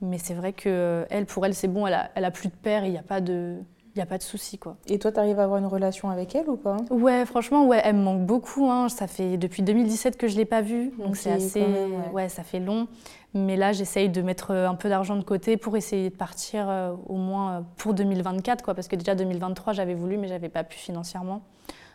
Mais 0.00 0.18
c'est 0.18 0.34
vrai 0.34 0.52
que 0.52 1.06
elle, 1.10 1.26
pour 1.26 1.46
elle, 1.46 1.54
c'est 1.54 1.68
bon, 1.68 1.86
elle 1.86 1.94
a, 1.94 2.10
elle 2.16 2.24
a 2.24 2.30
plus 2.32 2.48
de 2.48 2.54
père, 2.54 2.84
il 2.84 2.90
n'y 2.90 2.98
a 2.98 3.02
pas 3.02 3.20
de 3.20 3.56
il 3.98 4.02
n'y 4.02 4.04
a 4.04 4.06
pas 4.06 4.18
de 4.18 4.22
souci. 4.22 4.58
Quoi. 4.58 4.76
Et 4.86 5.00
toi, 5.00 5.10
tu 5.10 5.18
arrives 5.18 5.40
à 5.40 5.42
avoir 5.42 5.58
une 5.58 5.66
relation 5.66 6.08
avec 6.08 6.36
elle 6.36 6.48
ou 6.48 6.56
pas? 6.56 6.76
Ouais, 6.90 7.26
franchement, 7.26 7.66
ouais, 7.66 7.80
elle 7.82 7.96
me 7.96 8.02
manque 8.02 8.24
beaucoup. 8.24 8.70
Hein. 8.70 8.88
Ça 8.88 9.08
fait 9.08 9.36
depuis 9.36 9.62
2017 9.62 10.16
que 10.16 10.28
je 10.28 10.34
ne 10.34 10.38
l'ai 10.38 10.44
pas 10.44 10.62
vue, 10.62 10.92
donc 10.98 11.16
c'est 11.16 11.32
assez. 11.32 11.64
ouais. 12.12 12.28
ça 12.28 12.44
fait 12.44 12.60
long. 12.60 12.86
Mais 13.34 13.56
là, 13.56 13.72
j'essaye 13.72 14.08
de 14.08 14.22
mettre 14.22 14.52
euh, 14.52 14.68
un 14.68 14.76
peu 14.76 14.88
d'argent 14.88 15.16
de 15.16 15.24
côté 15.24 15.56
pour 15.56 15.76
essayer 15.76 16.10
de 16.10 16.14
partir 16.14 16.66
euh, 16.68 16.94
au 17.08 17.16
moins 17.16 17.58
euh, 17.58 17.60
pour 17.76 17.92
2024, 17.92 18.62
quoi, 18.64 18.74
parce 18.74 18.86
que 18.86 18.96
déjà 18.96 19.16
2023, 19.16 19.72
j'avais 19.72 19.94
voulu, 19.94 20.16
mais 20.16 20.28
j'avais 20.28 20.48
pas 20.48 20.62
pu 20.62 20.78
financièrement. 20.78 21.42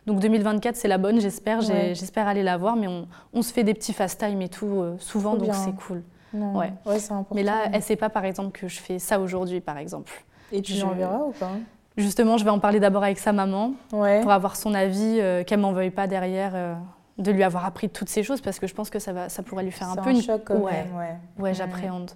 Donc 0.05 0.19
2024, 0.19 0.75
c'est 0.75 0.89
la 0.89 0.97
bonne, 0.97 1.21
j'espère. 1.21 1.61
J'espère 1.61 2.27
aller 2.27 2.43
la 2.43 2.57
voir, 2.57 2.75
mais 2.75 2.87
on, 2.87 3.07
on, 3.33 3.41
se 3.41 3.53
fait 3.53 3.63
des 3.63 3.73
petits 3.73 3.93
fast 3.93 4.19
time 4.19 4.41
et 4.41 4.49
tout 4.49 4.83
souvent, 4.99 5.35
donc 5.37 5.53
c'est 5.53 5.73
cool. 5.73 6.03
Ouais. 6.33 6.73
ouais 6.85 6.99
c'est 6.99 7.13
important. 7.13 7.35
Mais 7.35 7.43
là, 7.43 7.69
elle 7.71 7.81
sait 7.81 7.95
pas, 7.95 8.09
par 8.09 8.25
exemple, 8.25 8.51
que 8.51 8.67
je 8.67 8.81
fais 8.81 8.99
ça 8.99 9.21
aujourd'hui, 9.21 9.61
par 9.61 9.77
exemple. 9.77 10.11
Et 10.51 10.61
tu 10.61 10.73
je... 10.73 10.85
l'enverras 10.85 11.19
ou 11.19 11.31
pas? 11.31 11.51
Justement, 11.97 12.38
je 12.38 12.43
vais 12.43 12.49
en 12.49 12.60
parler 12.60 12.79
d'abord 12.79 13.03
avec 13.03 13.17
sa 13.17 13.34
maman 13.34 13.73
Ouais. 13.91 14.21
pour 14.21 14.32
avoir 14.32 14.56
son 14.56 14.73
avis, 14.73 15.19
euh, 15.19 15.43
qu'elle 15.43 15.60
m'en 15.60 15.73
veuille 15.73 15.91
pas 15.91 16.08
derrière 16.08 16.51
euh, 16.56 16.73
de 17.17 17.32
lui 17.32 17.43
avoir 17.43 17.65
appris 17.65 17.89
toutes 17.89 18.10
ces 18.10 18.23
choses 18.23 18.41
parce 18.41 18.60
que 18.60 18.67
je 18.67 18.73
pense 18.73 18.89
que 18.89 18.99
ça, 18.99 19.13
va, 19.13 19.29
ça 19.29 19.43
pourrait 19.43 19.63
lui 19.63 19.71
faire 19.71 19.89
un 19.89 19.95
peu 19.95 20.10
un 20.10 20.13
une... 20.13 20.21
choc 20.21 20.41
quand 20.45 20.56
ouais, 20.56 20.71
même, 20.71 20.95
ouais. 20.95 21.15
ouais, 21.39 21.53
j'appréhende. 21.53 22.12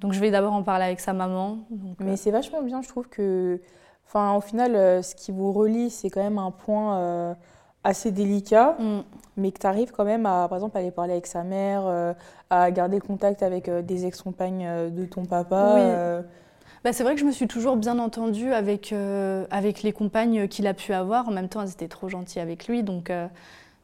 Donc 0.00 0.12
je 0.12 0.20
vais 0.20 0.30
d'abord 0.30 0.52
en 0.52 0.62
parler 0.62 0.84
avec 0.84 1.00
sa 1.00 1.12
maman. 1.12 1.58
donc, 1.70 2.00
euh, 2.00 2.04
Mais 2.04 2.16
c'est 2.16 2.30
vachement 2.30 2.62
bien, 2.62 2.82
je 2.82 2.88
trouve 2.88 3.08
que, 3.08 3.60
enfin, 4.06 4.34
au 4.34 4.40
final, 4.40 4.76
euh, 4.76 5.02
ce 5.02 5.14
qui 5.14 5.32
vous 5.32 5.52
relie, 5.52 5.90
c'est 5.90 6.10
quand 6.10 6.22
même 6.22 6.38
un 6.38 6.52
point 6.52 7.36
assez 7.84 8.10
délicat, 8.10 8.76
mm, 8.78 9.00
mais 9.36 9.52
que 9.52 9.58
tu 9.58 9.66
arrives 9.66 9.92
quand 9.92 10.04
même 10.04 10.26
à, 10.26 10.46
par 10.48 10.58
exemple, 10.58 10.76
aller 10.76 10.90
parler 10.90 11.12
avec 11.12 11.26
sa 11.26 11.42
mère, 11.42 11.82
euh, 11.86 12.12
à 12.50 12.70
garder 12.70 13.00
contact 13.00 13.42
avec 13.42 13.68
euh, 13.68 13.82
des 13.82 14.06
ex-compagnes 14.06 14.66
euh, 14.66 14.90
de 14.90 15.04
ton 15.04 15.24
papa. 15.24 15.74
Oui. 15.76 16.24
Bah, 16.84 16.92
c'est 16.92 17.02
vrai 17.02 17.14
que 17.14 17.20
je 17.20 17.24
me 17.24 17.32
suis 17.32 17.48
toujours 17.48 17.76
bien 17.76 17.98
entendue 17.98 18.52
avec, 18.52 18.92
euh, 18.92 19.46
avec 19.50 19.82
les 19.82 19.92
compagnes 19.92 20.46
qu'il 20.48 20.66
a 20.66 20.74
pu 20.74 20.92
avoir. 20.92 21.28
En 21.28 21.32
même 21.32 21.48
temps, 21.48 21.62
elles 21.62 21.70
étaient 21.70 21.88
trop 21.88 22.08
gentilles 22.08 22.40
avec 22.40 22.68
lui. 22.68 22.82
Donc, 22.82 23.10
euh, 23.10 23.26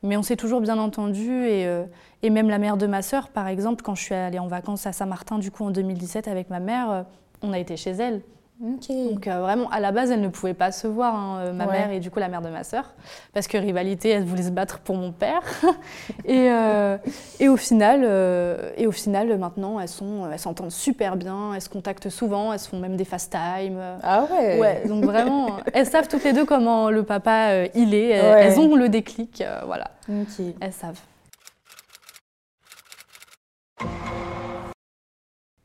mais 0.02 0.16
on 0.16 0.22
s'est 0.22 0.36
toujours 0.36 0.60
bien 0.60 0.78
entendus. 0.78 1.46
Et, 1.46 1.66
euh, 1.66 1.84
et 2.22 2.30
même 2.30 2.48
la 2.48 2.58
mère 2.58 2.76
de 2.76 2.86
ma 2.86 3.02
sœur, 3.02 3.28
par 3.28 3.48
exemple, 3.48 3.82
quand 3.82 3.94
je 3.94 4.02
suis 4.02 4.14
allée 4.14 4.38
en 4.38 4.46
vacances 4.46 4.86
à 4.86 4.92
Saint-Martin, 4.92 5.38
du 5.38 5.50
coup, 5.50 5.64
en 5.64 5.70
2017, 5.70 6.28
avec 6.28 6.50
ma 6.50 6.60
mère, 6.60 7.04
on 7.42 7.52
a 7.52 7.58
été 7.58 7.76
chez 7.76 7.90
elle. 7.90 8.22
Donc 8.60 9.26
euh, 9.26 9.40
vraiment, 9.40 9.68
à 9.70 9.80
la 9.80 9.90
base, 9.90 10.12
elle 10.12 10.20
ne 10.20 10.28
pouvait 10.28 10.54
pas 10.54 10.70
se 10.70 10.86
voir, 10.86 11.14
hein, 11.14 11.38
euh, 11.40 11.52
ma 11.52 11.66
Ouais. 11.66 11.72
mère 11.72 11.90
et 11.90 11.98
du 11.98 12.10
coup 12.10 12.20
la 12.20 12.28
mère 12.28 12.40
de 12.40 12.48
ma 12.48 12.62
sœur, 12.62 12.94
parce 13.32 13.48
que 13.48 13.58
rivalité, 13.58 14.10
elle 14.10 14.24
voulait 14.24 14.44
se 14.44 14.50
battre 14.50 14.78
pour 14.78 14.94
mon 14.94 15.10
père. 15.10 15.42
et, 16.24 16.50
euh, 16.52 16.96
et 17.40 17.48
au 17.48 17.56
final, 17.56 18.02
euh, 18.04 18.70
et 18.76 18.86
au 18.86 18.92
final, 18.92 19.36
maintenant, 19.38 19.80
elles 19.80 19.88
sont, 19.88 20.30
elles 20.30 20.38
s'entendent 20.38 20.70
super 20.70 21.16
bien, 21.16 21.52
elles 21.52 21.62
se 21.62 21.68
contactent 21.68 22.08
souvent, 22.10 22.52
elles 22.52 22.60
se 22.60 22.68
font 22.68 22.78
même 22.78 22.96
des 22.96 23.04
fast 23.04 23.32
time. 23.32 23.80
Ah 24.04 24.24
ouais. 24.30 24.58
Ouais, 24.60 24.82
donc 24.86 25.04
vraiment, 25.04 25.56
elles 25.74 25.86
savent 25.86 26.06
toutes 26.08 26.22
les 26.24 26.32
deux 26.32 26.44
comment 26.44 26.90
le 26.90 27.02
papa 27.02 27.64
il 27.74 27.92
est. 27.92 28.10
Elles, 28.10 28.34
Ouais. 28.34 28.44
elles 28.44 28.60
ont 28.60 28.76
le 28.76 28.88
déclic, 28.88 29.42
voilà, 29.66 29.90
Ok. 30.08 30.44
elles 30.60 30.72
savent. 30.72 31.00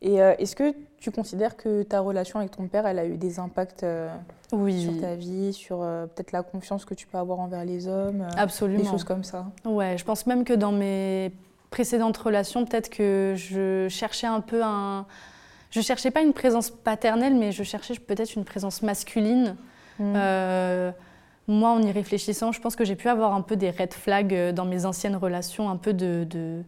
Et 0.02 0.22
euh, 0.22 0.34
est-ce 0.38 0.56
que 0.56 0.74
tu 1.00 1.12
considères 1.12 1.58
que 1.58 1.84
ta 1.84 2.00
relation 2.00 2.40
avec 2.40 2.52
ton 2.52 2.68
père, 2.68 2.88
elle 2.88 3.00
a 3.00 3.06
eu 3.06 3.18
des 3.18 3.40
impacts 3.40 3.84
euh, 3.84 4.10
Oui, 4.54 4.84
sur 4.84 5.02
ta 5.02 5.16
vie, 5.16 5.52
sur 5.52 5.82
euh, 5.82 6.06
peut-être 6.06 6.32
la 6.32 6.42
confiance 6.42 6.86
que 6.86 6.94
tu 6.94 7.06
peux 7.06 7.18
avoir 7.18 7.40
envers 7.40 7.66
les 7.66 7.88
hommes, 7.88 8.26
absolument. 8.38 8.84
des 8.84 8.90
choses 8.90 9.04
comme 9.04 9.24
ça? 9.24 9.48
Ouais, 9.66 9.98
je 9.98 10.06
pense 10.06 10.26
même 10.26 10.46
que 10.46 10.54
dans 10.54 10.72
mes 10.72 11.32
précédentes 11.70 12.18
relations, 12.18 12.66
peut-être 12.66 12.90
que 12.90 13.34
je 13.36 13.88
cherchais 13.90 14.28
un 14.28 14.42
peu 14.42 14.64
un. 14.64 15.06
Je 15.70 15.82
cherchais 15.82 16.12
pas 16.12 16.22
une 16.22 16.34
présence 16.34 16.72
paternelle, 16.72 17.36
mais 17.36 17.52
je 17.52 17.64
cherchais 17.64 17.94
peut-être 17.96 18.36
une 18.36 18.46
présence 18.46 18.82
masculine. 18.82 19.56
Mm. 20.00 20.14
Euh, 20.16 20.92
moi, 21.48 21.72
en 21.72 21.82
y 21.82 21.92
réfléchissant, 21.92 22.52
je 22.52 22.62
pense 22.62 22.76
que 22.76 22.86
j'ai 22.86 22.96
pu 22.96 23.08
avoir 23.10 23.34
un 23.34 23.42
peu 23.42 23.56
des 23.56 23.70
red 23.70 23.94
flags 23.94 24.54
dans 24.54 24.66
mes 24.66 24.86
anciennes 24.86 25.16
relations, 25.16 25.70
un 25.70 25.78
peu 25.78 25.94
de, 25.94 26.24
de 26.24 26.64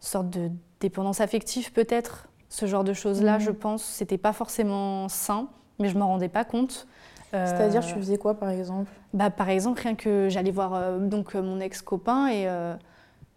sorte 0.00 0.30
de 0.30 0.50
dépendance 0.80 1.20
affective 1.20 1.72
peut-être, 1.72 2.27
ce 2.48 2.66
genre 2.66 2.84
de 2.84 2.92
choses-là, 2.92 3.34
Mhm. 3.34 3.40
je 3.40 3.50
pense. 3.50 3.82
C'était 3.82 4.18
pas 4.18 4.32
forcément 4.32 5.08
sain, 5.08 5.48
mais 5.78 5.88
je 5.88 5.98
m'en 5.98 6.06
rendais 6.08 6.28
pas 6.28 6.44
compte. 6.44 6.86
C'est-à-dire, 7.32 7.82
Euh, 7.84 7.92
tu 7.92 7.98
faisais 7.98 8.16
quoi 8.16 8.34
par 8.34 8.48
exemple? 8.48 8.90
Bah, 9.12 9.28
par 9.30 9.50
exemple, 9.50 9.82
rien 9.82 9.94
que 9.94 10.28
j'allais 10.30 10.50
voir 10.50 10.72
euh, 10.74 10.98
donc 10.98 11.34
euh, 11.36 11.42
mon 11.42 11.60
ex-copain 11.60 12.28
et 12.28 12.48
euh, 12.48 12.74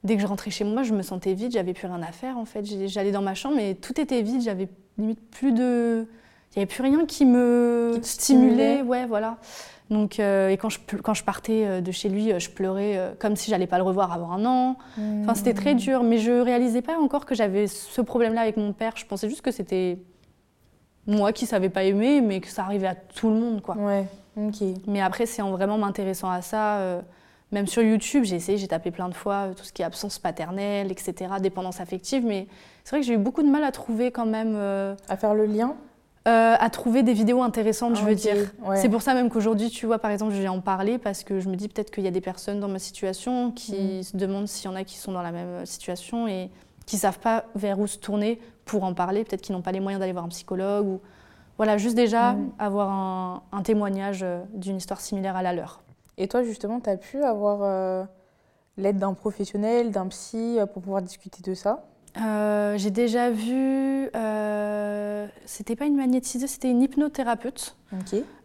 dès 0.05 0.15
que 0.15 0.21
je 0.21 0.27
rentrais 0.27 0.49
chez 0.49 0.63
moi, 0.63 0.83
je 0.83 0.93
me 0.93 1.01
sentais 1.01 1.33
vide, 1.33 1.51
j'avais 1.51 1.73
plus 1.73 1.87
rien 1.87 2.01
à 2.01 2.13
faire 2.13 2.37
en 2.37 2.45
fait. 2.45 2.63
J'allais 2.87 3.11
dans 3.11 3.21
ma 3.21 3.33
chambre 3.35 3.59
et 3.59 3.75
tout 3.75 3.99
était 3.99 4.21
vide, 4.21 4.41
j'avais 4.41 4.69
limite 4.97 5.19
plus 5.29 5.51
de. 5.51 6.07
Il 6.55 6.59
n'y 6.59 6.63
avait 6.63 6.65
plus 6.73 6.83
rien 6.83 7.05
qui 7.05 7.25
me 7.25 7.99
Qui 8.01 8.09
stimulait. 8.09 8.77
stimulait. 8.77 8.81
Ouais, 8.81 9.05
voilà. 9.07 9.37
Donc, 9.91 10.19
euh, 10.19 10.49
et 10.49 10.57
quand 10.57 10.69
je, 10.69 10.79
quand 11.03 11.13
je 11.13 11.23
partais 11.23 11.65
euh, 11.65 11.81
de 11.81 11.91
chez 11.91 12.09
lui, 12.09 12.31
euh, 12.31 12.39
je 12.39 12.49
pleurais 12.49 13.13
comme 13.19 13.35
si 13.35 13.51
j'allais 13.51 13.67
pas 13.67 13.77
le 13.77 13.83
revoir 13.83 14.11
avant 14.11 14.31
un 14.31 14.45
an. 14.45 14.77
Enfin, 15.21 15.35
c'était 15.35 15.53
très 15.53 15.75
dur, 15.75 16.01
mais 16.03 16.17
je 16.17 16.31
réalisais 16.31 16.81
pas 16.81 16.97
encore 16.97 17.25
que 17.25 17.35
j'avais 17.35 17.67
ce 17.67 18.01
problème-là 18.01 18.41
avec 18.41 18.57
mon 18.57 18.73
père. 18.73 18.93
Je 18.95 19.05
pensais 19.05 19.29
juste 19.29 19.41
que 19.41 19.51
c'était 19.51 19.99
moi 21.07 21.33
qui 21.33 21.45
savais 21.45 21.69
pas 21.69 21.83
aimer, 21.83 22.21
mais 22.21 22.39
que 22.39 22.47
ça 22.47 22.63
arrivait 22.63 22.87
à 22.87 22.95
tout 22.95 23.29
le 23.29 23.35
monde, 23.35 23.61
quoi. 23.61 23.75
Ouais, 23.75 24.07
ok. 24.37 24.61
Mais 24.87 25.01
après, 25.01 25.25
c'est 25.25 25.41
en 25.41 25.51
vraiment 25.51 25.77
m'intéressant 25.77 26.29
à 26.29 26.41
ça, 26.41 26.77
euh, 26.77 27.01
même 27.51 27.67
sur 27.67 27.81
YouTube, 27.81 28.23
j'ai 28.23 28.35
essayé, 28.35 28.57
j'ai 28.57 28.67
tapé 28.67 28.91
plein 28.91 29.09
de 29.09 29.13
fois 29.13 29.49
tout 29.55 29.63
ce 29.63 29.73
qui 29.73 29.81
est 29.81 29.85
absence 29.85 30.19
paternelle, 30.19 30.91
etc., 30.91 31.33
dépendance 31.41 31.81
affective, 31.81 32.23
mais 32.25 32.47
c'est 32.83 32.91
vrai 32.91 33.01
que 33.01 33.07
j'ai 33.07 33.13
eu 33.13 33.17
beaucoup 33.17 33.43
de 33.43 33.49
mal 33.49 33.63
à 33.63 33.71
trouver 33.71 34.11
quand 34.11 34.25
même, 34.25 34.53
euh, 34.55 34.95
À 35.09 35.17
faire 35.17 35.33
le 35.33 35.45
lien 35.45 35.75
euh, 36.27 36.55
à 36.59 36.69
trouver 36.69 37.01
des 37.03 37.13
vidéos 37.13 37.41
intéressantes, 37.41 37.95
je 37.95 38.03
veux 38.03 38.11
Ok, 38.13 38.17
dire. 38.17 38.35
ouais. 38.63 38.77
C'est 38.77 38.89
pour 38.89 39.01
ça 39.01 39.13
même 39.15 39.29
qu'aujourd'hui, 39.29 39.69
tu 39.69 39.85
vois, 39.87 39.97
par 39.99 40.11
exemple, 40.11 40.33
je 40.33 40.41
vais 40.41 40.47
en 40.47 40.61
parler 40.61 40.97
parce 40.99 41.23
que 41.23 41.39
je 41.39 41.49
me 41.49 41.55
dis 41.55 41.67
peut-être 41.67 41.89
qu'il 41.91 42.03
y 42.03 42.07
a 42.07 42.11
des 42.11 42.21
personnes 42.21 42.59
dans 42.59 42.67
ma 42.67 42.79
situation 42.79 43.51
qui 43.51 43.75
Mm. 43.99 44.03
se 44.03 44.17
demandent 44.17 44.47
s'il 44.47 44.69
y 44.69 44.73
en 44.73 44.75
a 44.75 44.83
qui 44.83 44.97
sont 44.97 45.11
dans 45.11 45.23
la 45.23 45.31
même 45.31 45.65
situation 45.65 46.27
et 46.27 46.51
qui 46.85 46.97
savent 46.97 47.19
pas 47.19 47.45
vers 47.55 47.79
où 47.79 47.87
se 47.87 47.97
tourner 47.97 48.39
pour 48.65 48.83
en 48.83 48.93
parler, 48.93 49.23
peut-être 49.23 49.41
qu'ils 49.41 49.55
n'ont 49.55 49.61
pas 49.63 49.71
les 49.71 49.79
moyens 49.79 49.99
d'aller 49.99 50.11
voir 50.13 50.25
un 50.25 50.29
psychologue 50.29 50.87
ou 50.87 50.99
voilà, 51.57 51.77
juste 51.77 51.95
déjà 51.95 52.33
Mm. 52.33 52.51
avoir 52.59 52.89
un, 52.91 53.43
un 53.51 53.61
témoignage 53.63 54.21
euh, 54.23 54.41
d'une 54.53 54.77
histoire 54.77 55.01
similaire 55.01 55.35
à 55.35 55.41
la 55.41 55.53
leur. 55.53 55.81
Et 56.17 56.27
toi, 56.27 56.43
justement, 56.43 56.79
tu 56.79 56.89
as 56.89 56.97
pu 56.97 57.23
avoir 57.23 57.59
euh, 57.63 58.03
l'aide 58.77 58.97
d'un 58.99 59.13
professionnel, 59.13 59.91
d'un 59.91 60.07
psy, 60.07 60.57
euh, 60.59 60.65
pour 60.67 60.81
pouvoir 60.83 61.01
discuter 61.01 61.41
de 61.41 61.55
ça? 61.55 61.83
Euh, 62.17 62.77
j'ai 62.77 62.91
déjà 62.91 63.29
vu, 63.29 64.09
euh, 64.15 65.27
c'était 65.45 65.75
pas 65.75 65.85
une 65.85 65.95
magnétiseuse, 65.95 66.49
c'était 66.49 66.69
une 66.69 66.81
hypnothérapeute. 66.81 67.75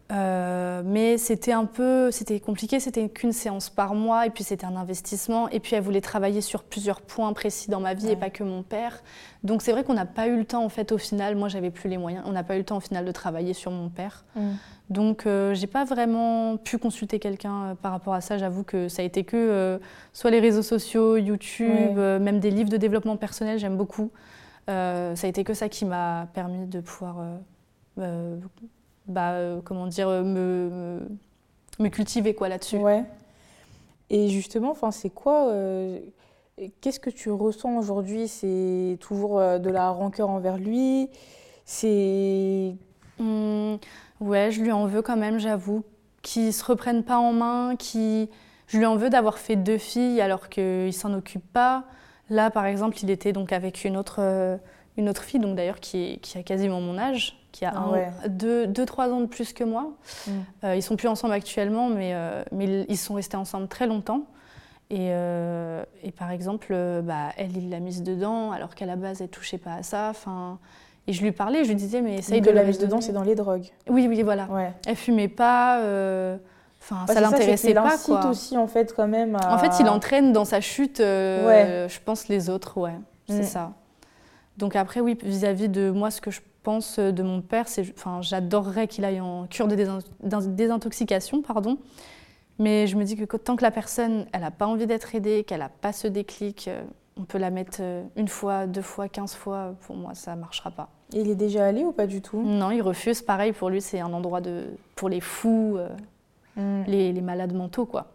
Euh, 0.09 0.83
mais 0.85 1.17
c'était 1.17 1.51
un 1.51 1.65
peu, 1.65 2.11
c'était 2.11 2.39
compliqué, 2.39 2.79
c'était 2.79 3.09
qu'une 3.09 3.33
séance 3.33 3.69
par 3.69 3.93
mois 3.93 4.25
et 4.25 4.29
puis 4.29 4.45
c'était 4.45 4.65
un 4.65 4.77
investissement 4.77 5.49
et 5.49 5.59
puis 5.59 5.75
elle 5.75 5.83
voulait 5.83 5.99
travailler 5.99 6.39
sur 6.39 6.63
plusieurs 6.63 7.01
points 7.01 7.33
précis 7.33 7.69
dans 7.69 7.81
ma 7.81 7.93
vie 7.93 8.05
Ouais. 8.07 8.13
et 8.13 8.15
pas 8.15 8.29
que 8.29 8.41
mon 8.43 8.63
père. 8.63 9.03
Donc 9.43 9.61
c'est 9.61 9.73
vrai 9.73 9.83
qu'on 9.83 9.95
n'a 9.95 10.05
pas 10.05 10.27
eu 10.27 10.37
le 10.37 10.45
temps 10.45 10.63
en 10.63 10.69
fait 10.69 10.93
au 10.93 10.97
final, 10.97 11.35
moi 11.35 11.49
j'avais 11.49 11.71
plus 11.71 11.89
les 11.89 11.97
moyens, 11.97 12.23
on 12.25 12.31
n'a 12.31 12.43
pas 12.43 12.55
eu 12.55 12.59
le 12.59 12.63
temps 12.63 12.77
au 12.77 12.81
final 12.81 13.03
de 13.03 13.11
travailler 13.11 13.53
sur 13.53 13.69
mon 13.71 13.89
père. 13.89 14.23
Mm. 14.37 14.41
Donc 14.91 15.25
euh, 15.25 15.53
j'ai 15.53 15.67
pas 15.67 15.83
vraiment 15.83 16.55
pu 16.55 16.77
consulter 16.77 17.19
quelqu'un 17.19 17.63
euh, 17.65 17.75
par 17.75 17.91
rapport 17.91 18.13
à 18.13 18.21
ça, 18.21 18.37
j'avoue 18.37 18.63
que 18.63 18.87
ça 18.87 19.01
a 19.01 19.05
été 19.05 19.25
que 19.25 19.35
euh, 19.35 19.77
soit 20.13 20.31
les 20.31 20.39
réseaux 20.39 20.61
sociaux, 20.61 21.17
YouTube, 21.17 21.97
Ouais. 21.97 22.19
même 22.19 22.39
des 22.39 22.51
livres 22.51 22.69
de 22.69 22.77
développement 22.77 23.17
personnel, 23.17 23.59
j'aime 23.59 23.75
beaucoup. 23.75 24.09
Ça 24.67 25.13
a 25.21 25.27
été 25.27 25.43
que 25.43 25.53
ça 25.53 25.67
qui 25.69 25.83
m'a 25.85 26.27
permis 26.33 26.65
de 26.65 26.79
pouvoir 26.81 27.17
bah, 29.07 29.31
euh, 29.31 29.61
comment 29.63 29.87
dire, 29.87 30.09
euh, 30.09 30.23
me, 30.23 30.69
me, 30.69 31.07
me 31.79 31.89
cultiver 31.89 32.33
quoi 32.33 32.49
là-dessus. 32.49 32.77
Ouais. 32.77 33.03
Et 34.09 34.29
justement, 34.29 34.71
enfin, 34.71 34.91
c'est 34.91 35.09
quoi 35.09 35.49
euh, 35.49 35.99
Qu'est-ce 36.81 36.99
que 36.99 37.09
tu 37.09 37.29
ressens 37.29 37.77
aujourd'hui? 37.77 38.27
C'est 38.27 38.97
toujours 38.99 39.39
de 39.39 39.69
la 39.69 39.89
rancœur 39.91 40.29
envers 40.29 40.57
lui? 40.57 41.09
C'est 41.65 42.75
Hum, 43.19 43.79
ouais, 44.19 44.51
je 44.51 44.61
lui 44.61 44.71
en 44.71 44.85
veux 44.85 45.01
quand 45.01 45.17
même, 45.17 45.39
j'avoue, 45.39 45.83
qu'il 46.21 46.53
se 46.53 46.63
reprenne 46.63 47.03
pas 47.03 47.17
en 47.17 47.33
main, 47.33 47.75
qui 47.75 48.29
je 48.67 48.77
lui 48.77 48.85
en 48.85 48.95
veux 48.95 49.09
d'avoir 49.09 49.37
fait 49.39 49.55
deux 49.55 49.77
filles 49.77 50.21
alors 50.21 50.49
qu'il 50.49 50.93
s'en 50.93 51.13
occupe 51.13 51.45
pas. 51.53 51.85
Là, 52.29 52.51
par 52.51 52.65
exemple, 52.65 52.97
il 53.01 53.09
était 53.09 53.33
donc 53.33 53.53
avec 53.53 53.85
une 53.85 53.97
autre, 53.97 54.19
une 54.97 55.09
autre 55.09 55.23
fille, 55.23 55.39
donc 55.39 55.55
d'ailleurs 55.55 55.79
qui, 55.79 56.19
qui 56.21 56.37
a 56.37 56.43
quasiment 56.43 56.81
mon 56.81 56.97
âge, 56.97 57.37
qui 57.51 57.65
a 57.65 57.71
Ah 57.75 57.79
un, 57.79 57.91
ouais. 57.91 58.07
deux, 58.29 58.67
deux, 58.67 58.85
trois 58.85 59.09
ans 59.09 59.21
de 59.21 59.25
plus 59.27 59.53
que 59.53 59.63
moi. 59.63 59.91
Mm. 60.27 60.31
Euh, 60.63 60.75
ils 60.75 60.81
sont 60.83 60.95
plus 60.95 61.07
ensemble 61.07 61.33
actuellement, 61.33 61.87
mais, 61.89 62.11
euh, 62.13 62.43
mais 62.51 62.85
ils 62.89 62.97
sont 62.97 63.13
restés 63.13 63.37
ensemble 63.37 63.67
très 63.67 63.87
longtemps. 63.87 64.23
Et, 64.89 65.09
euh, 65.11 65.83
et 66.03 66.11
par 66.11 66.31
exemple, 66.31 66.67
euh, 66.71 67.01
bah, 67.01 67.29
elle, 67.37 67.55
il 67.57 67.69
l'a 67.69 67.79
mise 67.79 68.03
dedans, 68.03 68.51
alors 68.51 68.73
qu'à 68.73 68.85
la 68.85 68.95
base, 68.95 69.21
elle 69.21 69.27
touchait 69.29 69.57
pas 69.57 69.73
à 69.75 69.83
ça. 69.83 70.07
Enfin, 70.09 70.59
et 71.07 71.13
je 71.13 71.21
lui 71.21 71.31
parlais, 71.31 71.63
je 71.63 71.69
lui 71.69 71.75
disais, 71.75 72.01
mais 72.01 72.15
essaye 72.15 72.41
donc 72.41 72.49
de 72.49 72.55
la 72.55 72.63
mise 72.63 72.79
dedans, 72.79 73.01
c'est 73.01 73.13
dans 73.13 73.23
les 73.23 73.35
drogues. 73.35 73.67
Oui, 73.89 74.07
oui, 74.09 74.21
voilà. 74.23 74.45
Ouais. 74.45 74.71
Elle 74.87 74.95
fumait 74.95 75.27
pas, 75.27 75.77
enfin, 76.81 77.05
Ouais, 77.07 77.13
ça 77.13 77.21
l'intéressait 77.21 77.73
pas, 77.73 77.93
incite 77.93 78.05
quoi. 78.05 78.27
aussi 78.29 78.57
en 78.57 78.67
fait 78.67 78.93
quand 78.95 79.07
même. 79.07 79.35
À... 79.35 79.53
En 79.55 79.57
fait, 79.57 79.71
il 79.81 79.89
entraîne 79.89 80.31
dans 80.33 80.45
sa 80.45 80.61
chute, 80.61 80.99
Ouais. 80.99 81.87
je 81.89 81.99
pense, 82.03 82.27
les 82.29 82.49
autres, 82.49 82.77
ouais, 82.77 82.95
c'est 83.27 83.39
Mm. 83.39 83.43
ça. 83.43 83.71
Donc 84.57 84.75
après, 84.75 84.99
oui, 84.99 85.17
vis-à-vis 85.23 85.69
de 85.69 85.89
moi, 85.91 86.09
ce 86.11 86.19
que 86.21 86.31
je 86.31 86.41
pense 86.63 86.99
de 86.99 87.23
mon 87.23 87.41
père, 87.41 87.67
c'est, 87.67 87.93
enfin, 87.95 88.21
j'adorerais 88.21 88.87
qu'il 88.87 89.05
aille 89.05 89.21
en 89.21 89.45
cure 89.47 89.67
de 89.67 89.75
désintoxication, 90.49 91.41
pardon. 91.41 91.77
Mais 92.59 92.87
je 92.87 92.95
me 92.97 93.03
dis 93.03 93.15
que 93.15 93.37
tant 93.37 93.55
que 93.55 93.61
la 93.63 93.71
personne, 93.71 94.25
elle 94.33 94.41
n'a 94.41 94.51
pas 94.51 94.65
envie 94.65 94.87
d'être 94.87 95.13
aidée, 95.13 95.43
qu'elle 95.43 95.59
n'a 95.59 95.69
pas 95.69 95.93
ce 95.93 96.07
déclic, 96.07 96.67
euh, 96.67 96.81
on 97.15 97.23
peut 97.23 97.37
la 97.37 97.51
mettre 97.51 97.77
euh, 97.81 98.03
une 98.15 98.27
fois, 98.27 98.65
deux 98.67 98.81
fois, 98.81 99.07
quinze 99.09 99.33
fois. 99.35 99.75
Pour 99.81 99.95
moi, 99.95 100.15
ça 100.15 100.35
ne 100.35 100.41
marchera 100.41 100.71
pas. 100.71 100.89
Il 101.13 101.29
est 101.29 101.35
déjà 101.35 101.65
allé 101.67 101.83
ou 101.83 101.91
pas 101.91 102.07
du 102.07 102.21
tout? 102.21 102.41
Non, 102.41 102.71
il 102.71 102.81
refuse. 102.81 103.21
Pareil, 103.21 103.51
pour 103.53 103.69
lui, 103.69 103.79
c'est 103.81 103.99
un 103.99 104.11
endroit 104.11 104.41
de, 104.41 104.65
pour 104.95 105.09
les 105.09 105.21
fous. 105.21 105.75
euh, 105.77 105.89
Mm. 106.59 106.83
les, 106.87 107.13
les 107.13 107.21
malades 107.21 107.53
mentaux, 107.53 107.85
quoi. 107.85 108.07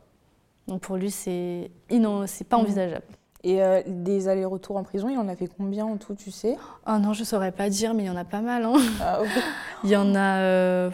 Donc 0.66 0.80
pour 0.80 0.96
lui, 0.96 1.12
c'est 1.12 1.70
inon- 1.90 2.26
c'est 2.26 2.42
pas 2.42 2.56
Mhm. 2.56 2.62
envisageable. 2.64 3.04
Et 3.44 3.60
euh, 3.62 3.82
des 3.86 4.28
allers-retours 4.28 4.76
en 4.76 4.84
prison, 4.84 5.08
il 5.08 5.18
en 5.18 5.26
a 5.28 5.34
fait 5.34 5.48
combien 5.48 5.84
en 5.84 5.96
tout, 5.96 6.14
tu 6.14 6.30
sais? 6.30 6.56
Oh 6.86 6.98
non, 6.98 7.12
je 7.12 7.24
saurais 7.24 7.50
pas 7.50 7.68
dire, 7.68 7.92
mais 7.92 8.04
il 8.04 8.06
y 8.06 8.10
en 8.10 8.16
a 8.16 8.24
pas 8.24 8.40
mal. 8.40 8.64
hein. 8.64 8.74
Ah. 9.00 9.18
Il 9.84 9.90
y 9.90 9.96
en 9.96 10.14
a. 10.14 10.38
euh, 10.38 10.90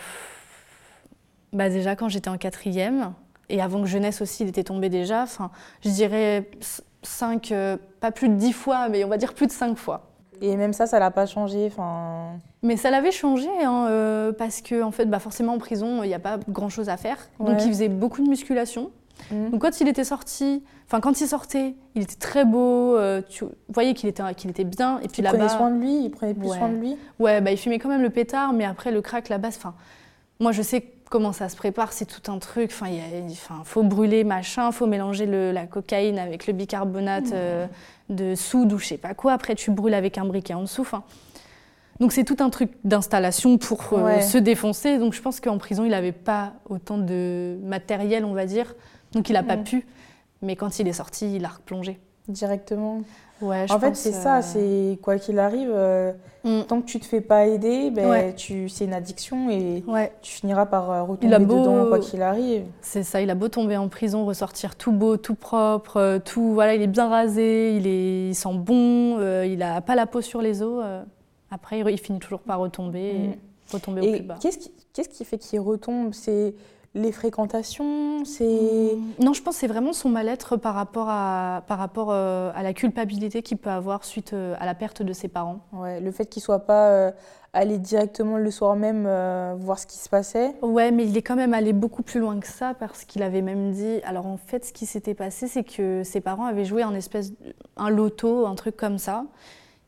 bah 1.53 1.69
Déjà, 1.69 1.95
quand 1.97 2.09
j'étais 2.09 2.31
en 2.31 2.39
quatrième, 2.39 3.13
et 3.51 3.61
avant 3.61 3.81
que 3.83 3.87
jeunesse 3.87 4.21
aussi, 4.23 4.45
il 4.45 4.49
était 4.49 4.65
tombé 4.65 4.89
déjà, 4.89 5.23
enfin, 5.23 5.51
je 5.85 5.91
dirais 5.91 6.51
5, 7.03 7.53
euh, 7.53 7.77
pas 8.01 8.11
plus 8.13 8.29
de 8.29 8.35
10 8.35 8.53
fois, 8.53 8.89
mais 8.89 9.05
on 9.05 9.09
va 9.09 9.17
dire 9.19 9.35
plus 9.35 9.47
de 9.47 9.53
5 9.53 9.77
fois. 9.77 10.11
Et 10.41 10.57
même 10.57 10.73
ça, 10.73 10.87
ça 10.87 10.99
l'a 11.01 11.11
pas 11.11 11.27
changé 11.27 11.67
enfin... 11.67 12.35
Mais 12.63 12.77
ça 12.77 12.91
l'avait 12.91 13.11
changé, 13.13 13.49
hein, 13.65 13.87
euh, 13.89 14.33
parce 14.33 14.61
que 14.61 14.83
en 14.83 14.91
fait, 14.91 15.07
bah 15.07 15.19
forcément 15.19 15.55
en 15.55 15.59
prison, 15.59 16.03
il 16.03 16.09
n'y 16.09 16.15
a 16.15 16.19
pas 16.21 16.39
grand-chose 16.49 16.89
à 16.89 16.97
faire. 16.97 17.19
Donc 17.41 17.57
il 17.65 17.69
faisait 17.69 17.89
beaucoup 17.89 18.23
de 18.23 18.29
musculation. 18.29 18.91
Mmh. 19.31 19.51
Donc 19.51 19.63
quand 19.63 19.81
il 19.81 19.89
était 19.89 20.05
sorti, 20.05 20.63
enfin 20.87 21.01
quand 21.01 21.21
il 21.21 21.27
sortait, 21.27 21.75
il 21.95 22.03
était 22.03 22.17
très 22.17 22.45
beau. 22.45 22.97
Euh, 22.97 23.23
tu 23.29 23.45
voyais 23.69 23.95
qu'il 23.95 24.09
était, 24.09 24.23
qu'il 24.37 24.51
était 24.51 24.65
bien. 24.65 24.99
Et 25.01 25.09
puis 25.09 25.23
il 25.23 25.25
prenait 25.25 25.49
soin 25.49 25.71
de 25.71 25.81
lui, 25.81 26.05
il 26.05 26.11
prenait 26.11 26.35
plus 26.35 26.49
soin 26.49 26.69
de 26.69 26.77
lui? 26.77 26.97
Ouais, 27.19 27.41
bah 27.41 27.51
il 27.51 27.57
fumait 27.57 27.79
quand 27.79 27.89
même 27.89 28.03
le 28.03 28.11
pétard, 28.11 28.53
mais 28.53 28.65
après 28.65 28.91
le 28.91 29.03
crack. 29.03 29.31
Enfin, 29.31 29.75
moi 30.41 30.53
je 30.53 30.63
sais 30.63 30.85
comment 31.11 31.33
ça 31.33 31.49
se 31.49 31.57
prépare, 31.57 31.93
c'est 31.93 32.05
tout 32.05 32.31
un 32.31 32.39
truc. 32.39 32.71
Enfin, 32.73 32.91
il 32.91 33.35
faut 33.65 33.83
brûler 33.83 34.25
machin, 34.25 34.73
faut 34.73 34.87
mélanger 34.87 35.27
le, 35.27 35.53
la 35.53 35.67
cocaïne 35.67 36.19
avec 36.19 36.47
le 36.47 36.53
bicarbonate 36.53 37.27
mmh. 37.27 37.35
euh, 37.35 37.67
de 38.09 38.35
soude 38.35 38.73
ou 38.73 38.79
je 38.79 38.87
sais 38.87 38.99
pas 38.99 39.15
quoi. 39.15 39.33
Après 39.33 39.55
tu 39.55 39.71
brûles 39.71 39.95
avec 39.95 40.19
un 40.19 40.25
briquet 40.25 40.55
en 40.55 40.63
dessous. 40.63 40.87
Donc 42.01 42.13
c'est 42.13 42.23
tout 42.23 42.37
un 42.39 42.49
truc 42.49 42.71
d'installation 42.85 43.59
pour 43.59 43.93
euh, 43.93 44.21
se 44.21 44.39
défoncer. 44.39 44.99
Donc 44.99 45.15
je 45.15 45.21
pense 45.21 45.41
qu'en 45.41 45.59
prison, 45.59 45.85
il 45.85 45.91
n'avait 45.91 46.13
pas 46.13 46.53
autant 46.69 46.97
de 46.97 47.59
matériel, 47.65 48.25
on 48.25 48.35
va 48.35 48.47
dire. 48.47 48.75
Donc 49.13 49.29
il 49.29 49.33
n'a 49.33 49.43
pas 49.43 49.57
pu. 49.57 49.87
Mais 50.43 50.57
quand 50.57 50.79
il 50.79 50.89
est 50.89 50.93
sorti, 50.93 51.37
il 51.37 51.45
a 51.45 51.49
replongé. 51.49 51.99
Directement. 52.29 53.01
Ouais, 53.41 53.67
je 53.69 53.73
en 53.73 53.79
fait, 53.79 53.95
c'est 53.95 54.13
ça, 54.13 54.39
euh, 54.39 54.43
c'est 54.43 54.99
quoi 55.01 55.17
qu'il 55.17 55.39
arrive, 55.39 55.71
euh, 55.73 56.13
mm. 56.43 56.63
tant 56.67 56.81
que 56.81 56.87
tu 56.87 56.99
te 56.99 57.07
fais 57.07 57.21
pas 57.21 57.47
aider, 57.47 57.91
ben, 57.91 58.35
tu, 58.35 58.69
c'est 58.69 58.85
une 58.85 58.93
addiction 58.93 59.49
et 59.49 59.85
tu 60.23 60.33
finiras 60.33 60.67
par 60.67 61.07
retomber 61.07 61.39
dedans 61.39 61.87
quoi 61.87 62.01
qu'il 62.01 62.21
arrive. 62.21 62.65
C'est 62.81 63.05
ça, 63.05 63.21
il 63.21 63.31
a 63.31 63.37
beau 63.37 63.49
tomber 63.49 63.77
en 63.77 63.89
prison, 63.89 64.27
ressortir 64.27 64.75
tout 64.75 64.91
beau, 64.91 65.17
tout 65.17 65.37
propre, 65.37 66.19
tout, 66.25 66.53
voilà, 66.53 66.75
il 66.75 66.83
est 66.83 66.89
bien 66.89 67.09
rasé, 67.09 67.77
il, 67.77 67.87
est, 67.87 68.31
il 68.31 68.35
sent 68.35 68.55
bon, 68.55 69.21
il 69.45 69.63
a 69.63 69.81
pas 69.81 69.95
la 69.95 70.07
peau 70.07 70.21
sur 70.21 70.43
les 70.43 70.61
os. 70.61 70.85
Après, 71.51 71.79
il 71.79 71.99
finit 71.99 72.19
toujours 72.19 72.41
par 72.41 72.59
retomber, 72.59 73.09
et 73.09 73.29
mm. 73.29 73.35
retomber 73.73 74.01
au 74.01 74.13
plus 74.13 74.23
bas. 74.23 74.37
Qu'est-ce 74.41 74.59
qui, 74.59 74.73
qu'est-ce 74.93 75.09
qui 75.09 75.25
fait 75.25 75.39
qu'il 75.39 75.61
retombe? 75.61 76.13
C'est 76.13 76.55
les 76.95 77.13
fréquentations 77.13 78.25
c'est... 78.25 78.45
Mm. 78.45 79.25
Non, 79.25 79.33
je 79.33 79.43
pense 79.43 79.57
c'est 79.57 79.67
vraiment 79.67 79.93
son 79.93 80.09
mal-être 80.09 80.57
par 80.57 80.75
rapport 80.75 81.09
à, 81.09 81.63
par 81.67 81.79
rapport, 81.79 82.09
euh, 82.11 82.51
à 82.55 82.63
la 82.63 82.73
culpabilité 82.73 83.43
qu'il 83.43 83.59
peut 83.59 83.71
avoir 83.71 84.05
suite 84.05 84.33
euh, 84.33 84.55
à 84.59 84.67
la 84.67 84.75
perte 84.75 85.03
de 85.03 85.13
ses 85.13 85.29
parents. 85.29 85.61
Ouais, 85.73 86.01
le 86.01 86.11
fait 86.11 86.27
qu'il 86.27 86.41
ne 86.41 86.45
soit 86.45 86.67
pas 86.67 86.89
euh, 86.89 87.11
allé 87.53 87.79
directement 87.79 88.37
le 88.37 88.51
soir 88.51 88.77
même 88.77 89.05
voir 89.59 89.79
ce 89.79 89.87
qui 89.87 89.99
se 89.99 90.09
passait. 90.09 90.55
Ouais, 90.63 90.91
mais 90.91 91.07
il 91.07 91.17
est 91.17 91.23
quand 91.23 91.37
même 91.37 91.55
allé 91.55 91.73
beaucoup 91.73 92.03
plus 92.03 92.21
loin 92.21 92.39
que 92.41 92.47
ça 92.47 92.75
parce 92.75 93.05
qu'il 93.05 93.23
avait 93.23 93.43
même 93.43 93.73
dit... 93.73 94.01
Alors 94.05 94.27
en 94.27 94.37
fait, 94.37 94.65
ce 94.65 94.73
qui 94.73 94.87
s'était 94.87 95.15
passé, 95.15 95.49
c'est 95.49 95.65
que 95.65 96.03
ses 96.05 96.21
parents 96.21 96.47
avaient 96.47 96.65
joué 96.65 96.83
un 96.83 96.95
espèce... 96.95 97.33
un 97.77 97.91
loto, 97.91 98.47
un 98.47 98.55
truc 98.55 98.77
comme 98.77 98.99
ça. 98.99 99.25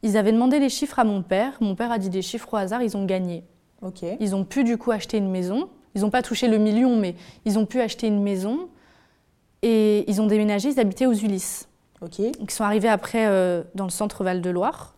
Ils 0.03 0.17
avaient 0.17 0.33
demandé 0.33 0.59
les 0.59 0.71
chiffres 0.71 0.99
à 0.99 1.05
mon 1.05 1.23
père. 1.23 1.59
Mon 1.61 1.75
père 1.75 1.93
a 1.93 1.99
dit 1.99 2.09
des 2.09 2.23
chiffres 2.23 2.55
au 2.55 2.57
hasard, 2.57 2.83
ils 2.83 2.97
ont 2.97 3.05
gagné. 3.05 3.45
Ok. 3.83 4.05
Ils 4.19 4.35
ont 4.35 4.45
pu 4.45 4.65
du 4.65 4.79
coup 4.79 4.91
acheter 4.91 5.19
une 5.19 5.31
maison. 5.31 5.69
Ils 5.95 6.03
n'ont 6.03 6.11
pas 6.11 6.23
touché 6.23 6.49
le 6.49 6.59
million, 6.59 6.97
mais 6.97 7.15
ils 7.45 7.59
ont 7.59 7.67
pu 7.67 7.81
acheter 7.81 8.07
une 8.07 8.23
maison. 8.23 8.69
Et 9.63 10.11
ils 10.11 10.21
ont 10.21 10.27
déménagé, 10.27 10.71
ils 10.71 10.81
habitaient 10.81 11.07
aux 11.07 11.13
Ulysses. 11.13 11.69
Ils 12.19 12.51
sont 12.51 12.65
arrivés 12.65 12.89
après 12.89 13.27
euh, 13.27 13.63
dans 13.75 13.85
le 13.85 13.91
centre 13.91 14.25
Val-de-Loire. 14.25 14.95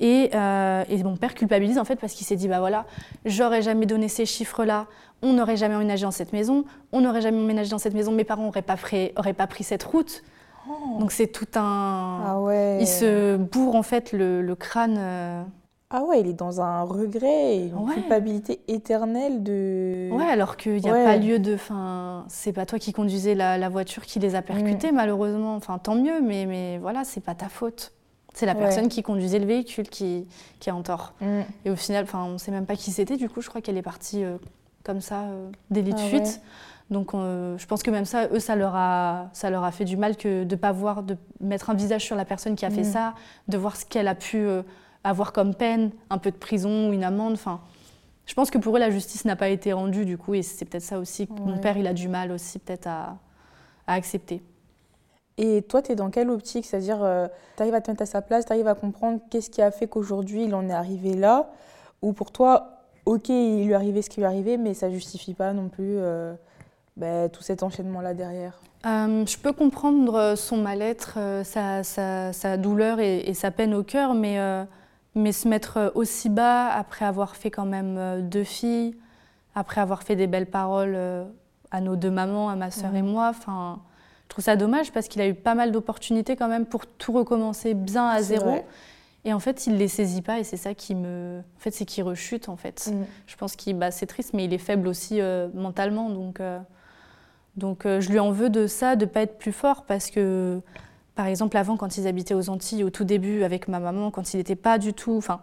Et, 0.00 0.30
euh, 0.34 0.84
et, 0.88 1.02
mon 1.04 1.16
père 1.16 1.34
culpabilise 1.34 1.78
en 1.78 1.84
fait 1.84 1.96
parce 1.96 2.14
qu'il 2.14 2.26
s'est 2.26 2.34
dit 2.34 2.48
bah 2.48 2.58
voilà, 2.58 2.86
j'aurais 3.24 3.62
jamais 3.62 3.86
donné 3.86 4.08
ces 4.08 4.26
chiffres-là, 4.26 4.86
on 5.20 5.34
n'aurait 5.34 5.56
jamais 5.56 5.76
emménagé 5.76 6.02
dans 6.02 6.10
cette 6.10 6.32
maison, 6.32 6.64
on 6.90 7.02
n'aurait 7.02 7.20
jamais 7.20 7.38
emménagé 7.38 7.70
dans 7.70 7.78
cette 7.78 7.94
maison, 7.94 8.10
mes 8.10 8.24
parents 8.24 8.42
n'auraient 8.44 8.62
pas, 8.62 8.76
pas 8.76 9.46
pris 9.46 9.62
cette 9.62 9.84
route. 9.84 10.24
Oh. 10.68 10.98
Donc 10.98 11.12
c'est 11.12 11.28
tout 11.28 11.46
un. 11.54 12.22
Ah 12.26 12.40
ouais. 12.40 12.78
Il 12.80 12.88
se 12.88 13.36
bourre 13.36 13.76
en 13.76 13.82
fait 13.82 14.12
le, 14.12 14.54
crâne. 14.54 14.96
Euh. 14.98 15.42
Ah 15.94 16.02
ouais, 16.02 16.20
il 16.20 16.26
est 16.26 16.32
dans 16.32 16.60
un 16.60 16.82
regret 16.82 17.56
et 17.56 17.66
une 17.66 17.92
culpabilité 17.92 18.60
éternelle 18.66 19.42
de. 19.42 20.08
Ouais, 20.10 20.24
alors 20.24 20.56
qu'il 20.56 20.76
n'y 20.76 20.88
a 20.88 20.92
pas 20.92 21.16
lieu 21.16 21.38
de. 21.38 21.54
Enfin, 21.54 22.24
c'est 22.28 22.52
pas 22.52 22.66
toi 22.66 22.78
qui 22.78 22.92
conduisais 22.92 23.34
la, 23.34 23.68
voiture 23.68 24.04
qui 24.04 24.18
les 24.18 24.34
a 24.34 24.42
percutés, 24.42 24.90
mm. 24.90 24.94
malheureusement. 24.94 25.54
Enfin, 25.54 25.78
tant 25.78 25.94
mieux, 25.94 26.20
mais, 26.20 26.46
mais 26.46 26.78
voilà, 26.78 27.04
c'est 27.04 27.20
pas 27.20 27.34
ta 27.34 27.48
faute. 27.48 27.92
C'est 28.34 28.46
la 28.46 28.54
personne 28.54 28.88
qui 28.88 29.02
conduisait 29.02 29.38
le 29.38 29.44
véhicule 29.44 29.90
qui, 29.90 30.26
qui 30.58 30.70
est 30.70 30.72
en 30.72 30.82
tort. 30.82 31.12
Mm. 31.20 31.40
Et 31.66 31.70
au 31.70 31.76
final, 31.76 32.04
enfin, 32.04 32.24
on 32.24 32.38
sait 32.38 32.50
même 32.50 32.66
pas 32.66 32.76
qui 32.76 32.90
c'était. 32.90 33.18
Du 33.18 33.28
coup, 33.28 33.42
je 33.42 33.48
crois 33.50 33.60
qu'elle 33.60 33.76
est 33.76 33.82
partie 33.82 34.24
euh, 34.24 34.38
comme 34.84 35.00
ça, 35.00 35.20
euh, 35.20 35.50
délit 35.70 35.92
de 35.92 35.98
ah 35.98 36.08
fuite. 36.08 36.40
Donc 36.90 37.14
euh, 37.14 37.56
je 37.58 37.66
pense 37.66 37.82
que 37.82 37.90
même 37.90 38.04
ça, 38.04 38.28
eux, 38.28 38.38
ça 38.38 38.54
leur 38.54 38.74
a, 38.76 39.30
ça 39.32 39.50
leur 39.50 39.64
a 39.64 39.72
fait 39.72 39.84
du 39.84 39.96
mal 39.96 40.16
que 40.16 40.44
de 40.44 40.56
pas 40.56 40.72
voir, 40.72 41.02
de 41.02 41.16
mettre 41.40 41.70
un 41.70 41.74
visage 41.74 42.04
sur 42.04 42.16
la 42.16 42.24
personne 42.24 42.54
qui 42.54 42.64
a 42.64 42.70
fait 42.70 42.82
mm. 42.82 42.92
ça, 42.92 43.14
de 43.48 43.56
voir 43.56 43.76
ce 43.76 43.86
qu'elle 43.86 44.08
a 44.08 44.14
pu 44.14 44.36
euh, 44.36 44.62
avoir 45.04 45.32
comme 45.32 45.54
peine, 45.54 45.90
un 46.10 46.18
peu 46.18 46.30
de 46.30 46.36
prison 46.36 46.88
ou 46.88 46.92
une 46.92 47.04
amende. 47.04 47.34
Enfin, 47.34 47.60
je 48.26 48.34
pense 48.34 48.50
que 48.50 48.58
pour 48.58 48.76
eux, 48.76 48.80
la 48.80 48.90
justice 48.90 49.24
n'a 49.24 49.36
pas 49.36 49.48
été 49.48 49.72
rendue 49.72 50.04
du 50.04 50.18
coup, 50.18 50.34
et 50.34 50.42
c'est 50.42 50.64
peut-être 50.64 50.84
ça 50.84 50.98
aussi 50.98 51.26
que 51.26 51.32
mon 51.32 51.58
père, 51.58 51.76
il 51.76 51.86
a 51.86 51.92
du 51.92 52.08
mal 52.08 52.32
aussi 52.32 52.58
peut-être 52.58 52.86
à, 52.86 53.16
accepter. 53.86 54.42
Et 55.38 55.62
toi, 55.62 55.82
tu 55.82 55.92
es 55.92 55.94
dans 55.94 56.10
quelle 56.10 56.30
optique? 56.30 56.64
C'est-à-dire, 56.66 57.02
euh, 57.02 57.26
tu 57.56 57.62
arrives 57.62 57.74
à 57.74 57.80
te 57.80 57.90
mettre 57.90 58.02
à 58.02 58.06
sa 58.06 58.22
place, 58.22 58.46
tu 58.46 58.52
arrives 58.52 58.68
à 58.68 58.74
comprendre 58.74 59.20
qu'est-ce 59.30 59.50
qui 59.50 59.60
a 59.60 59.70
fait 59.70 59.88
qu'aujourd'hui 59.88 60.44
il 60.44 60.54
en 60.54 60.68
est 60.68 60.72
arrivé 60.72 61.14
là? 61.14 61.50
Ou 62.00 62.12
pour 62.12 62.32
toi, 62.32 62.82
ok, 63.06 63.28
il 63.28 63.64
lui 63.64 63.72
est 63.72 63.74
arrivé 63.74 64.02
ce 64.02 64.10
qui 64.10 64.20
lui 64.20 64.24
est 64.24 64.26
arrivé, 64.26 64.56
mais 64.56 64.74
ça 64.74 64.90
justifie 64.90 65.34
pas 65.34 65.52
non 65.52 65.68
plus 65.68 65.98
bah, 66.96 67.28
tout 67.28 67.42
cet 67.42 67.62
enchaînement-là 67.62 68.14
derrière? 68.14 68.60
Euh, 68.86 69.24
Je 69.26 69.38
peux 69.38 69.52
comprendre 69.52 70.34
son 70.36 70.56
mal-être, 70.56 71.14
euh, 71.16 71.44
sa, 71.44 72.56
douleur 72.56 73.00
et, 73.00 73.32
sa 73.34 73.50
peine 73.50 73.74
au 73.74 73.82
cœur, 73.82 74.14
mais, 74.14 74.38
euh, 74.38 74.64
mais 75.14 75.32
se 75.32 75.48
mettre 75.48 75.92
aussi 75.94 76.28
bas 76.28 76.68
après 76.68 77.04
avoir 77.04 77.36
fait 77.36 77.50
quand 77.50 77.66
même 77.66 78.28
deux 78.28 78.44
filles, 78.44 78.94
après 79.54 79.80
avoir 79.80 80.02
fait 80.02 80.16
des 80.16 80.26
belles 80.26 80.50
paroles 80.50 80.96
à 81.70 81.80
nos 81.80 81.96
deux 81.96 82.10
mamans, 82.10 82.48
à 82.48 82.56
ma 82.56 82.70
sœur 82.70 82.94
et 82.94 83.02
moi, 83.02 83.28
enfin, 83.28 83.82
je 84.24 84.28
trouve 84.30 84.44
ça 84.44 84.56
dommage 84.56 84.92
parce 84.92 85.08
qu'il 85.08 85.20
a 85.20 85.28
eu 85.28 85.34
pas 85.34 85.54
mal 85.54 85.72
d'opportunités 85.72 86.36
quand 86.36 86.48
même 86.48 86.64
pour 86.64 86.86
tout 86.86 87.12
recommencer 87.12 87.74
bien 87.74 88.08
à 88.08 88.22
zéro. 88.22 88.64
Et 89.24 89.32
en 89.32 89.38
fait, 89.38 89.66
il 89.66 89.74
ne 89.74 89.78
les 89.78 89.88
saisit 89.88 90.22
pas 90.22 90.40
et 90.40 90.44
c'est 90.44 90.56
ça 90.56 90.74
qui 90.74 90.94
me. 90.94 91.40
En 91.56 91.60
fait, 91.60 91.70
c'est 91.70 91.84
qu'il 91.84 92.02
rechute 92.02 92.48
en 92.48 92.56
fait. 92.56 92.90
Mm. 92.92 93.04
Je 93.26 93.36
pense 93.36 93.54
qu'il. 93.54 93.78
Bah, 93.78 93.90
c'est 93.90 94.06
triste, 94.06 94.32
mais 94.32 94.46
il 94.46 94.52
est 94.52 94.58
faible 94.58 94.88
aussi 94.88 95.20
mentalement. 95.54 96.08
Donc. 96.10 96.40
Donc 97.56 97.84
euh, 97.84 98.00
je 98.00 98.10
lui 98.10 98.18
en 98.18 98.30
veux 98.30 98.50
de 98.50 98.66
ça, 98.66 98.96
de 98.96 99.04
ne 99.04 99.10
pas 99.10 99.22
être 99.22 99.38
plus 99.38 99.52
fort, 99.52 99.84
parce 99.84 100.10
que, 100.10 100.60
par 101.14 101.26
exemple, 101.26 101.56
avant, 101.56 101.76
quand 101.76 101.98
ils 101.98 102.06
habitaient 102.06 102.34
aux 102.34 102.48
Antilles, 102.48 102.84
au 102.84 102.90
tout 102.90 103.04
début, 103.04 103.42
avec 103.42 103.68
ma 103.68 103.80
maman, 103.80 104.10
quand 104.10 104.34
il 104.34 104.38
n'était 104.38 104.56
pas 104.56 104.78
du 104.78 104.94
tout... 104.94 105.16
Enfin, 105.16 105.40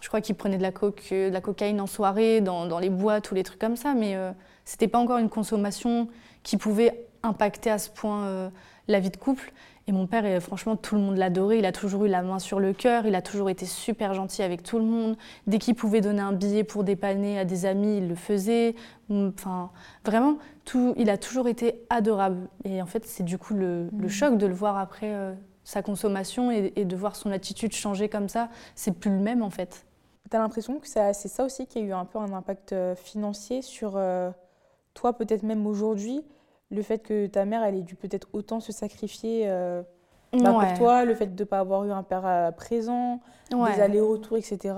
je 0.00 0.08
crois 0.08 0.20
qu'il 0.20 0.34
prenait 0.34 0.58
de 0.58 0.62
la, 0.62 0.70
coke, 0.70 1.08
de 1.10 1.30
la 1.32 1.40
cocaïne 1.40 1.80
en 1.80 1.86
soirée, 1.86 2.40
dans, 2.40 2.78
les 2.78 2.90
bois, 2.90 3.20
tous 3.20 3.34
les 3.34 3.42
trucs 3.42 3.58
comme 3.58 3.76
ça, 3.76 3.94
mais 3.94 4.14
euh, 4.16 4.32
ce 4.66 4.74
n'était 4.74 4.88
pas 4.88 4.98
encore 4.98 5.16
une 5.16 5.30
consommation 5.30 6.08
qui 6.42 6.58
pouvait 6.58 7.06
impacter 7.22 7.70
à 7.70 7.78
ce 7.78 7.88
point 7.88 8.24
euh, 8.24 8.50
la 8.86 9.00
vie 9.00 9.08
de 9.08 9.16
couple. 9.16 9.52
Et 9.86 9.92
mon 9.92 10.06
père, 10.06 10.42
franchement, 10.42 10.76
tout 10.76 10.94
le 10.94 11.02
monde 11.02 11.18
l'adorait. 11.18 11.58
Il 11.58 11.66
a 11.66 11.72
toujours 11.72 12.06
eu 12.06 12.08
la 12.08 12.22
main 12.22 12.38
sur 12.38 12.58
le 12.58 12.72
cœur. 12.72 13.06
Il 13.06 13.14
a 13.14 13.20
toujours 13.20 13.50
été 13.50 13.66
super 13.66 14.14
gentil 14.14 14.42
avec 14.42 14.62
tout 14.62 14.78
le 14.78 14.84
monde. 14.84 15.16
Dès 15.46 15.58
qu'il 15.58 15.74
pouvait 15.74 16.00
donner 16.00 16.22
un 16.22 16.32
billet 16.32 16.64
pour 16.64 16.84
dépanner 16.84 17.38
à 17.38 17.44
des 17.44 17.66
amis, 17.66 17.98
il 17.98 18.08
le 18.08 18.14
faisait. 18.14 18.74
Enfin, 19.10 19.70
vraiment, 20.04 20.38
tout, 20.64 20.94
il 20.96 21.10
a 21.10 21.18
toujours 21.18 21.48
été 21.48 21.84
adorable. 21.90 22.48
Et 22.64 22.80
en 22.80 22.86
fait, 22.86 23.04
c'est 23.06 23.24
du 23.24 23.36
coup 23.36 23.52
le, 23.52 23.90
mm. 23.92 24.08
choc 24.08 24.38
de 24.38 24.46
le 24.46 24.54
voir 24.54 24.78
après 24.78 25.12
euh, 25.12 25.34
sa 25.64 25.82
consommation 25.82 26.50
et, 26.50 26.84
de 26.84 26.96
voir 26.96 27.16
son 27.16 27.30
attitude 27.30 27.72
changer 27.72 28.08
comme 28.08 28.28
ça. 28.28 28.48
C'est 28.74 28.92
plus 28.92 29.10
le 29.10 29.20
même 29.20 29.42
en 29.42 29.50
fait. 29.50 29.86
Tu 30.30 30.36
as 30.36 30.40
l'impression 30.40 30.78
que 30.78 30.86
c'est 30.86 31.12
ça 31.12 31.44
aussi 31.44 31.66
qui 31.66 31.78
a 31.78 31.82
eu 31.82 31.92
un 31.92 32.04
peu 32.04 32.18
un 32.18 32.32
impact 32.32 32.72
euh, 32.72 32.94
financier 32.94 33.62
sur 33.62 33.94
euh, 33.96 34.30
toi, 34.94 35.12
peut-être 35.12 35.42
même 35.42 35.66
aujourd'hui? 35.66 36.24
Le 36.70 36.82
fait 36.82 36.98
que 36.98 37.26
ta 37.26 37.44
mère, 37.44 37.62
elle 37.62 37.76
ait 37.76 37.82
dû 37.82 37.94
peut-être 37.94 38.28
autant 38.32 38.60
se 38.60 38.72
sacrifier 38.72 39.44
euh, 39.46 39.82
bah, 40.32 40.52
pour 40.52 40.78
toi, 40.78 41.04
le 41.04 41.14
fait 41.14 41.34
de 41.34 41.42
ne 41.42 41.48
pas 41.48 41.60
avoir 41.60 41.84
eu 41.84 41.92
un 41.92 42.02
père 42.02 42.26
euh, 42.26 42.50
présent, 42.50 43.20
des 43.50 43.80
allers-retours, 43.80 44.36
etc. 44.36 44.74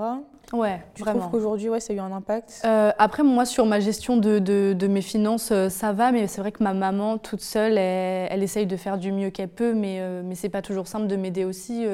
Ouais, 0.53 0.83
tu 0.95 1.03
trouves 1.03 1.31
qu'aujourd'hui, 1.31 1.69
ouais, 1.69 1.81
ça 1.81 1.93
a 1.93 1.97
eu 1.97 1.99
un 1.99 2.13
impact? 2.13 2.63
Euh, 2.65 2.93
Après, 2.99 3.23
moi, 3.23 3.45
sur 3.45 3.67
ma 3.67 3.81
gestion 3.81 4.17
de, 4.17 4.39
de, 4.39 4.87
mes 4.87 5.01
finances, 5.01 5.53
ça 5.69 5.93
va, 5.93 6.13
mais 6.13 6.27
c'est 6.27 6.41
vrai 6.41 6.53
que 6.53 6.63
ma 6.63 6.75
maman, 6.75 7.19
toute 7.19 7.41
seule, 7.41 7.79
elle, 7.79 8.43
essaye 8.43 8.67
de 8.67 8.77
faire 8.77 8.99
du 8.99 9.13
mieux 9.13 9.31
qu'elle 9.31 9.49
peut, 9.49 9.75
mais, 9.75 10.01
mais 10.23 10.35
c'est 10.35 10.51
pas 10.51 10.63
toujours 10.63 10.87
simple 10.87 11.07
de 11.07 11.17
m'aider 11.17 11.45
aussi. 11.45 11.87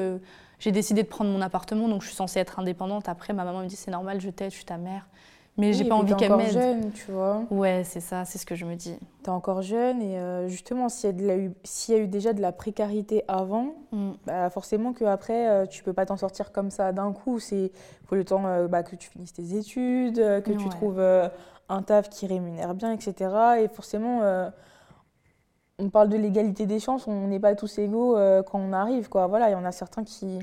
j'ai 0.59 0.71
décidé 0.71 1.03
de 1.03 1.07
prendre 1.07 1.31
mon 1.31 1.41
appartement, 1.41 1.87
donc 1.87 2.01
je 2.01 2.07
suis 2.07 2.15
censée 2.15 2.39
être 2.39 2.59
indépendante. 2.59 3.07
Après, 3.07 3.33
ma 3.33 3.45
maman 3.45 3.61
me 3.61 3.67
dit 3.67 3.77
c'est 3.77 3.91
normal, 3.91 4.19
je 4.19 4.29
t'aide, 4.29 4.51
je 4.51 4.55
suis 4.55 4.65
ta 4.65 4.77
mère. 4.77 5.07
Mais 5.55 5.67
Oui, 5.67 5.73
j'ai 5.73 5.85
pas 5.85 5.93
envie 5.93 6.13
t'es 6.13 6.17
qu'elle 6.21 6.31
encore 6.31 6.43
m'aide. 6.43 6.51
jeune, 6.53 6.91
tu 6.93 7.11
vois. 7.11 7.43
Ouais, 7.51 7.83
c'est 7.85 7.99
ça, 7.99 8.25
c'est 8.25 8.39
ce 8.39 8.45
que 8.45 8.55
je 8.55 8.65
me 8.65 8.73
dis. 8.75 8.97
T'es 9.21 9.29
encore 9.29 9.61
jeune 9.61 10.01
et 10.01 10.17
euh, 10.17 10.47
justement, 10.47 10.89
s'il 10.89 11.21
y, 11.21 11.29
a 11.29 11.37
eu- 11.37 11.51
s'il 11.63 11.93
y 11.95 11.97
a 11.99 12.01
eu 12.01 12.07
déjà 12.07 12.33
de 12.33 12.41
la 12.41 12.51
précarité 12.51 13.23
avant, 13.27 13.75
Mm. 13.91 14.11
bah 14.25 14.49
forcément 14.49 14.93
qu'après, 14.93 15.47
euh, 15.49 15.65
tu 15.67 15.83
peux 15.83 15.93
pas 15.93 16.07
t'en 16.07 16.17
sortir 16.17 16.51
comme 16.51 16.71
ça 16.71 16.91
d'un 16.91 17.11
coup. 17.13 17.37
C'est 17.39 17.71
faut 18.07 18.15
le 18.15 18.25
temps 18.25 18.47
euh, 18.47 18.67
bah, 18.67 18.81
que 18.81 18.95
tu 18.95 19.09
finisses 19.11 19.33
tes 19.33 19.55
études, 19.55 20.17
euh, 20.17 20.41
que 20.41 20.51
tu 20.53 20.69
trouves 20.69 20.99
un 21.69 21.81
taf 21.83 22.09
qui 22.09 22.25
rémunère 22.25 22.73
bien, 22.73 22.91
etc. 22.91 23.61
Et 23.61 23.67
forcément, 23.67 24.21
on 25.79 25.89
parle 25.89 26.09
de 26.09 26.17
l'égalité 26.17 26.65
des 26.65 26.79
chances, 26.79 27.07
on 27.07 27.27
n'est 27.27 27.39
pas 27.39 27.53
tous 27.55 27.77
égaux 27.77 28.15
quand 28.47 28.59
on 28.59 28.73
arrive, 28.73 29.07
quoi. 29.07 29.27
Voilà, 29.27 29.49
il 29.49 29.53
y 29.53 29.55
en 29.55 29.65
a 29.65 29.71
certains 29.71 30.03
qui, 30.03 30.39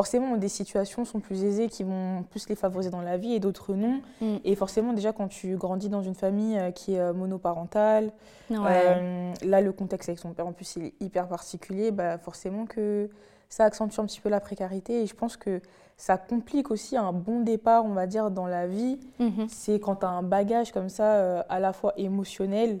forcément, 0.00 0.32
ont 0.32 0.36
des 0.38 0.48
situations 0.48 1.04
sont 1.04 1.20
plus 1.20 1.44
aisées, 1.44 1.68
qui 1.68 1.84
vont 1.84 2.22
plus 2.30 2.48
les 2.48 2.56
favoriser 2.56 2.88
dans 2.88 3.02
la 3.02 3.18
vie 3.18 3.34
et 3.34 3.38
d'autres 3.38 3.74
non. 3.74 4.00
Mm. 4.22 4.36
Et 4.46 4.54
forcément, 4.54 4.94
déjà, 4.94 5.12
quand 5.12 5.28
tu 5.28 5.56
grandis 5.56 5.90
dans 5.90 6.00
une 6.00 6.14
famille 6.14 6.56
euh, 6.58 6.70
qui 6.70 6.94
est 6.94 7.00
euh, 7.00 7.12
monoparentale, 7.12 8.10
Ouais. 8.48 8.56
euh, 8.62 9.32
là, 9.44 9.60
le 9.60 9.72
contexte 9.72 10.08
avec 10.08 10.18
son 10.18 10.30
père, 10.32 10.46
en 10.46 10.52
plus, 10.52 10.76
il 10.76 10.86
est 10.86 10.94
hyper 11.00 11.28
particulier, 11.28 11.90
bah, 11.90 12.16
forcément 12.16 12.64
que 12.64 13.10
ça 13.50 13.64
accentue 13.64 14.00
un 14.00 14.06
petit 14.06 14.22
peu 14.22 14.30
la 14.30 14.40
précarité. 14.40 15.02
Et 15.02 15.06
je 15.06 15.14
pense 15.14 15.36
que 15.36 15.60
ça 15.98 16.16
complique 16.16 16.70
aussi 16.70 16.96
un 16.96 17.12
bon 17.12 17.40
départ, 17.40 17.84
on 17.84 17.92
va 17.92 18.06
dire, 18.06 18.30
dans 18.30 18.46
la 18.46 18.66
vie. 18.66 18.98
Mhm. 19.18 19.48
C'est 19.50 19.78
quand 19.80 19.96
tu 19.96 20.06
as 20.06 20.08
un 20.08 20.22
bagage 20.22 20.72
comme 20.72 20.88
ça, 20.88 21.12
euh, 21.16 21.42
à 21.50 21.60
la 21.60 21.74
fois 21.74 21.92
émotionnel 21.98 22.80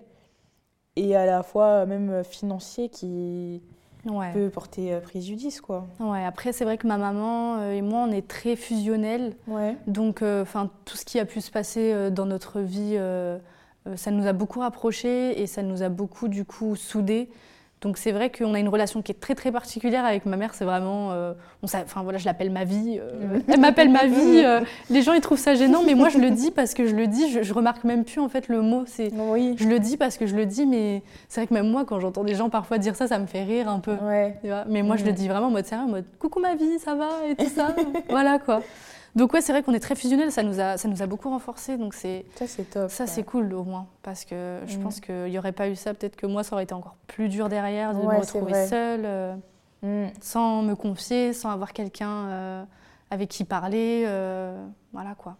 et 0.96 1.14
à 1.14 1.26
la 1.26 1.42
fois 1.42 1.84
même 1.84 2.24
financier 2.24 2.88
qui 2.88 3.60
Ouais. 4.06 4.32
peut 4.32 4.48
porter 4.48 4.94
euh, 4.94 5.00
préjudice, 5.00 5.60
quoi. 5.60 5.86
Ouais, 5.98 6.24
après, 6.24 6.52
c'est 6.52 6.64
vrai 6.64 6.78
que 6.78 6.86
ma 6.86 6.96
maman 6.96 7.56
euh, 7.58 7.72
et 7.72 7.82
moi, 7.82 8.06
on 8.08 8.12
est 8.12 8.26
très 8.26 8.56
fusionnels. 8.56 9.34
Ouais. 9.46 9.76
Donc, 9.86 10.22
euh, 10.22 10.42
enfin, 10.42 10.70
tout 10.84 10.96
ce 10.96 11.04
qui 11.04 11.18
a 11.18 11.24
pu 11.24 11.40
se 11.40 11.50
passer 11.50 12.10
dans 12.10 12.26
notre 12.26 12.60
vie, 12.60 12.96
euh, 13.86 13.96
ça 13.96 14.10
nous 14.10 14.26
a 14.26 14.32
beaucoup 14.32 14.60
rapprochés 14.60 15.40
et 15.40 15.46
ça 15.46 15.62
nous 15.62 15.82
a 15.82 15.88
beaucoup, 15.88 16.28
du 16.28 16.44
coup, 16.44 16.76
soudés. 16.76 17.28
Donc, 17.80 17.96
c'est 17.96 18.12
vrai 18.12 18.30
qu'on 18.30 18.52
a 18.52 18.58
une 18.58 18.68
relation 18.68 19.00
qui 19.00 19.10
est 19.10 19.18
très, 19.18 19.34
très 19.34 19.50
particulière 19.50 20.04
avec 20.04 20.26
ma 20.26 20.36
mère. 20.36 20.52
C'est 20.52 20.66
vraiment, 20.66 21.12
euh, 21.12 21.32
on 21.62 21.66
enfin 21.66 22.02
voilà, 22.02 22.18
je 22.18 22.26
l'appelle 22.26 22.50
ma 22.50 22.64
vie. 22.64 22.98
euh, 23.00 23.38
elle 23.48 23.58
m'appelle 23.60 23.88
ma 23.88 24.04
vie. 24.06 24.42
euh, 24.44 24.60
les 24.90 25.00
gens, 25.00 25.14
ils 25.14 25.20
trouvent 25.22 25.38
ça 25.38 25.54
gênant, 25.54 25.82
mais 25.86 25.94
moi, 25.94 26.10
je 26.10 26.18
le 26.18 26.30
dis 26.30 26.50
parce 26.50 26.74
que 26.74 26.86
je 26.86 26.94
le 26.94 27.06
dis. 27.06 27.30
Je, 27.30 27.42
je 27.42 27.54
remarque 27.54 27.84
même 27.84 28.04
plus 28.04 28.20
en 28.20 28.28
fait 28.28 28.48
le 28.48 28.60
mot. 28.60 28.84
C'est, 28.86 29.10
Oui. 29.14 29.54
je 29.58 29.66
le 29.66 29.78
dis 29.78 29.96
parce 29.96 30.18
que 30.18 30.26
je 30.26 30.36
le 30.36 30.44
dis, 30.44 30.66
mais 30.66 31.02
c'est 31.28 31.40
vrai 31.40 31.46
que 31.46 31.54
même 31.54 31.70
moi, 31.70 31.84
quand 31.86 32.00
j'entends 32.00 32.24
des 32.24 32.34
gens 32.34 32.50
parfois 32.50 32.76
dire 32.76 32.96
ça, 32.96 33.06
ça 33.06 33.18
me 33.18 33.26
fait 33.26 33.44
rire 33.44 33.68
un 33.68 33.78
peu. 33.80 33.94
Ouais. 34.02 34.36
Tu 34.42 34.48
vois, 34.48 34.64
mais 34.68 34.82
moi, 34.82 34.96
je 34.96 35.04
le 35.06 35.12
dis 35.12 35.26
vraiment 35.28 35.46
en 35.46 35.50
mode 35.50 35.64
sérieux, 35.64 35.84
en 35.84 35.88
mode 35.88 36.04
coucou 36.18 36.38
ma 36.40 36.54
vie, 36.56 36.78
ça 36.78 36.94
va 36.94 37.08
et 37.30 37.34
tout 37.34 37.48
ça. 37.48 37.74
voilà 38.10 38.38
quoi. 38.38 38.60
Donc 39.16 39.32
ouais, 39.32 39.40
c'est 39.40 39.52
vrai 39.52 39.62
qu'on 39.62 39.74
est 39.74 39.80
très 39.80 39.96
fusionnels, 39.96 40.30
ça 40.30 40.42
nous 40.42 40.60
a, 40.60 40.76
ça 40.76 40.86
nous 40.88 41.02
a 41.02 41.06
beaucoup 41.06 41.30
renforcés. 41.30 41.76
Donc 41.76 41.94
c'est 41.94 42.24
Ça, 42.36 42.46
c'est 42.46 42.64
top. 42.70 42.90
ça, 42.90 43.04
ouais. 43.04 43.10
c'est 43.10 43.22
cool 43.24 43.52
au 43.54 43.64
moins 43.64 43.86
parce 44.02 44.24
que 44.24 44.60
je 44.66 44.76
Mhm. 44.76 44.82
pense 44.82 45.00
qu'il 45.00 45.24
n'y 45.24 45.38
aurait 45.38 45.52
pas 45.52 45.68
eu 45.68 45.74
ça, 45.76 45.94
peut-être 45.94 46.16
que 46.16 46.26
moi, 46.26 46.44
ça 46.44 46.54
aurait 46.54 46.64
été 46.64 46.74
encore 46.74 46.96
plus 47.08 47.28
dur 47.28 47.48
derrière 47.48 47.92
de 47.94 47.98
Ouais, 47.98 48.14
me 48.16 48.20
retrouver 48.20 48.66
seule, 48.66 49.02
euh, 49.04 49.34
Mm. 49.82 50.08
sans 50.20 50.62
me 50.62 50.74
confier, 50.74 51.32
sans 51.32 51.50
avoir 51.50 51.72
quelqu'un 51.72 52.26
euh, 52.28 52.64
avec 53.10 53.30
qui 53.30 53.44
parler, 53.44 54.04
euh, 54.06 54.64
voilà 54.92 55.14
quoi. 55.14 55.36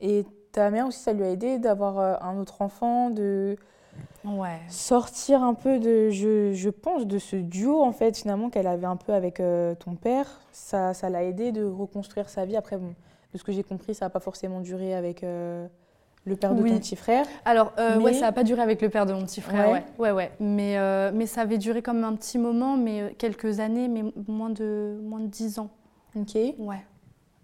Et 0.00 0.26
ta 0.52 0.70
mère 0.70 0.86
aussi, 0.88 0.98
ça 1.00 1.12
lui 1.12 1.22
a 1.22 1.30
aidé 1.30 1.58
d'avoir 1.58 2.22
un 2.22 2.36
autre 2.38 2.60
enfant, 2.60 3.10
de 3.10 3.56
Ouais. 4.24 4.58
sortir 4.68 5.42
un 5.42 5.54
peu 5.54 5.78
de, 5.78 6.10
je, 6.10 6.52
je 6.52 6.70
pense, 6.70 7.06
de 7.06 7.18
ce 7.18 7.36
duo 7.36 7.82
en 7.82 7.92
fait 7.92 8.16
finalement 8.16 8.50
qu'elle 8.50 8.66
avait 8.66 8.86
un 8.86 8.96
peu 8.96 9.12
avec 9.12 9.38
euh, 9.38 9.74
ton 9.76 9.94
père. 9.94 10.40
Ça, 10.50 10.92
ça 10.94 11.08
l'a 11.10 11.22
aidé 11.24 11.52
de 11.52 11.62
reconstruire 11.64 12.28
sa 12.28 12.44
vie. 12.46 12.56
Après, 12.56 12.76
bon, 12.78 12.94
de 13.34 13.38
ce 13.38 13.44
que 13.44 13.52
j'ai 13.52 13.64
compris, 13.64 13.94
ça 13.94 14.06
n'a 14.06 14.10
pas 14.10 14.20
forcément 14.20 14.60
duré 14.60 14.94
avec 14.94 15.24
euh, 15.24 15.66
le 16.24 16.36
père 16.36 16.54
de 16.54 16.62
ton 16.62 16.78
petit 16.78 16.96
frère. 16.96 17.26
Alors, 17.44 17.72
euh, 17.78 17.98
ouais, 17.98 18.14
ça 18.14 18.26
n'a 18.26 18.32
pas 18.32 18.44
duré 18.44 18.62
avec 18.62 18.80
le 18.80 18.88
père 18.88 19.06
de 19.06 19.12
mon 19.12 19.24
petit 19.24 19.40
frère, 19.40 19.68
Ouais. 19.68 19.72
ouais. 19.72 19.84
Ouais, 19.98 20.10
ouais. 20.12 20.30
Mais, 20.40 20.78
euh, 20.78 21.10
mais 21.12 21.26
ça 21.26 21.42
avait 21.42 21.58
duré 21.58 21.82
comme 21.82 22.04
un 22.04 22.14
petit 22.14 22.38
moment, 22.38 22.76
mais 22.76 23.14
quelques 23.18 23.58
années, 23.58 23.88
mais 23.88 24.04
moins 24.28 24.50
de, 24.50 24.96
moins 25.02 25.20
de 25.20 25.26
10 25.26 25.58
ans. 25.58 25.70
Ok. 26.16 26.36
Ouais. 26.58 26.76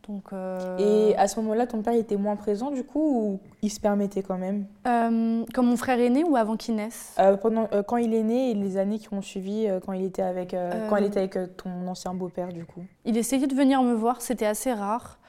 Donc. 0.09 0.33
Et 0.79 1.15
à 1.17 1.29
ce 1.29 1.39
moment-là, 1.41 1.67
ton 1.67 1.83
père 1.83 1.93
était 1.93 2.17
moins 2.17 2.35
présent 2.35 2.71
du 2.71 2.83
coup 2.83 3.01
ou 3.01 3.41
il 3.63 3.71
se 3.71 3.79
permettait 3.79 4.23
quand 4.23 4.39
même? 4.39 4.65
Quand 4.85 5.63
mon 5.63 5.77
frère 5.77 6.01
est 6.01 6.09
né 6.09 6.25
ou 6.25 6.35
avant 6.37 6.57
qu'il 6.57 6.75
naisse? 6.75 7.15
Pendant, 7.43 7.69
Quand 7.87 7.97
il 7.99 8.15
est 8.15 8.23
né 8.25 8.51
et 8.51 8.55
les 8.55 8.77
années 8.77 8.99
qui 8.99 9.13
ont 9.13 9.23
suivi, 9.23 9.69
quand 9.87 9.93
il 9.93 10.05
était 10.05 10.23
avec, 10.23 10.57
quand 10.89 10.97
elle 10.97 11.05
était 11.05 11.21
avec 11.21 11.57
ton 11.57 11.87
ancien 11.87 12.13
beau-père 12.15 12.49
du 12.49 12.65
coup. 12.65 12.83
Il 13.05 13.17
essayait 13.17 13.47
de 13.47 13.55
venir 13.55 13.83
me 13.83 13.93
voir, 13.93 14.21
c'était 14.21 14.47
assez 14.47 14.73
rare. 14.73 15.20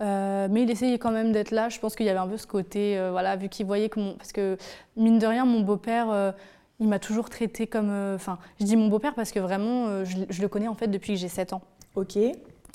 Euh, 0.00 0.48
mais 0.50 0.62
il 0.62 0.70
essayait 0.70 0.98
quand 0.98 1.10
même 1.10 1.32
d'être 1.32 1.50
là. 1.50 1.68
Je 1.68 1.78
pense 1.78 1.94
qu'il 1.94 2.06
y 2.06 2.08
avait 2.08 2.18
un 2.18 2.26
peu 2.26 2.36
ce 2.36 2.46
côté, 2.46 2.98
euh, 2.98 3.10
voilà, 3.10 3.36
vu 3.36 3.48
qu'il 3.48 3.66
voyait 3.66 3.88
que 3.88 4.00
mon... 4.00 4.14
Parce 4.14 4.32
que, 4.32 4.56
mine 4.96 5.18
de 5.18 5.26
rien, 5.26 5.44
mon 5.44 5.60
beau-père, 5.60 6.10
euh, 6.10 6.32
il 6.78 6.88
m'a 6.88 6.98
toujours 6.98 7.28
traité 7.28 7.66
comme... 7.66 7.90
Enfin, 8.14 8.38
je 8.58 8.64
dis 8.64 8.76
mon 8.76 8.88
beau-père 8.88 9.14
parce 9.14 9.32
que 9.32 9.40
vraiment, 9.40 10.04
je, 10.04 10.16
je 10.28 10.42
le 10.42 10.48
connais 10.48 10.68
en 10.68 10.74
fait 10.74 10.88
depuis 10.88 11.14
que 11.14 11.18
j'ai 11.18 11.28
7 11.28 11.52
ans. 11.52 11.62
Ok. 11.94 12.18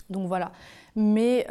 Donc 0.10 0.28
voilà. 0.28 0.52
Mais 0.96 1.48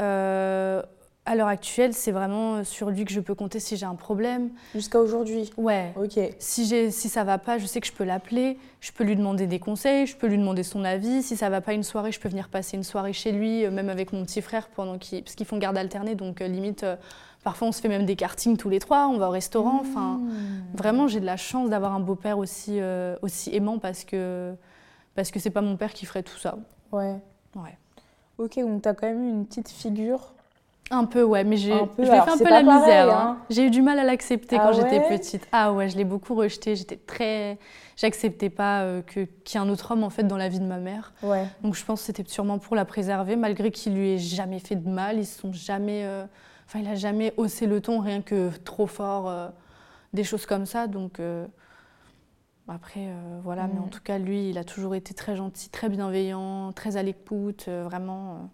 à 1.27 1.35
l'heure 1.35 1.49
actuelle, 1.49 1.95
c'est 1.95 2.13
vraiment 2.13 2.65
sur 2.65 2.91
lui 2.91 3.05
que 3.07 3.13
je 3.13 3.21
peux 3.21 3.35
compter 3.35 3.59
si 3.59 3.77
j'ai 3.79 3.87
un 3.87 3.95
problème. 3.95 4.51
Jusqu'à 4.75 5.01
aujourd'hui. 5.01 5.51
Ouais. 5.57 5.93
Ok. 5.97 6.19
Si, 6.39 6.67
j'ai, 6.67 6.91
si 6.91 7.09
ça 7.09 7.25
va 7.25 7.39
pas, 7.39 7.57
je 7.57 7.65
sais 7.67 7.81
que 7.81 7.87
je 7.87 7.93
peux 7.93 8.05
l'appeler, 8.05 8.59
je 8.81 8.93
peux 8.93 9.05
lui 9.05 9.17
demander 9.17 9.47
des 9.47 9.59
conseils, 9.59 10.07
je 10.07 10.17
peux 10.17 10.27
lui 10.27 10.37
demander 10.37 10.63
son 10.63 10.85
avis. 10.85 11.23
Si 11.23 11.37
ça 11.37 11.49
va 11.49 11.63
pas 11.63 11.73
une 11.73 11.83
soirée, 11.83 12.13
je 12.13 12.21
peux 12.21 12.29
venir 12.29 12.49
passer 12.51 12.77
une 12.77 12.83
soirée 12.85 13.15
chez 13.15 13.33
lui, 13.33 13.65
euh, 13.65 13.71
même 13.71 13.89
avec 13.89 14.13
mon 14.13 14.23
petit 14.25 14.43
frère, 14.43 14.69
pendant 14.69 14.99
qu'il, 14.99 15.23
parce 15.23 15.35
qu'ils 15.35 15.47
font 15.47 15.57
garde 15.57 15.79
alternée, 15.79 16.15
donc 16.15 16.43
euh, 16.43 16.47
limite, 16.47 16.85
euh, 16.85 16.97
parfois 17.43 17.69
on 17.69 17.73
se 17.73 17.81
fait 17.81 17.89
même 17.89 18.05
des 18.05 18.17
kartings 18.17 18.59
tous 18.59 18.69
les 18.69 18.79
trois, 18.79 19.09
on 19.09 19.17
va 19.17 19.29
au 19.29 19.33
restaurant. 19.33 19.81
Enfin, 19.81 20.19
Mmh. 20.19 20.77
vraiment, 20.77 21.09
j'ai 21.09 21.21
de 21.21 21.27
la 21.27 21.39
chance 21.39 21.71
d'avoir 21.71 21.95
un 21.95 22.01
beau-père 22.01 22.37
aussi, 22.37 22.81
euh, 22.81 23.17
aussi 23.23 23.55
aimant 23.55 23.79
parce 23.79 24.05
que, 24.05 24.55
parce 25.15 25.31
que 25.31 25.41
c'est 25.41 25.51
pas 25.51 25.63
mon 25.63 25.77
père 25.79 25.95
qui 25.95 26.05
ferait 26.05 26.23
tout 26.23 26.37
ça. 26.39 26.59
Ouais. 26.93 27.17
Ouais. 27.57 27.79
Ok, 28.37 28.57
donc 28.59 28.83
tu 28.83 28.89
as 28.89 28.95
quand 28.95 29.07
même 29.07 29.25
eu 29.25 29.31
une 29.31 29.47
petite 29.47 29.71
figure. 29.71 30.34
Un 30.91 31.07
peu, 31.07 31.23
ouais, 31.23 31.45
mais 31.45 31.57
j'ai, 31.57 31.73
fait 31.73 31.81
un 32.05 32.37
peu 32.37 32.45
la 32.45 32.63
pareil, 32.63 32.65
misère. 32.67 33.17
hein. 33.19 33.37
hein. 33.41 33.45
J'ai 33.49 33.65
eu 33.67 33.71
du 33.71 33.81
mal 33.81 33.99
à 33.99 34.05
l'accepter 34.05 34.57
Ah 34.61 34.65
quand 34.67 34.73
j'étais 34.75 34.99
ouais 34.99 35.09
petite. 35.19 35.49
Ah 35.51 35.73
ouais, 35.73 35.89
je 35.89 35.97
l'ai 35.97 36.05
beaucoup 36.05 36.35
rejeté. 36.35 36.77
J'étais 36.77 36.97
très, 36.99 37.59
j'acceptais 37.97 38.51
pas 38.51 38.83
euh, 38.83 39.01
que 39.03 39.21
qu'il 39.45 39.59
y 39.61 39.63
ait 39.65 39.67
un 39.67 39.71
autre 39.71 39.93
homme 39.93 40.05
en 40.05 40.11
fait 40.11 40.25
dans 40.25 40.37
la 40.37 40.49
vie 40.51 40.61
de 40.61 40.67
ma 40.67 40.77
mère. 40.79 41.15
Ouais. 41.23 41.47
Donc 41.63 41.75
je 41.75 41.85
pense 41.85 42.01
que 42.01 42.07
c'était 42.07 42.25
sûrement 42.31 42.59
pour 42.59 42.77
la 42.77 42.85
préserver, 42.85 43.35
malgré 43.37 43.71
qu'il 43.71 43.95
lui 43.95 44.11
ait 44.13 44.19
jamais 44.19 44.59
fait 44.59 44.77
de 44.77 44.89
mal. 44.89 45.17
Ils 45.19 45.27
sont 45.27 45.53
jamais, 45.53 46.05
euh, 46.05 46.27
enfin 46.67 46.81
il 46.81 46.87
a 46.89 46.95
jamais 46.97 47.33
haussé 47.39 47.67
le 47.67 47.81
ton, 47.81 48.01
rien 48.01 48.21
que 48.21 48.51
trop 48.65 48.87
fort, 48.87 49.29
euh, 49.31 49.49
des 50.13 50.23
choses 50.23 50.45
comme 50.45 50.67
ça. 50.67 50.87
Donc 50.87 51.19
euh, 51.19 51.47
après 52.69 53.09
voilà, 53.43 53.67
mais 53.69 53.81
Mm. 53.81 53.85
en 53.85 53.89
tout 53.89 54.01
cas 54.03 54.19
lui, 54.19 54.51
il 54.51 54.59
a 54.59 54.65
toujours 54.65 54.95
été 54.95 55.15
très 55.15 55.35
gentil, 55.35 55.71
très 55.71 55.89
bienveillant, 55.89 56.73
très 56.73 56.97
à 56.99 57.03
l'écoute, 57.03 57.69
vraiment. 57.69 58.51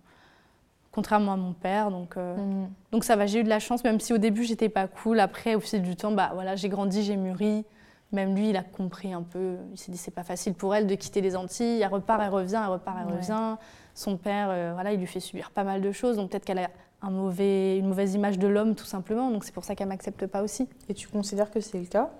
Contrairement 0.92 1.32
à 1.32 1.36
mon 1.36 1.52
père, 1.52 1.90
donc. 1.90 2.16
euh, 2.16 2.36
Mmh. 2.36 2.68
donc 2.92 3.04
ça 3.04 3.16
va, 3.16 3.26
j'ai 3.26 3.40
eu 3.40 3.44
de 3.44 3.48
la 3.48 3.58
chance, 3.60 3.84
même 3.84 4.00
si 4.00 4.12
au 4.12 4.18
début 4.18 4.44
j'étais 4.44 4.68
pas 4.68 4.86
cool. 4.88 5.20
Après, 5.20 5.54
au 5.54 5.60
fil 5.60 5.82
du 5.82 5.96
temps, 5.96 6.12
bah 6.12 6.30
voilà, 6.34 6.56
j'ai 6.56 6.68
grandi, 6.68 7.02
j'ai 7.02 7.16
mûri. 7.16 7.64
Même 8.12 8.34
lui, 8.34 8.50
il 8.50 8.56
a 8.56 8.64
compris 8.64 9.12
un 9.12 9.22
peu. 9.22 9.56
Il 9.72 9.78
s'est 9.78 9.92
dit 9.92 9.98
c'est 9.98 10.10
pas 10.10 10.24
facile 10.24 10.54
pour 10.54 10.74
elle 10.74 10.88
de 10.88 10.94
quitter 10.96 11.20
les 11.20 11.36
Antilles. 11.36 11.80
Elle 11.80 11.86
repart, 11.86 12.20
elle 12.20 12.30
revient, 12.30 12.60
elle 12.64 12.70
repart, 12.72 12.96
elle 13.00 13.06
Ouais. 13.06 13.18
revient. 13.18 13.56
Son 13.94 14.16
père, 14.16 14.48
euh, 14.50 14.72
voilà, 14.74 14.92
il 14.92 14.98
lui 14.98 15.06
fait 15.06 15.20
subir 15.20 15.50
pas 15.52 15.62
mal 15.62 15.80
de 15.80 15.92
choses. 15.92 16.16
Donc 16.16 16.30
peut-être 16.30 16.44
qu'elle 16.44 16.58
a 16.58 16.70
un 17.02 17.10
mauvais, 17.10 17.78
une 17.78 17.86
mauvaise 17.86 18.14
image 18.14 18.36
de 18.40 18.48
l'homme 18.48 18.74
tout 18.74 18.84
simplement. 18.84 19.30
Donc 19.30 19.44
c'est 19.44 19.52
pour 19.54 19.62
ça 19.64 19.76
qu'elle 19.76 19.86
m'accepte 19.88 20.26
pas 20.26 20.42
aussi. 20.42 20.68
Et 20.88 20.94
tu 20.94 21.06
considères 21.06 21.52
que 21.52 21.60
c'est 21.60 21.78
le 21.78 21.86
cas? 21.86 22.10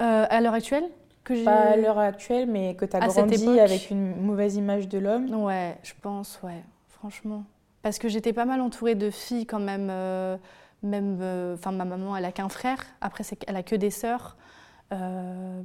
Euh, 0.00 0.24
à 0.30 0.40
l'heure 0.40 0.54
actuelle, 0.54 0.84
que. 1.22 1.44
Pas 1.44 1.72
à 1.72 1.76
l'heure 1.76 1.98
actuelle, 1.98 2.48
mais 2.48 2.74
que 2.74 2.86
tu 2.86 2.96
as 2.96 3.02
À 3.02 3.06
grandi 3.08 3.60
avec 3.60 3.90
une 3.90 4.16
mauvaise 4.16 4.56
image 4.56 4.88
de 4.88 4.98
l'homme? 4.98 5.34
Ouais, 5.34 5.76
je 5.82 5.92
pense, 6.00 6.40
ouais, 6.42 6.62
franchement. 6.88 7.44
Parce 7.86 8.00
que 8.00 8.08
j'étais 8.08 8.32
pas 8.32 8.46
mal 8.46 8.60
entourée 8.62 8.96
de 8.96 9.10
filles 9.10 9.46
quand 9.46 9.60
même. 9.60 9.86
euh, 9.90 10.36
même, 10.82 11.18
euh, 11.20 11.54
enfin, 11.54 11.70
ma 11.70 11.84
maman, 11.84 12.16
elle 12.16 12.24
a 12.24 12.32
qu'un 12.32 12.48
frère. 12.48 12.84
Après, 13.00 13.22
c'est 13.22 13.36
qu'elle 13.36 13.54
a 13.54 13.62
que 13.62 13.76
des 13.76 13.90
sœurs. 13.92 14.36
Euh, 14.92 15.62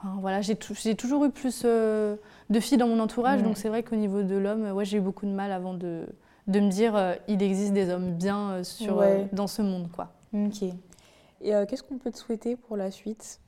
Enfin, 0.00 0.16
voilà, 0.22 0.40
j'ai 0.40 0.56
tou- 0.56 0.72
j'ai 0.74 0.94
toujours 0.94 1.26
eu 1.26 1.30
plus 1.30 1.60
euh, 1.66 2.16
de 2.48 2.58
filles 2.60 2.78
dans 2.78 2.86
mon 2.88 3.00
entourage, 3.00 3.42
donc 3.42 3.58
c'est 3.58 3.68
vrai 3.68 3.82
qu'au 3.82 3.96
niveau 3.96 4.22
de 4.22 4.34
l'homme, 4.36 4.70
ouais, 4.70 4.84
j'ai 4.86 4.96
eu 4.96 5.00
beaucoup 5.02 5.26
de 5.26 5.30
mal 5.32 5.52
avant 5.52 5.74
de, 5.74 6.06
de 6.46 6.60
me 6.60 6.70
dire 6.70 6.96
euh, 6.96 7.14
il 7.28 7.42
existe 7.42 7.74
des 7.74 7.90
hommes 7.90 8.12
bien 8.12 8.50
euh, 8.52 8.64
sur, 8.64 8.96
Ouais. 8.96 9.28
dans 9.32 9.46
ce 9.48 9.60
monde, 9.60 9.90
quoi. 9.92 10.12
Ok. 10.32 10.62
Et 10.62 11.52
qu'est-ce 11.68 11.82
qu'on 11.82 11.98
peut 11.98 12.10
te 12.12 12.16
souhaiter 12.18 12.56
pour 12.56 12.78
la 12.78 12.90
suite? 12.90 13.40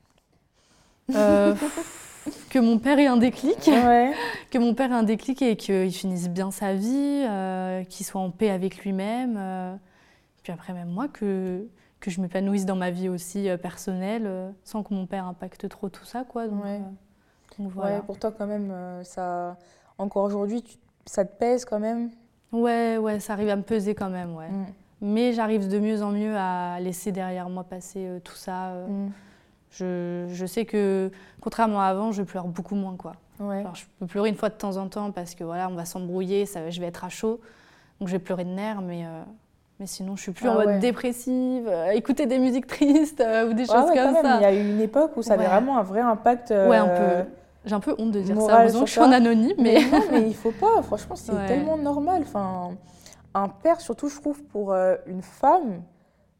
que 2.51 2.59
mon 2.59 2.77
père 2.79 2.99
ait 2.99 3.07
un 3.07 3.15
déclic. 3.17 3.65
Ouais. 3.67 4.13
que 4.51 4.57
mon 4.59 4.73
père 4.75 4.91
ait 4.91 4.95
un 4.95 5.03
déclic 5.03 5.41
et 5.41 5.55
qu'il 5.55 5.91
finisse 5.91 6.29
bien 6.29 6.51
sa 6.51 6.73
vie, 6.73 7.23
euh, 7.27 7.83
qu'il 7.85 8.05
soit 8.05 8.19
en 8.21 8.29
paix 8.29 8.49
avec 8.51 8.83
lui-même. 8.83 9.35
euh, 9.39 9.75
puis 10.43 10.51
après, 10.51 10.73
même 10.73 10.89
moi, 10.89 11.07
que, 11.07 11.65
que 12.01 12.11
je 12.11 12.19
m'épanouisse 12.19 12.65
dans 12.65 12.75
ma 12.75 12.91
vie 12.91 13.07
aussi 13.09 13.49
euh, 13.49 13.57
personnelle, 13.57 14.23
euh, 14.25 14.49
sans 14.65 14.83
que 14.83 14.93
mon 14.93 15.05
père 15.05 15.25
impacte 15.27 15.69
trop 15.69 15.87
tout 15.89 16.03
ça. 16.05 16.23
Quoi, 16.27 16.47
donc, 16.47 16.63
Ouais. 16.63 16.81
donc 17.57 17.71
voilà. 17.71 17.95
Ouais, 17.97 18.01
pour 18.05 18.19
toi 18.19 18.31
quand 18.37 18.47
même, 18.47 18.73
ça, 19.03 19.55
encore 19.97 20.23
aujourd'hui, 20.25 20.61
tu- 20.61 20.77
ça 21.05 21.23
te 21.25 21.33
pèse 21.37 21.63
quand 21.63 21.79
même? 21.79 22.09
Ouais, 22.51 22.97
ouais, 22.97 23.19
ça 23.21 23.33
arrive 23.33 23.49
à 23.49 23.55
me 23.55 23.61
peser 23.63 23.95
quand 23.95 24.09
même. 24.09 24.35
Ouais. 24.35 24.49
Mm. 24.49 24.65
Mais 25.03 25.31
j'arrive 25.33 25.67
de 25.69 25.79
mieux 25.79 26.03
en 26.03 26.11
mieux 26.11 26.35
à 26.37 26.79
laisser 26.81 27.11
derrière 27.13 27.49
moi 27.49 27.63
passer 27.63 28.19
tout 28.25 28.35
ça. 28.35 28.73
Mm. 28.89 29.09
Je, 29.71 30.25
je 30.31 30.45
sais 30.45 30.65
que, 30.65 31.11
contrairement 31.39 31.81
à 31.81 31.85
avant, 31.85 32.11
je 32.11 32.23
pleure 32.23 32.47
beaucoup 32.47 32.75
moins. 32.75 32.95
Quoi. 32.97 33.13
Ouais. 33.39 33.59
Alors, 33.61 33.75
je 33.75 33.85
peux 33.99 34.05
pleurer 34.05 34.29
une 34.29 34.35
fois 34.35 34.49
de 34.49 34.55
temps 34.55 34.77
en 34.77 34.87
temps 34.87 35.11
parce 35.11 35.33
que 35.33 35.43
voilà, 35.43 35.67
on 35.69 35.75
va 35.75 35.85
s'embrouiller, 35.85 36.45
ça, 36.45 36.69
je 36.69 36.79
vais 36.81 36.87
être 36.87 37.03
à 37.05 37.09
chaud. 37.09 37.39
Donc 37.99 38.07
je 38.07 38.13
vais 38.13 38.19
pleurer 38.19 38.43
de 38.43 38.49
nerfs, 38.49 38.81
mais, 38.81 39.05
euh, 39.05 39.21
mais 39.79 39.85
sinon 39.85 40.15
je 40.15 40.23
suis 40.23 40.31
plus 40.31 40.47
Ah 40.47 40.51
en 40.51 40.55
mode 40.55 40.65
ouais. 40.67 40.79
dépressive, 40.79 41.67
euh, 41.67 41.91
écouter 41.91 42.25
des 42.25 42.39
musiques 42.39 42.65
tristes 42.67 43.21
euh, 43.21 43.49
ou 43.49 43.53
des 43.53 43.69
Ouais, 43.69 43.75
choses 43.75 43.89
ouais, 43.89 43.95
quand 43.95 44.05
comme 44.05 44.13
même, 44.13 44.23
ça. 44.25 44.37
Il 44.37 44.41
y 44.41 44.45
a 44.45 44.53
eu 44.53 44.59
une 44.69 44.81
époque 44.81 45.11
où 45.17 45.21
ça 45.21 45.35
avait 45.35 45.45
vraiment 45.45 45.77
un 45.77 45.83
vrai 45.83 46.01
impact. 46.01 46.49
Ouais, 46.49 46.77
un 46.77 46.87
peu. 46.87 47.29
J'ai 47.63 47.75
un 47.75 47.79
peu 47.79 47.93
honte 47.99 48.09
de 48.11 48.21
dire 48.21 48.41
ça, 48.41 48.61
heureusement 48.61 48.81
que 48.81 48.87
je 48.87 48.91
suis 48.91 49.01
en 49.01 49.11
anonyme, 49.11 49.53
mais. 49.59 49.79
Mais 49.91 49.99
non, 49.99 50.05
mais 50.11 50.27
il 50.27 50.33
faut 50.35 50.51
pas. 50.51 50.81
Franchement, 50.81 51.15
c'est 51.15 51.31
tellement 51.47 51.77
normal. 51.77 52.23
Enfin, 52.23 52.71
un 53.35 53.47
père, 53.49 53.79
surtout, 53.79 54.09
je 54.09 54.19
trouve, 54.19 54.41
pour 54.45 54.73
une 54.73 55.21
femme, 55.21 55.83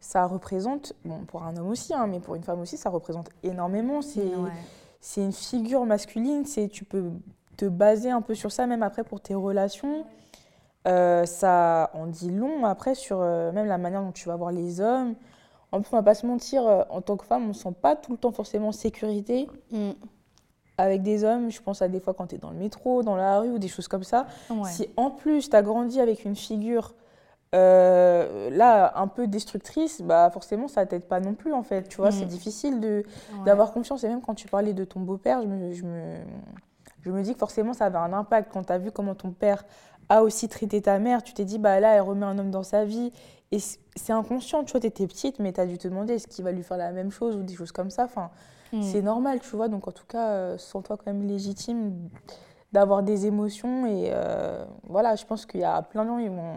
ça 0.02 0.26
représente, 0.26 0.94
bon, 1.06 1.20
pour 1.28 1.44
un 1.44 1.56
homme 1.56 1.70
aussi, 1.70 1.94
hein, 1.94 2.08
mais 2.08 2.20
pour 2.20 2.36
une 2.36 2.44
femme 2.44 2.60
aussi, 2.60 2.76
ça 2.76 2.90
représente 2.90 3.30
énormément. 3.44 4.02
C'est 4.02 4.20
Ouais. 4.36 5.24
une 5.24 5.32
figure 5.32 5.86
masculine. 5.86 6.44
Tu 6.72 6.84
peux 6.84 7.12
te 7.56 7.66
baser 7.66 8.10
un 8.12 8.22
peu 8.22 8.36
sur 8.36 8.52
ça, 8.52 8.66
même 8.68 8.84
après 8.84 9.04
pour 9.06 9.22
tes 9.22 9.36
relations. 9.36 10.04
Euh, 10.88 11.26
ça 11.28 11.92
en 11.94 12.08
dit 12.08 12.32
long 12.32 12.66
après 12.66 12.96
sur 12.96 13.20
euh, 13.22 13.52
même 13.52 13.68
la 13.68 13.78
manière 13.78 14.02
dont 14.02 14.12
tu 14.12 14.28
vas 14.28 14.36
voir 14.36 14.52
les 14.52 14.82
hommes. 14.82 15.14
En 15.72 15.80
plus, 15.82 15.90
on 15.94 15.98
va 15.98 16.04
pas 16.04 16.16
se 16.16 16.26
mentir, 16.26 16.66
euh, 16.68 16.84
en 16.90 17.02
tant 17.02 17.16
que 17.18 17.24
femme, 17.26 17.44
on 17.46 17.50
ne 17.50 17.54
sent 17.54 17.74
pas 17.80 17.96
tout 17.96 18.12
le 18.12 18.18
temps 18.18 18.32
forcément 18.32 18.70
en 18.70 18.72
sécurité 18.74 19.48
Mm. 19.72 19.92
avec 20.80 21.04
des 21.04 21.24
hommes. 21.24 21.52
Je 21.52 21.62
pense 21.62 21.84
à 21.84 21.88
des 21.88 22.00
fois 22.00 22.16
quand 22.16 22.26
tu 22.28 22.36
es 22.36 22.38
dans 22.40 22.50
le 22.50 22.58
métro, 22.58 23.04
dans 23.04 23.16
la 23.16 23.40
rue 23.40 23.52
ou 23.52 23.60
des 23.60 23.68
choses 23.68 23.88
comme 23.88 24.04
ça. 24.04 24.26
Ouais. 24.50 24.68
Si 24.70 24.90
en 24.98 25.12
plus 25.12 25.52
tu 25.52 25.56
as 25.56 25.62
grandi 25.62 26.02
avec 26.02 26.26
une 26.26 26.36
figure 26.36 26.96
euh, 27.54 28.50
là 28.50 28.94
un 28.98 29.08
peu 29.08 29.28
destructrice, 29.28 30.02
bah 30.02 30.30
forcément 30.32 30.68
ça 30.68 30.86
t'aide 30.86 31.06
pas 31.06 31.20
non 31.20 31.34
plus 31.34 31.54
en 31.54 31.64
fait. 31.64 31.84
Tu 31.90 31.98
vois, 31.98 32.10
Mm. 32.10 32.14
c'est 32.14 32.26
difficile 32.26 32.80
de 32.80 33.04
Ouais. 33.38 33.44
d'avoir 33.46 33.72
confiance. 33.74 34.04
Et 34.04 34.08
même 34.08 34.22
quand 34.22 34.36
tu 34.36 34.48
parlais 34.48 34.74
de 34.74 34.84
ton 34.86 35.00
beau-père, 35.02 35.42
je 35.42 35.48
me, 35.48 35.74
je, 35.74 35.84
me, 35.84 36.16
je 37.02 37.12
me 37.12 37.22
dis 37.22 37.34
que 37.34 37.40
forcément 37.40 37.74
ça 37.74 37.86
avait 37.86 37.98
un 37.98 38.14
impact. 38.14 38.52
Quand 38.54 38.64
tu 38.64 38.74
as 38.74 38.78
vu 38.78 38.92
comment 38.92 39.16
ton 39.16 39.32
père 39.32 39.66
a 40.10 40.24
aussi 40.24 40.48
traité 40.50 40.82
ta 40.82 41.00
mère, 41.00 41.24
tu 41.24 41.34
t'es 41.34 41.46
dit, 41.46 41.58
bah 41.58 41.80
là, 41.80 41.94
elle 41.96 42.02
remet 42.02 42.26
un 42.26 42.38
homme 42.38 42.52
dans 42.52 42.64
sa 42.64 42.84
vie. 42.86 43.12
Et 43.54 43.60
c'est 43.60 44.14
inconscient, 44.14 44.64
tu 44.64 44.72
vois, 44.72 44.80
tu 44.82 44.88
étais 44.88 45.06
petite, 45.08 45.40
mais 45.40 45.52
tu 45.52 45.60
as 45.60 45.66
dû 45.66 45.78
te 45.78 45.88
demander 45.88 46.14
est-ce 46.16 46.28
qu'il 46.28 46.44
va 46.46 46.52
lui 46.54 46.64
faire 46.64 46.78
la 46.78 46.92
même 46.92 47.12
chose 47.12 47.36
ou 47.36 47.44
des 47.44 47.54
choses 47.56 47.72
comme 47.74 47.90
ça? 47.90 48.06
Enfin, 48.06 48.30
Mm. 48.74 48.82
c'est 48.82 49.02
normal, 49.02 49.40
tu 49.42 49.54
vois. 49.58 49.68
Donc 49.68 49.88
en 49.90 49.92
tout 49.92 50.06
cas, 50.08 50.30
euh, 50.30 50.58
sens-toi 50.58 50.96
quand 50.98 51.12
même 51.12 51.28
légitime 51.28 52.10
d'avoir 52.72 53.04
des 53.04 53.26
émotions. 53.26 53.86
Et 53.86 54.10
euh, 54.14 54.64
voilà, 54.84 55.16
je 55.18 55.26
pense 55.26 55.46
qu'il 55.46 55.60
y 55.60 55.66
a 55.66 55.82
plein 55.82 56.04
de 56.04 56.10
gens 56.10 56.18
qui 56.20 56.30
vont 56.30 56.56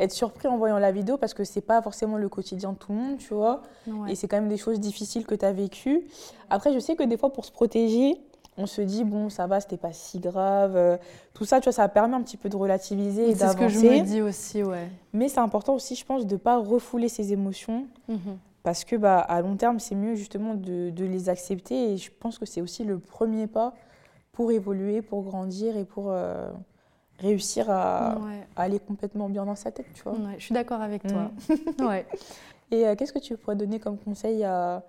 être 0.00 0.12
surpris 0.12 0.46
en 0.48 0.56
voyant 0.56 0.78
la 0.78 0.92
vidéo 0.92 1.16
parce 1.16 1.34
que 1.34 1.44
c'est 1.44 1.60
pas 1.60 1.82
forcément 1.82 2.16
le 2.18 2.28
quotidien 2.28 2.72
de 2.72 2.78
tout 2.78 2.92
le 2.92 2.98
monde, 2.98 3.18
tu 3.18 3.34
vois. 3.34 3.62
Ouais. 3.86 4.12
Et 4.12 4.14
c'est 4.14 4.28
quand 4.28 4.36
même 4.36 4.48
des 4.48 4.56
choses 4.56 4.78
difficiles 4.80 5.26
que 5.26 5.34
tu 5.34 5.44
as 5.44 5.52
vécues. 5.52 6.02
Après, 6.50 6.72
je 6.72 6.78
sais 6.78 6.94
que 6.96 7.02
des 7.02 7.16
fois, 7.16 7.32
pour 7.32 7.44
se 7.44 7.50
protéger, 7.52 8.16
on 8.56 8.66
se 8.66 8.80
dit, 8.80 9.04
bon, 9.04 9.28
ça 9.28 9.46
va, 9.46 9.60
c'était 9.60 9.76
pas 9.76 9.92
si 9.92 10.18
grave. 10.18 10.74
euh, 10.76 10.96
Tout 11.34 11.44
ça, 11.44 11.60
tu 11.60 11.64
vois, 11.64 11.72
ça 11.72 11.88
permet 11.88 12.16
un 12.16 12.22
petit 12.22 12.36
peu 12.36 12.48
de 12.48 12.56
relativiser 12.56 13.30
et 13.30 13.34
C'est 13.34 13.48
ce 13.48 13.56
que 13.56 13.68
je 13.68 13.80
d'avancer. 13.80 14.00
me 14.00 14.06
dis 14.06 14.20
aussi, 14.22 14.62
ouais. 14.64 14.88
Mais 15.12 15.28
c'est 15.28 15.38
important 15.40 15.74
aussi, 15.74 15.94
je 15.94 16.04
pense, 16.04 16.26
de 16.26 16.36
pas 16.36 16.58
refouler 16.58 17.08
ses 17.08 17.32
émotions. 17.32 17.86
Mhm. 18.08 18.38
Parce 18.64 18.84
que 18.84 18.96
bah, 18.96 19.18
à 19.20 19.40
long 19.40 19.56
terme, 19.56 19.78
c'est 19.78 19.94
mieux 19.94 20.14
justement 20.16 20.54
de, 20.54 20.90
de 20.90 21.04
les 21.04 21.28
accepter. 21.28 21.92
Et 21.92 21.96
je 21.96 22.10
pense 22.18 22.38
que 22.38 22.46
c'est 22.46 22.60
aussi 22.60 22.82
le 22.84 22.98
premier 22.98 23.46
pas 23.46 23.74
pour 24.32 24.50
évoluer, 24.52 25.02
pour 25.02 25.22
grandir 25.22 25.76
et 25.76 25.84
pour 25.84 26.06
euh, 26.08 26.50
réussir 27.18 27.68
à, 27.70 28.16
Ouais. 28.20 28.46
à 28.56 28.62
aller 28.62 28.78
complètement 28.78 29.28
bien 29.28 29.44
dans 29.44 29.54
sa 29.56 29.70
tête, 29.72 29.86
tu 29.94 30.02
vois. 30.02 30.12
Ouais, 30.12 30.34
je 30.38 30.44
suis 30.44 30.54
d'accord 30.54 30.80
avec 30.80 31.04
Mm. 31.04 31.08
toi. 31.08 31.30
ouais. 31.88 32.06
Et 32.70 32.86
euh, 32.86 32.94
qu'est-ce 32.94 33.12
que 33.12 33.18
tu 33.18 33.36
pourrais 33.36 33.56
donner 33.56 33.80
comme 33.80 33.98
conseil 33.98 34.44
à 34.44 34.82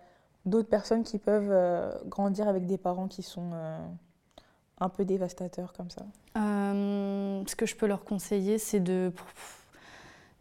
d'autres 0.45 0.69
personnes 0.69 1.03
qui 1.03 1.17
peuvent 1.17 1.49
euh, 1.51 1.91
grandir 2.07 2.47
avec 2.47 2.65
des 2.65 2.77
parents 2.77 3.07
qui 3.07 3.23
sont 3.23 3.49
euh, 3.53 3.79
un 4.79 4.89
peu 4.89 5.05
dévastateurs 5.05 5.73
comme 5.73 5.89
ça? 5.89 6.03
Ce 6.35 7.55
que 7.55 7.65
je 7.65 7.75
peux 7.75 7.87
leur 7.87 8.03
conseiller, 8.03 8.57
c'est 8.57 8.79
de, 8.79 9.11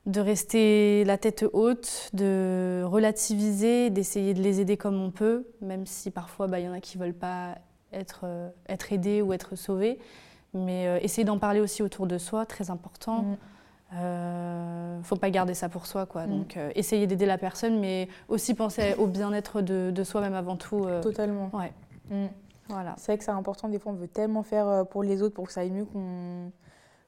de 0.07 0.21
rester 0.21 1.05
la 1.05 1.17
tête 1.19 1.45
haute, 1.53 2.11
de 2.13 2.83
relativiser, 2.85 3.91
d'essayer 3.91 4.35
de 4.35 4.43
les 4.43 4.61
aider 4.61 4.77
comme 4.77 5.01
on 5.01 5.11
peut, 5.11 5.47
même 5.61 5.87
si 5.87 6.11
parfois 6.11 6.47
bah, 6.49 6.61
il 6.61 6.67
y 6.67 6.69
en 6.69 6.73
a 6.73 6.81
qui 6.81 6.99
ne 6.99 7.05
veulent 7.05 7.15
pas 7.15 7.57
être, 7.93 8.27
être 8.69 8.93
aidés 8.93 9.23
ou 9.23 9.33
être 9.33 9.57
sauvés. 9.57 9.99
Mais 10.55 10.87
euh, 10.87 10.99
essayer 11.03 11.25
d'en 11.25 11.39
parler 11.39 11.61
aussi 11.61 11.83
autour 11.83 12.07
de 12.07 12.17
soi, 12.19 12.47
très 12.47 12.71
important. 12.71 13.23
Mm. 13.23 13.37
Euh, 13.95 15.03
faut 15.03 15.17
pas 15.17 15.31
garder 15.31 15.55
ça 15.55 15.69
pour 15.69 15.87
soi, 15.87 16.07
quoi. 16.07 16.27
Mm. 16.27 16.31
Donc, 16.39 16.57
euh, 16.57 16.71
essayer 16.75 17.07
d'aider 17.07 17.27
la 17.27 17.39
personne, 17.39 17.79
mais 17.81 18.09
aussi 18.29 18.55
penser 18.55 18.95
au 18.99 19.07
bien-être 19.07 19.61
de, 19.63 19.91
de 19.91 20.05
soi-même 20.05 20.35
avant 20.35 20.57
tout. 20.57 20.85
euh, 20.85 21.03
Totalement. 21.03 21.51
ouais, 21.53 21.73
Mm. 22.11 22.27
voilà. 22.69 22.95
C'est 22.97 23.13
vrai 23.13 23.19
que 23.19 23.25
c'est 23.25 23.31
important, 23.31 23.69
des 23.69 23.79
fois 23.79 23.93
on 23.93 23.95
veut 23.95 24.09
tellement 24.09 24.43
faire 24.43 24.87
pour 24.91 25.03
les 25.03 25.21
autres 25.23 25.35
pour 25.35 25.47
que 25.47 25.53
ça 25.53 25.61
aille 25.61 25.71
mieux 25.71 25.85
qu'on 25.85 26.51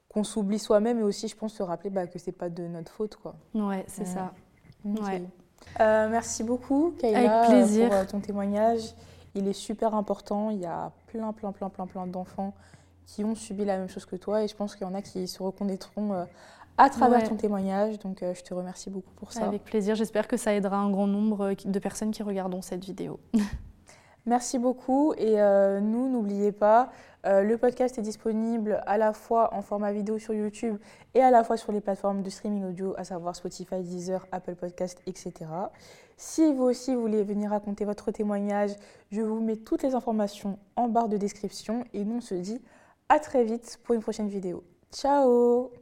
qu'on 0.09 0.23
s'oublie 0.25 0.59
soi-même 0.59 0.99
et 0.99 1.03
aussi 1.03 1.27
je 1.29 1.35
pense 1.37 1.53
se 1.53 1.63
rappeler 1.63 1.89
bah, 1.89 2.05
que 2.05 2.19
c'est 2.19 2.33
pas 2.33 2.49
de 2.49 2.67
notre 2.67 2.91
faute 2.91 3.15
quoi. 3.15 3.33
Ouais, 3.55 3.85
c'est 3.87 4.01
Ouais. 4.01 4.07
ça. 4.07 4.33
Ouais. 4.85 5.23
Merci 5.79 6.43
beaucoup 6.43 6.93
Kayla 6.99 7.39
Avec 7.39 7.49
plaisir. 7.49 7.89
pour 7.89 8.05
ton 8.07 8.19
témoignage. 8.19 8.81
Il 9.35 9.47
est 9.47 9.53
super 9.53 9.95
important. 9.95 10.49
Il 10.49 10.59
y 10.59 10.65
a 10.65 10.91
plein, 11.07 11.31
plein, 11.31 11.51
plein, 11.53 11.69
plein, 11.69 11.87
plein 11.87 12.05
d'enfants 12.07 12.53
qui 13.11 13.25
ont 13.25 13.35
subi 13.35 13.65
la 13.65 13.77
même 13.77 13.89
chose 13.89 14.05
que 14.05 14.15
toi 14.15 14.43
et 14.43 14.47
je 14.47 14.55
pense 14.55 14.75
qu'il 14.75 14.87
y 14.87 14.89
en 14.89 14.93
a 14.93 15.01
qui 15.01 15.27
se 15.27 15.43
reconnaîtront 15.43 16.13
euh, 16.13 16.23
à 16.77 16.89
travers 16.89 17.19
Ouais. 17.19 17.27
ton 17.27 17.35
témoignage. 17.35 17.99
Donc 17.99 18.23
euh, 18.23 18.33
je 18.33 18.41
te 18.41 18.53
remercie 18.53 18.89
beaucoup 18.89 19.13
pour 19.15 19.33
ça. 19.33 19.45
Avec 19.45 19.63
plaisir. 19.65 19.95
J'espère 19.95 20.27
que 20.27 20.37
ça 20.37 20.53
aidera 20.53 20.77
un 20.77 20.89
grand 20.89 21.07
nombre 21.07 21.53
de 21.65 21.79
personnes 21.79 22.11
qui 22.11 22.23
regarderont 22.23 22.61
cette 22.61 22.83
vidéo. 22.85 23.19
Merci 24.27 24.59
beaucoup 24.59 25.13
et 25.17 25.41
euh, 25.41 25.79
nous, 25.81 26.07
n'oubliez 26.07 26.51
pas, 26.51 26.91
euh, 27.25 27.41
le 27.41 27.57
podcast 27.57 27.97
est 27.97 28.03
disponible 28.03 28.81
à 28.85 28.99
la 28.99 29.13
fois 29.13 29.51
en 29.55 29.63
format 29.63 29.91
vidéo 29.91 30.19
sur 30.19 30.35
YouTube 30.35 30.77
et 31.15 31.21
à 31.21 31.31
la 31.31 31.43
fois 31.43 31.57
sur 31.57 31.71
les 31.71 31.81
plateformes 31.81 32.21
de 32.21 32.29
streaming 32.29 32.65
audio, 32.65 32.93
à 32.97 33.03
savoir 33.03 33.35
Spotify, 33.35 33.81
Deezer, 33.81 34.27
Apple 34.31 34.53
Podcast, 34.55 35.01
etc. 35.07 35.33
Si 36.17 36.53
vous 36.53 36.65
aussi 36.65 36.93
voulez 36.93 37.23
venir 37.23 37.49
raconter 37.49 37.83
votre 37.83 38.11
témoignage, 38.11 38.75
je 39.11 39.21
vous 39.21 39.39
mets 39.41 39.55
toutes 39.57 39.81
les 39.81 39.95
informations 39.95 40.59
en 40.75 40.87
barre 40.87 41.09
de 41.09 41.17
description 41.17 41.83
et 41.95 42.05
nous 42.05 42.17
on 42.17 42.21
se 42.21 42.35
dit 42.35 42.61
à 43.11 43.19
très 43.19 43.43
vite 43.43 43.77
pour 43.83 43.93
une 43.93 44.01
prochaine 44.01 44.29
vidéo. 44.29 44.63
Ciao 44.93 45.80